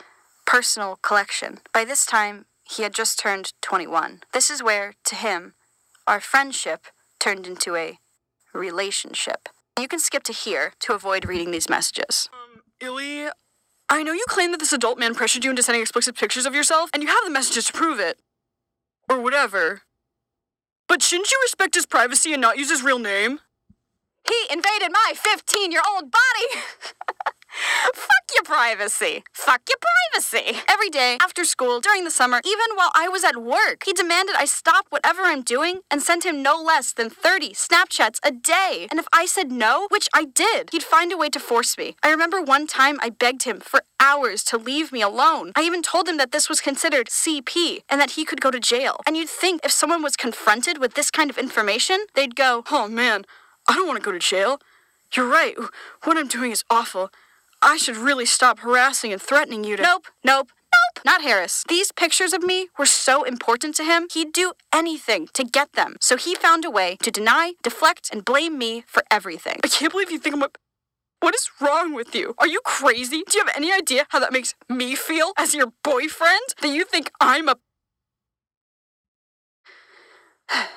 personal 0.46 0.98
collection. 1.02 1.60
By 1.74 1.84
this 1.84 2.06
time, 2.06 2.46
he 2.70 2.84
had 2.84 2.94
just 2.94 3.20
turned 3.20 3.54
21. 3.62 4.22
This 4.34 4.50
is 4.50 4.62
where, 4.64 4.94
to 5.06 5.16
him, 5.16 5.54
our 6.06 6.20
friendship 6.20 6.88
turned 7.20 7.48
into 7.48 7.76
a 7.76 8.00
relationship. 8.54 9.50
You 9.80 9.88
can 9.88 10.00
skip 10.00 10.24
to 10.24 10.34
here 10.34 10.74
to 10.80 10.94
avoid 10.94 11.26
reading 11.26 11.52
these 11.52 11.70
messages. 11.70 12.30
Um, 12.34 12.62
Illy, 12.82 13.28
I 13.90 14.04
know 14.04 14.14
you 14.14 14.26
claim 14.28 14.52
that 14.52 14.60
this 14.60 14.74
adult 14.74 15.00
man 15.00 15.16
pressured 15.16 15.44
you 15.44 15.50
into 15.50 15.64
sending 15.64 15.82
explicit 15.82 16.16
pictures 16.16 16.46
of 16.46 16.56
yourself, 16.56 16.90
and 16.94 17.04
you 17.04 17.10
have 17.10 17.24
the 17.24 17.32
messages 17.32 17.66
to 17.66 17.74
prove 17.74 18.00
it. 18.00 18.20
Or 19.10 19.22
whatever. 19.22 19.84
But 20.88 21.02
shouldn't 21.02 21.32
you 21.32 21.40
respect 21.44 21.76
his 21.76 21.86
privacy 21.86 22.34
and 22.34 22.42
not 22.42 22.58
use 22.58 22.70
his 22.70 22.84
real 22.84 23.00
name? 23.00 23.40
He 24.28 24.36
invaded 24.52 24.92
my 24.92 25.14
15 25.16 25.72
year 25.72 25.82
old 25.94 26.12
body. 26.12 26.64
Fuck 27.94 28.26
your 28.36 28.44
privacy. 28.44 29.24
Fuck 29.34 29.62
your 29.68 29.78
privacy. 29.80 30.60
Every 30.68 30.90
day, 30.90 31.18
after 31.22 31.44
school, 31.44 31.80
during 31.80 32.04
the 32.04 32.12
summer, 32.12 32.42
even 32.46 32.76
while 32.76 32.92
I 32.94 33.08
was 33.08 33.24
at 33.24 33.42
work, 33.42 33.84
he 33.86 33.94
demanded 33.94 34.36
I 34.38 34.46
stop 34.46 34.86
whatever 34.90 35.24
I'm 35.24 35.42
doing 35.42 35.82
and 35.90 36.02
send 36.02 36.24
him 36.24 36.44
no 36.44 36.62
less 36.62 36.94
than 36.94 37.10
30 37.10 37.54
Snapchats 37.54 38.20
a 38.24 38.32
day. 38.32 38.88
And 38.92 39.00
if 39.00 39.08
I 39.14 39.26
said 39.26 39.52
no, 39.52 39.88
which 39.90 40.08
I 40.14 40.26
did, 40.26 40.70
he'd 40.72 40.84
find 40.84 41.12
a 41.12 41.18
way 41.18 41.30
to 41.30 41.40
force 41.40 41.78
me. 41.78 41.96
I 42.04 42.12
remember 42.12 42.42
one 42.42 42.68
time 42.68 42.98
I 43.02 43.10
begged 43.10 43.44
him 43.44 43.60
for 43.60 43.82
hours 44.00 44.44
to 44.46 44.58
leave 44.58 44.92
me 44.92 45.02
alone. 45.02 45.52
I 45.56 45.64
even 45.64 45.82
told 45.82 46.08
him 46.08 46.18
that 46.18 46.32
this 46.32 46.50
was 46.50 46.62
considered 46.62 47.08
CP 47.08 47.82
and 47.90 48.00
that 48.00 48.12
he 48.12 48.26
could 48.26 48.42
go 48.42 48.52
to 48.52 48.60
jail. 48.60 48.98
And 49.08 49.18
you'd 49.18 49.30
think 49.30 49.62
if 49.64 49.72
someone 49.72 50.04
was 50.04 50.16
confronted 50.16 50.78
with 50.78 50.94
this 50.94 51.10
kind 51.12 51.30
of 51.30 51.38
information, 51.38 52.06
they'd 52.14 52.36
go, 52.36 52.64
Oh 52.72 52.88
man, 52.88 53.26
I 53.68 53.74
don't 53.74 53.88
want 53.88 54.00
to 54.00 54.06
go 54.06 54.12
to 54.12 54.20
jail. 54.20 54.60
You're 55.14 55.28
right. 55.28 55.56
What 56.04 56.18
I'm 56.18 56.28
doing 56.28 56.52
is 56.52 56.64
awful. 56.70 57.12
I 57.68 57.76
should 57.76 57.98
really 57.98 58.26
stop 58.26 58.60
harassing 58.60 59.12
and 59.12 59.22
threatening 59.22 59.66
you 59.66 59.76
to. 59.76 59.84
Nope, 59.84 60.06
nope, 60.24 60.52
nope, 60.72 61.04
not 61.04 61.22
Harris. 61.22 61.66
These 61.68 61.92
pictures 61.92 62.32
of 62.32 62.42
me 62.42 62.70
were 62.80 62.86
so 62.86 63.24
important 63.24 63.76
to 63.76 63.84
him, 63.84 64.08
he'd 64.14 64.32
do 64.32 64.54
anything 64.74 65.28
to 65.34 65.44
get 65.44 65.74
them. 65.74 65.98
So 66.00 66.16
he 66.16 66.34
found 66.34 66.64
a 66.64 66.72
way 66.72 66.96
to 67.04 67.12
deny, 67.12 67.56
deflect, 67.64 68.10
and 68.10 68.24
blame 68.24 68.58
me 68.58 68.86
for 68.88 69.04
everything. 69.12 69.60
I 69.66 69.68
can't 69.68 69.92
believe 69.92 70.10
you 70.10 70.18
think 70.18 70.36
I'm 70.36 70.44
a. 70.44 70.50
What 71.20 71.36
is 71.36 71.50
wrong 71.60 71.94
with 71.94 72.16
you? 72.16 72.36
Are 72.38 72.48
you 72.48 72.62
crazy? 72.64 73.24
Do 73.30 73.38
you 73.38 73.46
have 73.46 73.54
any 73.54 73.74
idea 73.74 74.06
how 74.12 74.20
that 74.20 74.32
makes 74.32 74.56
me 74.70 74.96
feel 74.96 75.34
as 75.38 75.54
your 75.54 75.74
boyfriend? 75.84 76.56
That 76.62 76.70
you 76.70 76.86
think 76.86 77.12
I'm 77.20 77.50
a. 77.50 77.56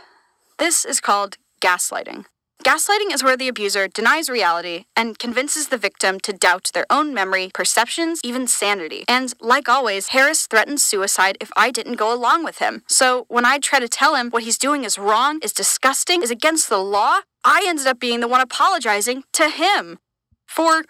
This 0.59 0.85
is 0.85 1.01
called 1.01 1.39
gaslighting. 1.63 2.27
Gaslighting 2.65 3.11
is 3.11 3.25
where 3.25 3.39
the 3.39 3.49
abuser 3.49 3.89
denies 3.89 4.29
reality 4.29 4.85
and 4.95 5.19
convinces 5.19 5.69
the 5.69 5.79
victim 5.79 6.21
to 6.21 6.33
doubt 6.33 6.71
their 6.75 6.85
own 6.91 7.15
memory, 7.15 7.51
perceptions, 7.55 8.21
even 8.23 8.47
sanity. 8.47 9.05
And 9.09 9.33
like 9.41 9.67
always, 9.67 10.09
Harris 10.09 10.47
threatens 10.47 10.85
suicide 10.85 11.39
if 11.41 11.51
I 11.57 11.71
didn't 11.71 11.95
go 11.95 12.15
along 12.15 12.45
with 12.45 12.59
him. 12.59 12.83
So 12.87 13.25
when 13.29 13.47
I 13.47 13.59
try 13.59 13.79
to 13.79 13.89
tell 13.89 14.15
him 14.15 14.29
what 14.29 14.43
he's 14.43 14.59
doing 14.59 14.85
is 14.85 14.99
wrong, 14.99 15.41
is 15.43 15.55
disgusting, 15.55 16.23
is 16.23 16.31
against 16.31 16.69
the 16.69 16.79
law, 16.79 17.21
I 17.45 17.65
ended 17.67 17.87
up 17.87 17.99
being 17.99 18.21
the 18.21 18.29
one 18.29 18.43
apologizing 18.43 19.25
to 19.33 19.49
him 19.49 19.99
for 20.47 20.85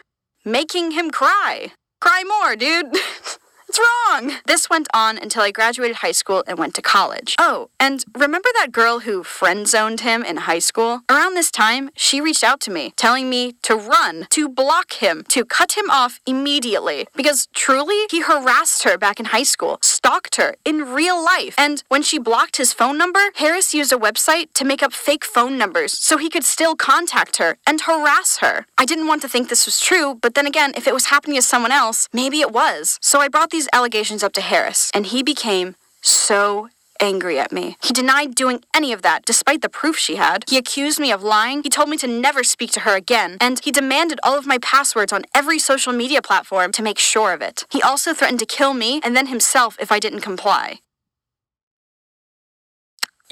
making 0.45 0.91
him 0.91 1.11
cry. 1.11 1.73
Cry 2.01 2.25
more, 2.27 2.57
dude. 2.57 2.93
It's 3.71 3.79
wrong. 3.79 4.33
This 4.47 4.69
went 4.69 4.89
on 4.93 5.17
until 5.17 5.43
I 5.45 5.53
graduated 5.53 5.99
high 5.99 6.11
school 6.11 6.43
and 6.49 6.59
went 6.59 6.75
to 6.75 6.83
college. 6.83 7.37
Oh, 7.39 7.71
and 7.79 8.05
remember 8.19 8.49
that 8.59 8.73
girl 8.73 8.99
who 8.99 9.23
friend 9.23 9.69
zoned 9.69 10.01
him 10.01 10.25
in 10.25 10.39
high 10.39 10.59
school? 10.59 11.03
Around 11.09 11.35
this 11.35 11.53
time, 11.53 11.91
she 11.95 12.21
reached 12.21 12.43
out 12.43 12.61
to 12.63 12.73
me, 12.73 12.93
telling 12.97 13.31
me 13.31 13.53
to 13.63 13.77
run, 13.77 14.27
to 14.31 14.49
block 14.49 14.95
him, 14.95 15.23
to 15.29 15.45
cut 15.45 15.77
him 15.79 15.89
off 15.89 16.19
immediately. 16.27 17.07
Because 17.15 17.47
truly, 17.55 18.07
he 18.11 18.23
harassed 18.23 18.83
her 18.83 18.99
back 18.99 19.21
in 19.21 19.27
high 19.27 19.45
school, 19.45 19.79
stalked 20.01 20.37
her 20.37 20.55
in 20.65 20.95
real 20.95 21.23
life. 21.23 21.55
And 21.59 21.85
when 21.89 22.03
she 22.03 22.19
blocked 22.19 22.57
his 22.57 22.73
phone 22.73 22.97
number, 22.97 23.21
Harris 23.35 23.75
used 23.75 23.93
a 23.93 24.05
website 24.07 24.49
to 24.55 24.65
make 24.65 24.83
up 24.83 24.95
fake 24.95 25.27
phone 25.27 25.59
numbers 25.59 25.93
so 25.93 26.17
he 26.17 26.31
could 26.31 26.45
still 26.45 26.75
contact 26.75 27.37
her 27.37 27.59
and 27.67 27.83
harass 27.83 28.39
her. 28.39 28.65
I 28.79 28.87
didn't 28.87 29.09
want 29.09 29.21
to 29.23 29.29
think 29.29 29.49
this 29.51 29.67
was 29.67 29.79
true, 29.79 30.19
but 30.23 30.35
then 30.35 30.47
again, 30.47 30.73
if 30.75 30.87
it 30.87 30.95
was 30.95 31.07
happening 31.07 31.37
to 31.37 31.43
someone 31.43 31.71
else, 31.71 32.09
maybe 32.15 32.41
it 32.41 32.51
was. 32.51 32.99
So 33.03 33.21
I 33.21 33.29
brought 33.29 33.51
these 33.51 33.69
allegations 33.75 34.23
up 34.23 34.33
to 34.35 34.41
Harris, 34.41 34.91
and 34.95 35.05
he 35.05 35.23
became 35.23 35.77
so 36.01 36.71
angry 37.01 37.39
at 37.39 37.53
me. 37.53 37.77
He 37.83 37.93
denied 37.93 38.35
doing 38.35 38.63
any 38.75 38.93
of 38.93 39.03
that, 39.03 39.25
despite 39.25 39.63
the 39.63 39.69
proof 39.69 39.97
she 39.97 40.17
had. 40.17 40.45
He 40.49 40.59
accused 40.59 41.01
me 41.01 41.11
of 41.13 41.23
lying. 41.23 41.63
He 41.63 41.71
told 41.71 41.89
me 41.89 41.97
to 41.99 42.07
never 42.07 42.45
speak 42.45 42.73
to 42.73 42.81
her 42.81 42.97
again, 42.97 43.37
and 43.41 43.61
he 43.65 43.71
demanded 43.71 44.21
all 44.23 44.39
of 44.39 44.47
my 44.47 44.59
passwords 44.59 45.13
on 45.13 45.25
every 45.35 45.59
social 45.59 45.93
media 45.93 46.23
platform 46.23 46.73
to 46.73 46.83
make 46.83 46.99
sure 46.99 47.33
of 47.33 47.41
it. 47.43 47.67
He 47.71 47.83
also 47.83 48.15
threatened 48.15 48.41
to 48.41 48.47
kill 48.47 48.75
me 48.75 49.01
and 49.03 49.17
then 49.17 49.27
himself 49.27 49.77
if 49.81 49.91
I 49.91 49.99
didn't 49.99 50.21
comply. 50.21 50.81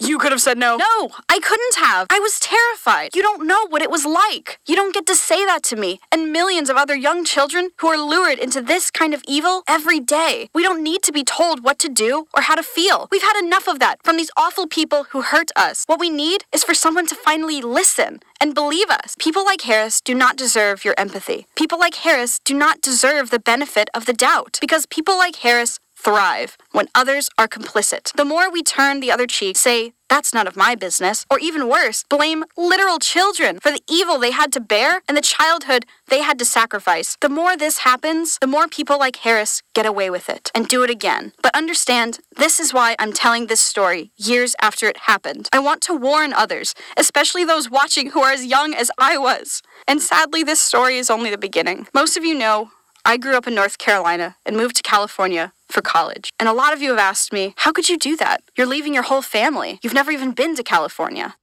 You 0.01 0.19
could 0.19 0.31
have 0.31 0.41
said 0.41 0.59
no. 0.59 0.77
No, 0.77 1.11
I 1.29 1.41
couldn't 1.41 1.75
have. 1.77 2.07
I 2.11 2.21
was 2.21 2.39
terrified. 2.39 3.15
You 3.15 3.23
don't 3.23 3.47
know 3.47 3.67
what 3.69 3.83
it 3.83 3.91
was 3.91 4.07
like. 4.07 4.59
You 4.67 4.77
don't 4.77 4.95
get 4.95 5.07
to 5.07 5.15
say 5.15 5.45
that 5.45 5.65
to 5.65 5.77
me 5.77 5.99
and 6.13 6.33
millions 6.33 6.71
of 6.71 6.77
other 6.77 6.95
young 6.95 7.25
children 7.25 7.71
who 7.79 7.89
are 7.89 7.99
lured 7.99 8.39
into 8.39 8.63
this 8.63 8.91
kind 8.91 9.13
of 9.13 9.23
evil 9.27 9.65
every 9.67 9.99
day. 9.99 10.51
We 10.55 10.63
don't 10.63 10.83
need 10.85 11.03
to 11.03 11.13
be 11.13 11.25
told 11.25 11.65
what 11.65 11.81
to 11.81 11.89
do 11.89 12.27
or 12.33 12.43
how 12.43 12.55
to 12.55 12.63
feel. 12.63 13.09
We've 13.11 13.23
had 13.23 13.43
enough 13.43 13.67
of 13.67 13.81
that 13.81 14.03
from 14.05 14.17
these 14.17 14.31
awful 14.37 14.69
people 14.69 15.05
who 15.11 15.23
hurt 15.23 15.51
us. 15.57 15.85
What 15.87 16.01
we 16.01 16.11
need 16.11 16.45
is 16.53 16.63
for 16.63 16.75
someone 16.75 17.07
to 17.09 17.17
finally 17.17 17.61
listen 17.61 18.21
and 18.41 18.55
believe 18.55 18.91
us. 18.91 19.17
People 19.19 19.45
like 19.45 19.63
Harris 19.63 20.01
do 20.01 20.15
not 20.15 20.37
deserve 20.37 20.85
your 20.85 20.95
empathy. 20.97 21.47
People 21.57 21.79
like 21.79 21.97
Harris 21.97 22.39
do 22.45 22.55
not 22.55 22.81
deserve 22.81 23.31
the 23.31 23.41
benefit 23.41 23.91
of 23.95 24.07
the 24.07 24.13
doubt 24.13 24.59
because 24.61 24.87
people 24.87 25.19
like 25.19 25.37
Harris 25.37 25.81
thrive 25.99 26.57
when 26.73 26.89
others 26.95 27.29
are 27.37 27.49
complicit. 27.49 28.13
The 28.17 28.25
more 28.25 28.51
we 28.51 28.63
turn 28.63 29.01
the 29.01 29.11
other 29.11 29.27
cheek, 29.27 29.57
say, 29.57 29.93
that's 30.09 30.33
none 30.33 30.47
of 30.47 30.57
my 30.57 30.75
business, 30.75 31.27
or 31.31 31.39
even 31.39 31.69
worse, 31.69 32.05
blame 32.09 32.45
literal 32.57 32.99
children 32.99 33.61
for 33.61 33.71
the 33.71 33.83
evil 33.91 34.19
they 34.19 34.31
had 34.31 34.53
to 34.55 34.61
bear 34.61 35.03
and 35.07 35.17
the 35.17 35.23
childhood 35.23 35.85
they 36.07 36.23
had 36.23 36.39
to 36.39 36.45
sacrifice. 36.45 37.17
The 37.21 37.29
more 37.29 37.57
this 37.57 37.79
happens, 37.79 38.39
the 38.41 38.47
more 38.47 38.69
people 38.69 38.99
like 38.99 39.17
Harris 39.17 39.63
get 39.75 39.85
away 39.85 40.09
with 40.09 40.31
it 40.31 40.51
and 40.55 40.67
do 40.67 40.83
it 40.83 40.91
again. 40.91 41.33
But 41.43 41.55
understand, 41.55 42.21
this 42.37 42.59
is 42.59 42.73
why 42.73 42.97
I'm 42.99 43.13
telling 43.13 43.47
this 43.47 43.61
story 43.61 44.13
years 44.17 44.57
after 44.63 44.87
it 44.87 45.09
happened. 45.13 45.49
I 45.53 45.59
want 45.59 45.83
to 45.83 45.95
warn 45.95 46.33
others, 46.33 46.75
especially 46.97 47.45
those 47.45 47.71
watching 47.71 48.11
who 48.11 48.23
are 48.23 48.33
as 48.33 48.47
young 48.47 48.73
as 48.73 48.91
I 48.99 49.19
was. 49.19 49.63
And 49.87 50.01
sadly, 50.01 50.43
this 50.43 50.61
story 50.61 50.97
is 50.97 51.11
only 51.11 51.31
the 51.31 51.39
beginning. 51.39 51.87
Most 51.93 52.17
of 52.17 52.25
you 52.25 52.35
know 52.35 52.71
I 53.05 53.17
grew 53.17 53.37
up 53.37 53.47
in 53.47 53.55
North 53.55 53.79
Carolina 53.79 54.37
and 54.45 54.57
moved 54.57 54.77
to 54.77 54.83
California 54.83 55.53
for 55.71 55.83
college. 55.83 56.31
And 56.39 56.49
a 56.49 56.53
lot 56.53 56.73
of 56.73 56.83
you 56.83 56.91
have 56.91 56.99
asked 56.99 57.33
me, 57.33 57.55
how 57.59 57.73
could 57.73 57.89
you 57.89 57.99
do 57.99 58.17
that? 58.17 58.43
You're 58.57 58.67
leaving 58.67 58.95
your 58.95 59.03
whole 59.05 59.23
family. 59.23 59.79
You've 59.83 59.95
never 59.95 60.11
even 60.11 60.33
been 60.33 60.57
to 60.57 60.63
California. 60.63 61.37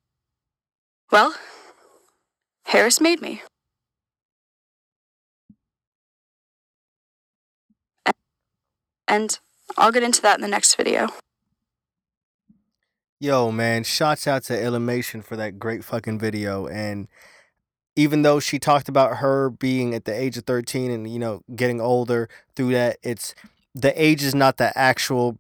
Well, 1.12 1.36
Harris 2.66 3.00
made 3.00 3.22
me. 3.22 3.44
And 9.08 9.40
I'll 9.78 9.92
get 9.92 10.04
into 10.04 10.22
that 10.24 10.36
in 10.36 10.42
the 10.42 10.48
next 10.48 10.76
video. 10.76 11.10
Yo, 13.20 13.52
man, 13.52 13.84
shouts 13.84 14.28
out 14.28 14.44
to 14.44 14.62
Illymation 14.62 15.22
for 15.22 15.36
that 15.36 15.58
great 15.60 15.84
fucking 15.84 16.20
video. 16.20 16.68
And 16.68 17.08
even 17.96 18.24
though 18.24 18.40
she 18.40 18.60
talked 18.60 18.90
about 18.90 19.18
her 19.18 19.50
being 19.50 19.94
at 19.96 20.06
the 20.06 20.14
age 20.14 20.38
of 20.38 20.44
13 20.46 20.92
and, 20.92 21.10
you 21.10 21.20
know, 21.20 21.42
getting 21.56 21.80
older 21.80 22.28
through 22.56 22.72
that, 22.74 22.98
it's 23.04 23.34
the 23.76 24.02
age 24.02 24.24
is 24.24 24.34
not 24.34 24.58
the 24.58 24.76
actual 24.78 25.38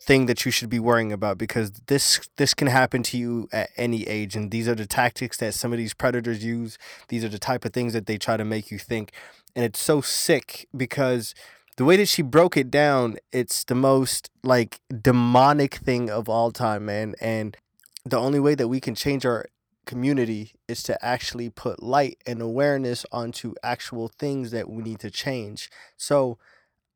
thing 0.00 0.26
that 0.26 0.44
you 0.44 0.52
should 0.52 0.70
be 0.70 0.78
worrying 0.78 1.10
about 1.10 1.36
because 1.36 1.72
this 1.88 2.20
this 2.36 2.54
can 2.54 2.68
happen 2.68 3.02
to 3.02 3.18
you 3.18 3.48
at 3.52 3.70
any 3.76 4.06
age 4.06 4.36
and 4.36 4.52
these 4.52 4.68
are 4.68 4.74
the 4.76 4.86
tactics 4.86 5.38
that 5.38 5.52
some 5.52 5.72
of 5.72 5.78
these 5.78 5.92
predators 5.92 6.44
use. 6.44 6.78
These 7.08 7.24
are 7.24 7.28
the 7.28 7.40
type 7.40 7.64
of 7.64 7.72
things 7.72 7.92
that 7.92 8.06
they 8.06 8.16
try 8.16 8.36
to 8.36 8.44
make 8.44 8.70
you 8.70 8.78
think 8.78 9.12
and 9.56 9.64
it's 9.64 9.80
so 9.80 10.00
sick 10.00 10.68
because 10.76 11.34
the 11.76 11.84
way 11.84 11.96
that 11.96 12.06
she 12.06 12.22
broke 12.22 12.56
it 12.56 12.70
down 12.70 13.16
it's 13.32 13.64
the 13.64 13.74
most 13.74 14.30
like 14.44 14.80
demonic 15.02 15.74
thing 15.74 16.08
of 16.08 16.28
all 16.28 16.52
time 16.52 16.86
man 16.86 17.16
and 17.20 17.56
the 18.04 18.16
only 18.16 18.38
way 18.38 18.54
that 18.54 18.68
we 18.68 18.80
can 18.80 18.94
change 18.94 19.26
our 19.26 19.46
community 19.86 20.52
is 20.68 20.82
to 20.82 21.04
actually 21.04 21.48
put 21.48 21.82
light 21.82 22.18
and 22.26 22.42
awareness 22.42 23.06
onto 23.10 23.54
actual 23.62 24.08
things 24.08 24.50
that 24.50 24.68
we 24.68 24.82
need 24.82 24.98
to 24.98 25.10
change. 25.10 25.70
So 25.96 26.38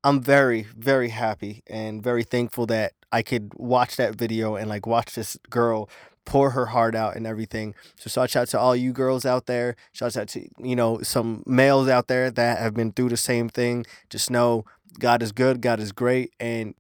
I'm 0.02 0.22
very, 0.22 0.62
very 0.76 1.10
happy 1.10 1.62
and 1.66 2.02
very 2.02 2.22
thankful 2.22 2.66
that 2.66 2.92
I 3.12 3.22
could 3.22 3.52
watch 3.56 3.96
that 3.96 4.14
video 4.14 4.56
and 4.56 4.68
like 4.68 4.86
watch 4.86 5.14
this 5.14 5.36
girl 5.50 5.90
pour 6.24 6.50
her 6.50 6.66
heart 6.66 6.94
out 6.94 7.16
and 7.16 7.26
everything. 7.26 7.74
So 7.96 8.08
shout 8.08 8.36
out 8.36 8.48
to 8.48 8.58
all 8.58 8.74
you 8.74 8.92
girls 8.92 9.26
out 9.26 9.46
there. 9.46 9.76
Shout 9.92 10.16
out 10.16 10.28
to, 10.28 10.46
you 10.58 10.76
know, 10.76 11.02
some 11.02 11.42
males 11.46 11.88
out 11.88 12.08
there 12.08 12.30
that 12.30 12.58
have 12.58 12.74
been 12.74 12.92
through 12.92 13.10
the 13.10 13.16
same 13.16 13.48
thing. 13.48 13.84
Just 14.08 14.30
know 14.30 14.64
God 14.98 15.22
is 15.22 15.32
good, 15.32 15.60
God 15.60 15.80
is 15.80 15.92
great. 15.92 16.32
And 16.40 16.74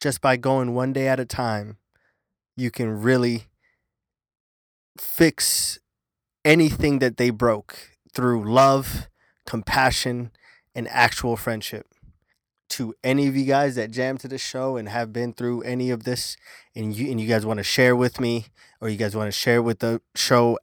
just 0.00 0.20
by 0.20 0.36
going 0.36 0.74
one 0.74 0.92
day 0.92 1.06
at 1.06 1.20
a 1.20 1.24
time, 1.24 1.76
you 2.56 2.70
can 2.70 3.02
really 3.02 3.44
fix 4.98 5.78
anything 6.44 6.98
that 6.98 7.18
they 7.18 7.30
broke 7.30 7.90
through 8.12 8.50
love, 8.50 9.08
compassion, 9.46 10.32
and 10.74 10.88
actual 10.88 11.36
friendship 11.36 11.87
to 12.70 12.94
any 13.02 13.26
of 13.26 13.36
you 13.36 13.44
guys 13.44 13.74
that 13.76 13.90
jam 13.90 14.18
to 14.18 14.28
the 14.28 14.38
show 14.38 14.76
and 14.76 14.88
have 14.88 15.12
been 15.12 15.32
through 15.32 15.62
any 15.62 15.90
of 15.90 16.04
this 16.04 16.36
and 16.74 16.94
you 16.94 17.10
and 17.10 17.20
you 17.20 17.26
guys 17.26 17.46
want 17.46 17.58
to 17.58 17.64
share 17.64 17.96
with 17.96 18.20
me 18.20 18.46
or 18.80 18.88
you 18.88 18.96
guys 18.96 19.16
want 19.16 19.28
to 19.28 19.38
share 19.38 19.62
with 19.62 19.78
the 19.80 20.00
show 20.14 20.58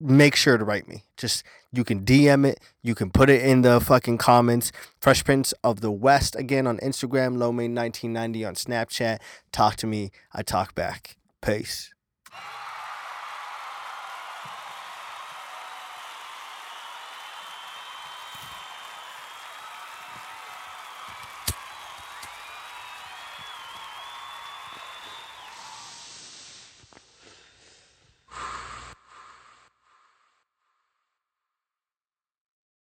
make 0.00 0.36
sure 0.36 0.56
to 0.56 0.64
write 0.64 0.88
me. 0.88 1.04
Just 1.16 1.44
you 1.72 1.84
can 1.84 2.04
dm 2.04 2.46
it 2.46 2.60
you 2.82 2.94
can 2.94 3.10
put 3.10 3.28
it 3.28 3.42
in 3.42 3.62
the 3.62 3.80
fucking 3.80 4.18
comments. 4.18 4.72
Fresh 5.00 5.24
prince 5.24 5.52
of 5.62 5.80
the 5.80 5.90
west 5.90 6.36
again 6.36 6.66
on 6.66 6.78
instagram 6.78 7.36
lomay1990 7.36 8.48
on 8.48 8.54
snapchat. 8.54 9.18
Talk 9.52 9.76
to 9.76 9.86
me 9.86 10.10
i 10.32 10.42
talk 10.42 10.74
back. 10.74 11.16
Peace 11.42 11.92